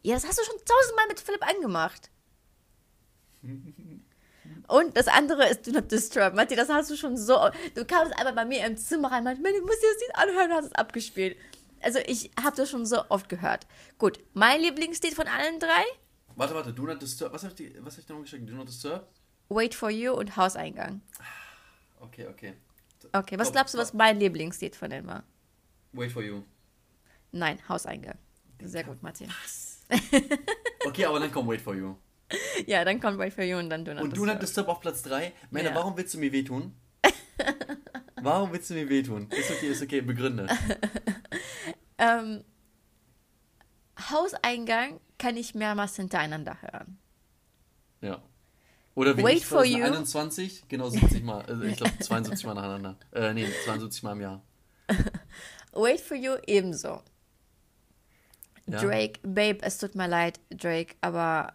Ja, 0.01 0.15
das 0.15 0.25
hast 0.27 0.39
du 0.39 0.43
schon 0.43 0.55
tausendmal 0.65 1.07
mit 1.07 1.19
Philipp 1.19 1.45
angemacht. 1.47 2.09
Und 4.67 4.97
das 4.97 5.07
andere 5.07 5.47
ist 5.47 5.67
Do 5.67 5.71
Not 5.71 5.91
Disturb. 5.91 6.33
Matti, 6.33 6.55
das 6.55 6.69
hast 6.69 6.89
du 6.89 6.95
schon 6.95 7.17
so. 7.17 7.49
Du 7.75 7.85
kamst 7.85 8.13
einfach 8.17 8.33
bei 8.35 8.45
mir 8.45 8.65
im 8.65 8.77
Zimmer 8.77 9.11
rein, 9.11 9.23
meinte, 9.23 9.41
du 9.41 9.65
musst 9.65 9.81
dir 9.81 9.87
das 9.93 10.01
Lied 10.01 10.15
anhören, 10.15 10.51
hast 10.51 10.65
es 10.65 10.73
abgespielt. 10.73 11.37
Also 11.81 11.99
ich 12.05 12.31
habe 12.41 12.55
das 12.55 12.69
schon 12.69 12.85
so 12.85 13.03
oft 13.09 13.29
gehört. 13.29 13.67
Gut, 13.97 14.19
mein 14.33 14.61
Lieblingslied 14.61 15.13
von 15.13 15.27
allen 15.27 15.59
drei, 15.59 15.83
Warte, 16.39 16.55
warte, 16.55 16.71
Do 16.71 16.83
Not 16.83 17.01
Disturb. 17.01 17.33
Was 17.33 17.43
habe 17.43 17.53
ich, 17.61 17.75
hab 17.75 17.97
ich 17.97 18.05
dir 18.05 18.13
noch 18.13 18.21
geschickt? 18.21 18.49
Do 18.49 18.53
Not 18.53 18.69
Disturb? 18.69 19.05
Wait 19.49 19.75
for 19.75 19.89
You 19.89 20.13
und 20.13 20.37
Hauseingang. 20.37 21.01
Okay, 21.99 22.27
okay. 22.27 22.53
Okay, 23.11 23.37
was 23.37 23.51
glaubst 23.51 23.73
du, 23.73 23.77
was 23.77 23.93
mein 23.93 24.19
Lieblingslied 24.19 24.73
von 24.73 24.89
denen 24.89 25.05
war? 25.05 25.23
Wait 25.91 26.13
for 26.13 26.23
you. 26.23 26.43
Nein, 27.33 27.59
Hauseingang. 27.67 28.17
Sehr 28.63 28.85
gut, 28.85 29.03
Matti. 29.03 29.27
Okay, 30.85 31.05
aber 31.05 31.19
dann 31.19 31.29
komm, 31.29 31.45
Wait 31.47 31.59
for 31.59 31.75
you. 31.75 31.95
Ja, 32.67 32.85
dann 32.85 32.99
kommt 32.99 33.17
Wait 33.17 33.33
for 33.33 33.43
You 33.43 33.57
und 33.57 33.69
dann 33.69 33.83
Do 33.85 33.93
Not 33.93 34.03
Und 34.03 34.09
Do 34.11 34.15
Disturb. 34.21 34.33
Not 34.33 34.41
Disturb 34.41 34.67
auf 34.67 34.79
Platz 34.81 35.01
3. 35.03 35.33
Männer, 35.49 35.69
Ja. 35.69 35.75
warum 35.75 35.97
willst 35.97 36.13
du 36.13 36.19
mir 36.19 36.31
wehtun? 36.31 36.75
warum 38.21 38.51
willst 38.51 38.69
du 38.69 38.75
mir 38.75 38.87
wehtun? 38.89 39.27
Ist 39.31 39.49
okay, 39.51 39.67
ist 39.69 39.81
okay, 39.81 40.01
begründe. 40.01 40.47
Ähm, 42.01 42.45
Hauseingang 44.09 45.01
kann 45.17 45.35
ich 45.35 45.53
mehrmals 45.53 45.97
hintereinander 45.97 46.57
hören. 46.61 46.97
Ja. 47.99 48.21
Oder 48.95 49.17
wie 49.17 49.23
Wait 49.23 49.37
ich, 49.39 49.45
for 49.45 49.65
you. 49.65 49.79
2021, 49.79 50.69
genau 50.69 50.89
70 50.89 51.23
Mal, 51.23 51.41
also 51.45 51.61
ich 51.63 51.75
glaube 51.75 51.97
72 51.99 52.45
Mal 52.45 52.53
nacheinander. 52.53 52.97
Äh, 53.11 53.33
nee, 53.33 53.45
72 53.65 54.03
Mal 54.03 54.13
im 54.13 54.21
Jahr. 54.21 54.41
Wait 55.73 55.99
for 55.99 56.15
You 56.15 56.35
ebenso. 56.47 57.01
Ja. 58.65 58.79
Drake, 58.81 59.19
Babe, 59.23 59.57
es 59.61 59.77
tut 59.77 59.95
mir 59.95 60.07
leid, 60.07 60.39
Drake, 60.51 60.95
aber 61.01 61.53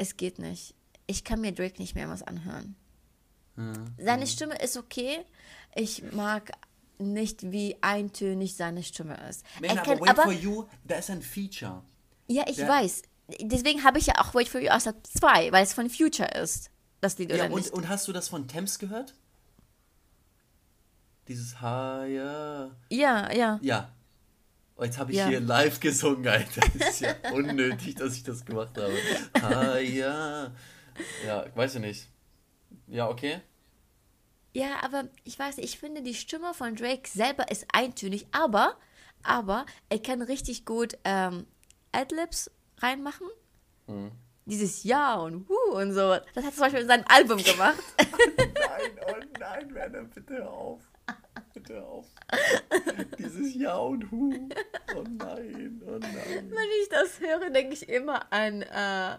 es 0.00 0.16
geht 0.16 0.38
nicht. 0.38 0.74
Ich 1.06 1.24
kann 1.24 1.40
mir 1.40 1.52
Drake 1.52 1.78
nicht 1.78 1.94
mehrmals 1.94 2.22
anhören. 2.22 2.74
Ja. 3.56 3.72
Seine 3.98 4.26
Stimme 4.26 4.56
ist 4.62 4.76
okay. 4.76 5.24
Ich 5.74 6.02
mag 6.12 6.52
nicht, 6.98 7.50
wie 7.52 7.76
eintönig 7.82 8.56
seine 8.56 8.82
Stimme 8.82 9.16
ist. 9.28 9.44
Männer, 9.60 9.74
er 9.74 9.80
aber 9.82 9.90
kann, 9.92 10.00
Wait 10.00 10.08
aber 10.10 10.22
for 10.22 10.32
you, 10.32 10.64
da 10.84 10.96
ist 10.96 11.10
ein 11.10 11.22
Feature. 11.22 11.82
Ja, 12.28 12.44
ich 12.48 12.56
Der- 12.56 12.68
weiß. 12.68 13.02
Deswegen 13.42 13.84
habe 13.84 13.98
ich 13.98 14.06
ja 14.06 14.14
auch 14.18 14.34
Wait 14.34 14.48
for 14.48 14.60
You 14.60 14.70
Asap 14.70 15.06
2, 15.06 15.52
weil 15.52 15.62
es 15.62 15.72
von 15.72 15.88
Future 15.88 16.28
ist. 16.42 16.70
Das 17.00 17.16
Lied 17.18 17.30
Ja, 17.30 17.36
oder 17.36 17.44
und, 17.46 17.54
nicht? 17.60 17.70
und 17.72 17.88
hast 17.88 18.08
du 18.08 18.12
das 18.12 18.28
von 18.28 18.48
Thames 18.48 18.78
gehört? 18.78 19.14
Dieses 21.28 21.60
Higher. 21.60 22.76
Ja, 22.90 23.32
ja. 23.32 23.58
Ja. 23.62 23.92
Oh, 24.80 24.84
jetzt 24.84 24.96
habe 24.98 25.12
ich 25.12 25.18
Ja. 25.18 25.26
hier 25.28 25.40
live 25.40 25.78
gesungen, 25.78 26.26
Alter. 26.26 26.62
Das 26.78 26.88
ist 26.88 27.00
ja 27.00 27.14
unnötig, 27.34 27.96
dass 27.96 28.14
ich 28.14 28.22
das 28.22 28.46
gemacht 28.46 28.78
habe. 28.78 28.94
Higher. 29.42 30.52
Ja, 31.26 31.44
weiß 31.54 31.74
ich 31.74 31.80
nicht. 31.82 32.08
Ja, 32.86 33.08
okay. 33.08 33.40
Ja, 34.54 34.82
aber 34.82 35.04
ich 35.24 35.38
weiß 35.38 35.58
nicht, 35.58 35.66
ich 35.66 35.78
finde 35.78 36.00
die 36.02 36.14
Stimme 36.14 36.54
von 36.54 36.76
Drake 36.76 37.06
selber 37.08 37.50
ist 37.50 37.66
eintönig, 37.74 38.26
aber, 38.32 38.76
aber 39.22 39.66
er 39.90 40.00
kann 40.00 40.22
richtig 40.22 40.64
gut 40.64 40.96
ähm, 41.04 41.46
Adlibs 41.92 42.50
reinmachen. 42.78 43.26
Hm. 43.86 44.10
Dieses 44.46 44.82
Ja 44.82 45.16
und 45.16 45.46
Hu 45.48 45.76
und 45.76 45.92
so. 45.92 46.16
Das 46.34 46.42
hat 46.42 46.44
er 46.44 46.52
zum 46.52 46.60
Beispiel 46.60 46.80
in 46.80 46.88
seinem 46.88 47.04
Album 47.06 47.42
gemacht. 47.42 47.76
Nein, 47.98 48.98
oh 49.06 49.14
nein, 49.38 49.74
Werner, 49.74 50.04
bitte 50.04 50.34
hör 50.38 50.50
auf. 50.50 50.89
Bitte 51.52 51.82
auf. 51.84 52.06
Dieses 53.18 53.54
Ja 53.54 53.76
und 53.76 54.10
Hu. 54.10 54.48
Oh 54.96 55.02
nein, 55.18 55.82
oh 55.86 55.98
nein. 55.98 56.50
Wenn 56.50 56.70
ich 56.82 56.88
das 56.88 57.20
höre, 57.20 57.50
denke 57.50 57.74
ich 57.74 57.88
immer 57.88 58.32
an 58.32 58.62
äh, 58.62 59.18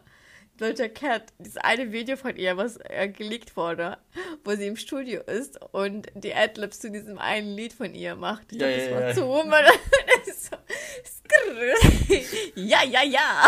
Doja 0.57 0.87
Cat, 0.87 1.33
dieses 1.39 1.57
eine 1.57 1.91
Video 1.91 2.15
von 2.15 2.35
ihr, 2.37 2.55
was 2.55 2.77
äh, 2.83 3.09
geleakt 3.09 3.57
wurde, 3.57 3.97
wo 4.43 4.51
sie 4.55 4.67
im 4.67 4.77
Studio 4.77 5.21
ist 5.23 5.59
und 5.73 6.07
die 6.13 6.33
Adlibs 6.33 6.79
zu 6.79 6.89
diesem 6.91 7.17
einen 7.17 7.55
Lied 7.55 7.73
von 7.73 7.93
ihr 7.93 8.15
macht. 8.15 8.51
Ich 8.53 8.61
Ja, 8.61 8.67
glaub, 8.67 8.77
das 8.79 8.87
ja, 8.87 8.95
war 8.95 9.01
ja. 9.07 9.13
zu 9.13 9.27
Woman. 9.27 9.65
Das 10.25 10.27
ist 10.35 10.45
so, 10.45 10.57
skrrr. 11.03 12.21
ja, 12.55 12.83
ja, 12.85 13.03
ja. 13.03 13.47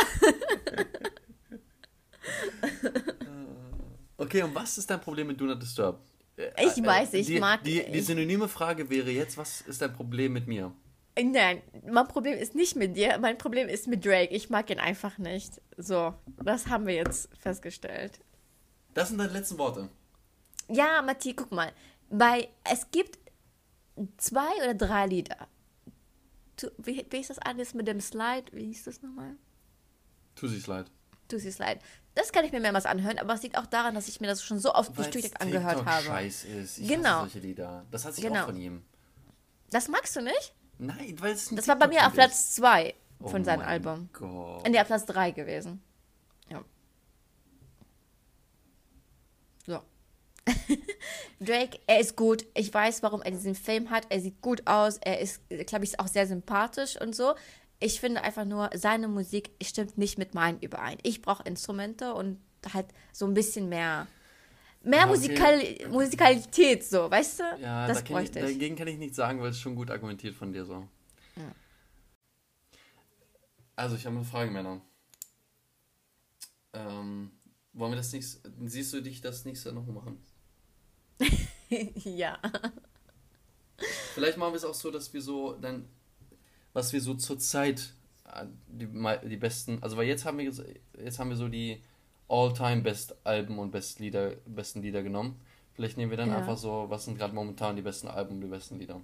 Okay, 4.17 4.43
und 4.43 4.55
was 4.55 4.77
ist 4.77 4.89
dein 4.89 5.01
Problem 5.01 5.27
mit 5.27 5.39
Do 5.39 5.45
Not 5.45 5.61
Disturb? 5.61 5.99
Äh, 6.37 6.51
Ich 6.65 6.83
weiß, 6.83 7.13
ich 7.13 7.27
die, 7.27 7.39
mag- 7.39 7.63
Die, 7.63 7.83
die 7.83 7.99
ich- 7.99 8.05
synonyme 8.05 8.47
Frage 8.47 8.89
wäre 8.89 9.11
jetzt, 9.11 9.37
was 9.37 9.61
ist 9.61 9.81
dein 9.81 9.93
Problem 9.93 10.33
mit 10.33 10.47
mir? 10.47 10.73
Nein, 11.21 11.61
mein 11.85 12.07
Problem 12.07 12.37
ist 12.39 12.55
nicht 12.55 12.75
mit 12.75 12.97
dir, 12.97 13.19
mein 13.19 13.37
Problem 13.37 13.67
ist 13.69 13.87
mit 13.87 14.03
Drake. 14.03 14.33
Ich 14.33 14.49
mag 14.49 14.69
ihn 14.71 14.79
einfach 14.79 15.19
nicht. 15.19 15.61
So, 15.77 16.15
das 16.43 16.67
haben 16.67 16.87
wir 16.87 16.95
jetzt 16.95 17.29
festgestellt. 17.37 18.19
Das 18.95 19.09
sind 19.09 19.19
deine 19.19 19.31
letzten 19.33 19.59
Worte. 19.59 19.89
Ja, 20.69 21.01
Matti, 21.03 21.33
guck 21.35 21.51
mal. 21.51 21.71
Bei, 22.09 22.47
es 22.63 22.89
gibt 22.89 23.19
zwei 24.17 24.49
oder 24.63 24.73
drei 24.73 25.05
Lieder. 25.05 25.47
Tu, 26.57 26.67
wie, 26.79 27.05
wie 27.09 27.17
ist 27.19 27.29
das 27.29 27.37
alles 27.39 27.73
mit 27.75 27.87
dem 27.87 28.01
Slide? 28.01 28.45
Wie 28.51 28.65
hieß 28.65 28.85
das 28.85 29.01
nochmal? 29.03 29.35
Tu 30.35 30.47
sich's 30.47 30.65
leid. 30.67 30.89
Tussi 31.27 31.51
Slide. 31.51 31.79
Das 32.15 32.31
kann 32.31 32.45
ich 32.45 32.51
mir 32.51 32.59
mehrmals 32.59 32.85
anhören, 32.85 33.17
aber 33.17 33.33
es 33.33 33.41
liegt 33.41 33.57
auch 33.57 33.65
daran, 33.65 33.95
dass 33.95 34.07
ich 34.07 34.21
mir 34.21 34.27
das 34.27 34.43
schon 34.43 34.59
so 34.59 34.73
oft 34.73 34.95
durch 34.97 35.09
TikTok 35.09 35.41
angehört 35.41 35.83
habe. 35.85 36.03
scheiß 36.05 36.43
ist. 36.45 36.77
Ich 36.77 36.87
Genau. 36.87 37.21
solche 37.21 37.39
Lieder. 37.39 37.85
Das 37.89 38.05
hasse 38.05 38.19
ich 38.19 38.25
Genau. 38.27 38.41
auch 38.41 38.45
von 38.45 38.57
ihm. 38.57 38.83
Das 39.71 39.87
magst 39.87 40.15
du 40.15 40.21
nicht? 40.21 40.53
Nein, 40.77 41.15
weil 41.19 41.31
es 41.33 41.49
ein 41.51 41.55
Das 41.55 41.67
war 41.67 41.75
bei 41.77 41.87
mir 41.87 42.05
auf 42.05 42.13
Platz 42.13 42.53
zwei 42.53 42.89
ist. 42.89 42.95
von 43.31 43.41
oh 43.41 43.43
seinem 43.43 43.59
mein 43.59 43.67
Album. 43.67 44.09
Gott. 44.13 44.65
In 44.67 44.73
der 44.73 44.83
Platz 44.83 45.05
drei 45.05 45.31
gewesen. 45.31 45.81
Ja. 46.49 46.63
So. 49.65 49.81
Drake, 51.39 51.79
er 51.87 51.99
ist 51.99 52.15
gut. 52.15 52.45
Ich 52.53 52.73
weiß, 52.73 53.01
warum 53.03 53.21
er 53.21 53.31
diesen 53.31 53.55
Fame 53.55 53.89
hat. 53.89 54.05
Er 54.09 54.19
sieht 54.19 54.41
gut 54.41 54.67
aus. 54.67 54.97
Er 54.97 55.19
ist, 55.19 55.41
glaube 55.65 55.85
ich, 55.85 55.99
auch 55.99 56.07
sehr 56.07 56.27
sympathisch 56.27 56.99
und 56.99 57.15
so. 57.15 57.33
Ich 57.83 57.99
finde 57.99 58.21
einfach 58.21 58.45
nur, 58.45 58.69
seine 58.75 59.09
Musik 59.09 59.51
stimmt 59.61 59.97
nicht 59.97 60.17
mit 60.17 60.33
meinen 60.33 60.57
überein. 60.59 60.97
Ich 61.03 61.21
brauche 61.21 61.43
Instrumente 61.43 62.13
und 62.13 62.39
halt 62.73 62.85
so 63.11 63.25
ein 63.25 63.33
bisschen 63.33 63.67
mehr, 63.67 64.07
mehr 64.83 64.99
Ja, 64.99 65.09
okay. 65.09 65.15
Musikal 65.17 65.89
Musikalität, 65.89 66.85
so, 66.85 67.11
weißt 67.11 67.39
du? 67.41 67.43
Ja, 67.61 67.85
das 67.85 67.97
da 67.97 68.03
kann 68.03 68.23
ich, 68.23 68.29
ich. 68.29 68.41
dagegen 68.41 68.77
kann 68.77 68.87
ich 68.87 68.97
nichts 68.97 69.17
sagen, 69.17 69.41
weil 69.41 69.49
es 69.49 69.59
schon 69.59 69.75
gut 69.75 69.91
argumentiert 69.91 70.33
von 70.33 70.53
dir 70.53 70.63
so. 70.63 70.87
Also, 73.75 73.95
ich 73.95 74.05
habe 74.05 74.15
eine 74.15 74.25
Frage, 74.25 74.51
Männer. 74.51 74.79
Ähm, 76.73 77.31
wollen 77.73 77.91
wir 77.91 77.97
das 77.97 78.13
nächste, 78.13 78.51
siehst 78.65 78.93
du 78.93 79.01
dich 79.01 79.19
das 79.19 79.45
nächste 79.45 79.73
noch 79.73 79.85
machen? 79.87 80.23
ja. 82.05 82.39
Vielleicht 84.13 84.37
machen 84.37 84.53
wir 84.53 84.57
es 84.57 84.65
auch 84.65 84.73
so, 84.73 84.91
dass 84.91 85.11
wir 85.13 85.21
so 85.21 85.53
dann, 85.53 85.87
was 86.73 86.93
wir 86.93 87.01
so 87.01 87.13
zur 87.15 87.39
Zeit 87.39 87.93
äh, 88.33 88.45
die, 88.67 88.87
die 89.29 89.37
besten, 89.37 89.81
also 89.81 89.97
weil 89.97 90.07
jetzt 90.07 90.25
haben 90.25 90.37
wir 90.37 90.45
jetzt 90.45 91.19
haben 91.19 91.29
wir 91.29 91.37
so 91.37 91.47
die 91.47 91.81
All-Time 92.29 92.81
Best 92.81 93.15
Alben 93.25 93.59
und 93.59 93.71
Best 93.71 93.99
Lieder, 93.99 94.31
besten 94.45 94.81
Lieder 94.81 95.03
genommen. 95.03 95.39
Vielleicht 95.75 95.97
nehmen 95.97 96.11
wir 96.11 96.17
dann 96.17 96.29
Ja. 96.29 96.37
einfach 96.37 96.57
so, 96.57 96.85
was 96.89 97.05
sind 97.05 97.17
gerade 97.17 97.33
momentan 97.33 97.75
die 97.75 97.81
besten 97.81 98.07
Alben, 98.07 98.39
die 98.41 98.47
besten 98.47 98.79
Lieder. 98.79 99.01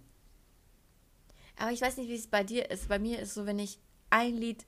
Aber 1.57 1.71
ich 1.71 1.81
weiß 1.81 1.97
nicht, 1.97 2.09
wie 2.09 2.15
es 2.15 2.27
bei 2.27 2.43
dir 2.43 2.69
ist. 2.71 2.87
Bei 2.87 2.99
mir 2.99 3.19
ist 3.19 3.33
so, 3.33 3.45
wenn 3.45 3.59
ich 3.59 3.79
ein 4.09 4.35
Lied 4.37 4.65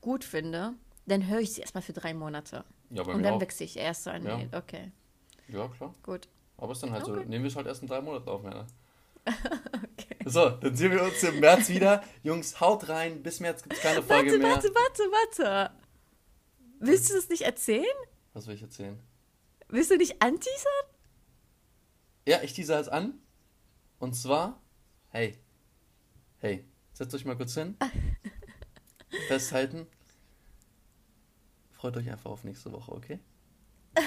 gut 0.00 0.24
finde, 0.24 0.74
dann 1.06 1.28
höre 1.28 1.40
ich 1.40 1.50
es 1.50 1.58
erstmal 1.58 1.82
für 1.82 1.92
drei 1.92 2.14
Monate. 2.14 2.64
Ja, 2.90 3.02
bei 3.04 3.14
Und 3.14 3.18
mir 3.18 3.22
dann 3.22 3.34
auch. 3.34 3.40
wechsle 3.40 3.64
ich 3.66 3.76
erst 3.76 4.04
so 4.04 4.10
ein 4.10 4.26
Ja. 4.26 4.36
Lied. 4.36 4.54
Okay, 4.54 4.90
Ja, 5.48 5.68
klar. 5.68 5.94
gut. 6.02 6.28
Aber 6.58 6.72
ist 6.72 6.82
dann 6.82 6.92
halt 6.92 7.04
so, 7.04 7.12
Okay. 7.12 7.26
nehmen 7.26 7.44
wir 7.44 7.48
es 7.50 7.56
halt 7.56 7.66
erst 7.66 7.82
in 7.82 7.88
drei 7.88 8.00
Monaten 8.00 8.28
auf, 8.28 8.42
Männer. 8.42 8.66
Okay. 9.24 9.36
So, 10.24 10.50
dann 10.50 10.76
sehen 10.76 10.92
wir 10.92 11.02
uns 11.02 11.22
im 11.22 11.40
März 11.40 11.68
wieder. 11.68 12.02
Jungs, 12.22 12.60
haut 12.60 12.88
rein. 12.88 13.22
Bis 13.22 13.40
März 13.40 13.62
gibt 13.62 13.74
es 13.74 13.80
keine 13.80 14.02
Folge 14.02 14.32
Warte, 14.32 14.38
mehr. 14.38 14.50
warte, 14.50 14.68
warte, 14.74 15.02
warte. 15.02 15.70
Willst 16.80 17.10
du 17.10 17.14
das 17.14 17.28
nicht 17.28 17.42
erzählen? 17.42 17.84
Was 18.32 18.46
will 18.46 18.54
ich 18.54 18.62
erzählen? 18.62 18.98
Willst 19.68 19.90
du 19.90 19.96
nicht 19.96 20.20
anteasern? 20.20 20.86
Ja, 22.26 22.42
ich 22.42 22.52
tease 22.52 22.74
jetzt 22.74 22.90
an. 22.90 23.14
Und 23.98 24.14
zwar, 24.14 24.60
hey, 25.10 25.38
hey, 26.38 26.64
setzt 26.92 27.14
euch 27.14 27.24
mal 27.24 27.36
kurz 27.36 27.54
hin. 27.54 27.76
Festhalten. 29.28 29.86
Freut 31.70 31.96
euch 31.96 32.10
einfach 32.10 32.30
auf 32.30 32.44
nächste 32.44 32.72
Woche, 32.72 32.92
okay? 32.92 33.18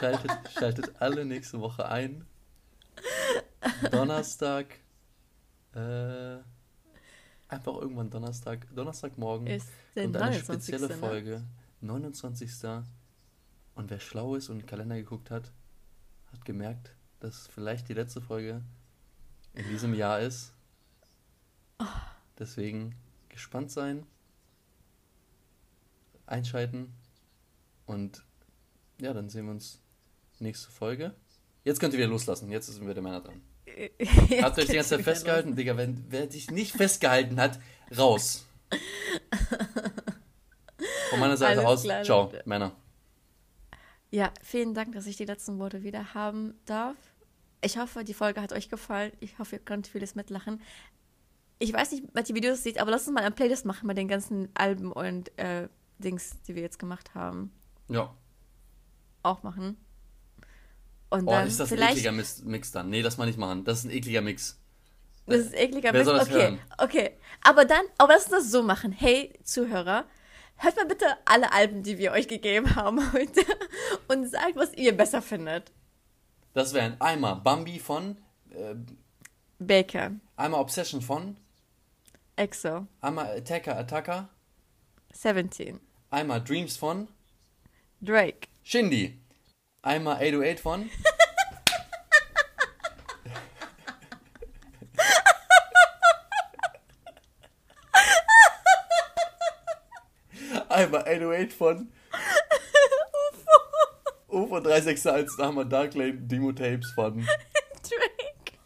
Schaltet, 0.00 0.30
schaltet 0.58 1.00
alle 1.00 1.24
nächste 1.24 1.60
Woche 1.60 1.88
ein. 1.88 2.26
Donnerstag. 3.90 4.78
Äh, 5.76 6.38
einfach 7.48 7.74
irgendwann 7.74 8.08
Donnerstag. 8.10 8.66
Donnerstagmorgen 8.74 9.46
Ist 9.46 9.68
kommt 9.94 10.16
eine 10.16 10.30
29. 10.30 10.74
spezielle 10.74 10.88
ne? 10.88 10.96
Folge. 10.96 11.44
29. 11.82 12.50
Und 13.74 13.90
wer 13.90 14.00
schlau 14.00 14.36
ist 14.36 14.48
und 14.48 14.58
den 14.58 14.66
Kalender 14.66 14.96
geguckt 14.96 15.30
hat, 15.30 15.52
hat 16.32 16.44
gemerkt, 16.46 16.94
dass 17.20 17.46
vielleicht 17.48 17.88
die 17.88 17.92
letzte 17.92 18.22
Folge 18.22 18.62
in 19.52 19.68
diesem 19.68 19.92
Jahr 19.92 20.20
ist. 20.20 20.54
Deswegen 22.38 22.94
gespannt 23.28 23.70
sein, 23.70 24.06
einschalten 26.24 26.94
und 27.84 28.24
ja, 28.98 29.12
dann 29.12 29.28
sehen 29.28 29.44
wir 29.44 29.52
uns 29.52 29.80
nächste 30.38 30.70
Folge. 30.70 31.14
Jetzt 31.64 31.80
könnt 31.80 31.92
ihr 31.92 31.98
wieder 31.98 32.08
loslassen. 32.08 32.50
Jetzt 32.50 32.66
sind 32.66 32.86
wir 32.86 32.94
der 32.94 33.02
Männer 33.02 33.20
dran. 33.20 33.42
Habt 33.76 34.56
ihr 34.56 34.62
euch 34.62 34.68
die 34.68 34.74
ganze 34.74 34.96
Zeit 34.96 35.02
festgehalten? 35.02 35.54
Digga, 35.54 35.76
wenn, 35.76 36.04
wer 36.08 36.30
sich 36.30 36.50
nicht 36.50 36.72
festgehalten 36.72 37.40
hat, 37.40 37.58
raus. 37.96 38.46
Von 41.10 41.20
meiner 41.20 41.36
Seite 41.36 41.60
Alles 41.60 41.70
aus, 41.70 41.82
klar, 41.84 42.02
ciao, 42.02 42.22
Leute. 42.24 42.42
Männer. 42.46 42.72
Ja, 44.10 44.32
vielen 44.42 44.74
Dank, 44.74 44.92
dass 44.92 45.06
ich 45.06 45.16
die 45.16 45.24
letzten 45.24 45.58
Worte 45.58 45.82
wieder 45.82 46.14
haben 46.14 46.54
darf. 46.64 46.96
Ich 47.60 47.78
hoffe, 47.78 48.04
die 48.04 48.14
Folge 48.14 48.40
hat 48.40 48.52
euch 48.52 48.68
gefallen. 48.68 49.12
Ich 49.20 49.38
hoffe, 49.38 49.56
ihr 49.56 49.62
könnt 49.62 49.86
vieles 49.86 50.14
mitlachen. 50.14 50.60
Ich 51.58 51.72
weiß 51.72 51.92
nicht, 51.92 52.04
was 52.12 52.24
die 52.24 52.34
Videos 52.34 52.62
seht, 52.62 52.78
aber 52.78 52.90
lass 52.90 53.06
uns 53.06 53.14
mal 53.14 53.22
eine 53.24 53.34
Playlist 53.34 53.64
machen 53.64 53.86
mit 53.86 53.96
den 53.96 54.08
ganzen 54.08 54.48
Alben 54.54 54.92
und 54.92 55.36
äh, 55.38 55.68
Dings, 55.98 56.40
die 56.42 56.54
wir 56.54 56.62
jetzt 56.62 56.78
gemacht 56.78 57.14
haben. 57.14 57.52
Ja. 57.88 58.14
Auch 59.22 59.42
machen. 59.42 59.76
Und 61.10 61.26
Oh, 61.28 61.30
dann 61.30 61.46
ist 61.46 61.60
das 61.60 61.72
ein 61.72 61.78
ekliger 61.80 62.12
Mix, 62.12 62.42
Mix 62.42 62.72
dann? 62.72 62.90
Nee, 62.90 63.02
das 63.02 63.16
mal 63.16 63.26
nicht 63.26 63.38
machen. 63.38 63.64
Das 63.64 63.78
ist 63.78 63.84
ein 63.84 63.90
ekliger 63.90 64.20
Mix. 64.22 64.58
Das 65.26 65.38
ist 65.38 65.54
ekliger 65.54 65.92
Wer 65.92 66.00
Mist. 66.00 66.04
soll 66.06 66.18
das 66.18 66.28
okay, 66.28 66.42
hören? 66.42 66.58
okay. 66.78 67.10
Aber 67.42 67.64
dann, 67.64 67.84
aber 67.98 68.14
lass 68.14 68.24
uns 68.24 68.32
das 68.32 68.50
so 68.50 68.62
machen. 68.62 68.92
Hey, 68.92 69.32
Zuhörer, 69.44 70.04
hört 70.56 70.76
mal 70.76 70.86
bitte 70.86 71.06
alle 71.24 71.52
Alben, 71.52 71.82
die 71.82 71.98
wir 71.98 72.12
euch 72.12 72.28
gegeben 72.28 72.74
haben 72.76 73.12
heute 73.12 73.40
und 74.08 74.28
sagt, 74.30 74.56
was 74.56 74.72
ihr 74.74 74.96
besser 74.96 75.22
findet. 75.22 75.72
Das 76.54 76.74
wären 76.74 77.00
einmal 77.00 77.36
Bambi 77.36 77.78
von, 77.78 78.16
äh, 78.50 78.74
Baker, 79.58 80.12
einmal 80.36 80.60
Obsession 80.60 81.02
von, 81.02 81.36
EXO, 82.36 82.86
einmal 83.00 83.26
Attacker 83.36 83.76
Attacker, 83.76 84.28
17, 85.12 85.80
einmal 86.10 86.42
Dreams 86.42 86.76
von, 86.76 87.08
Drake, 88.00 88.48
Shindy, 88.62 89.18
einmal 89.86 90.16
808 90.16 90.60
von, 90.60 90.90
Einmal 100.68 101.02
808 101.02 101.52
von 101.54 101.92
UFO. 104.28 104.44
UFO 104.44 104.60
361, 104.60 105.36
da 105.38 105.46
haben 105.46 105.56
wir 105.56 105.64
Dark 105.64 105.94
Lane 105.94 106.14
Demo 106.14 106.52
Tapes 106.52 106.90
von 106.94 107.24
Drake. 107.82 108.58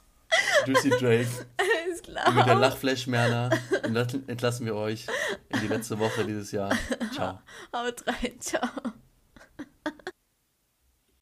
Juicy 0.66 0.90
Drake. 0.90 1.28
Alles 1.56 2.02
klar. 2.02 2.26
Und 2.28 2.36
mit 2.36 2.46
der 2.46 2.54
Lachflash 2.56 3.06
Merner 3.06 3.50
entlassen 3.82 4.66
wir 4.66 4.74
euch 4.74 5.06
in 5.50 5.60
die 5.60 5.68
letzte 5.68 5.98
Woche 5.98 6.24
dieses 6.24 6.50
Jahr. 6.50 6.76
Ciao. 7.14 7.38
Haut 7.72 8.04
rein, 8.06 8.40
ciao. 8.40 8.68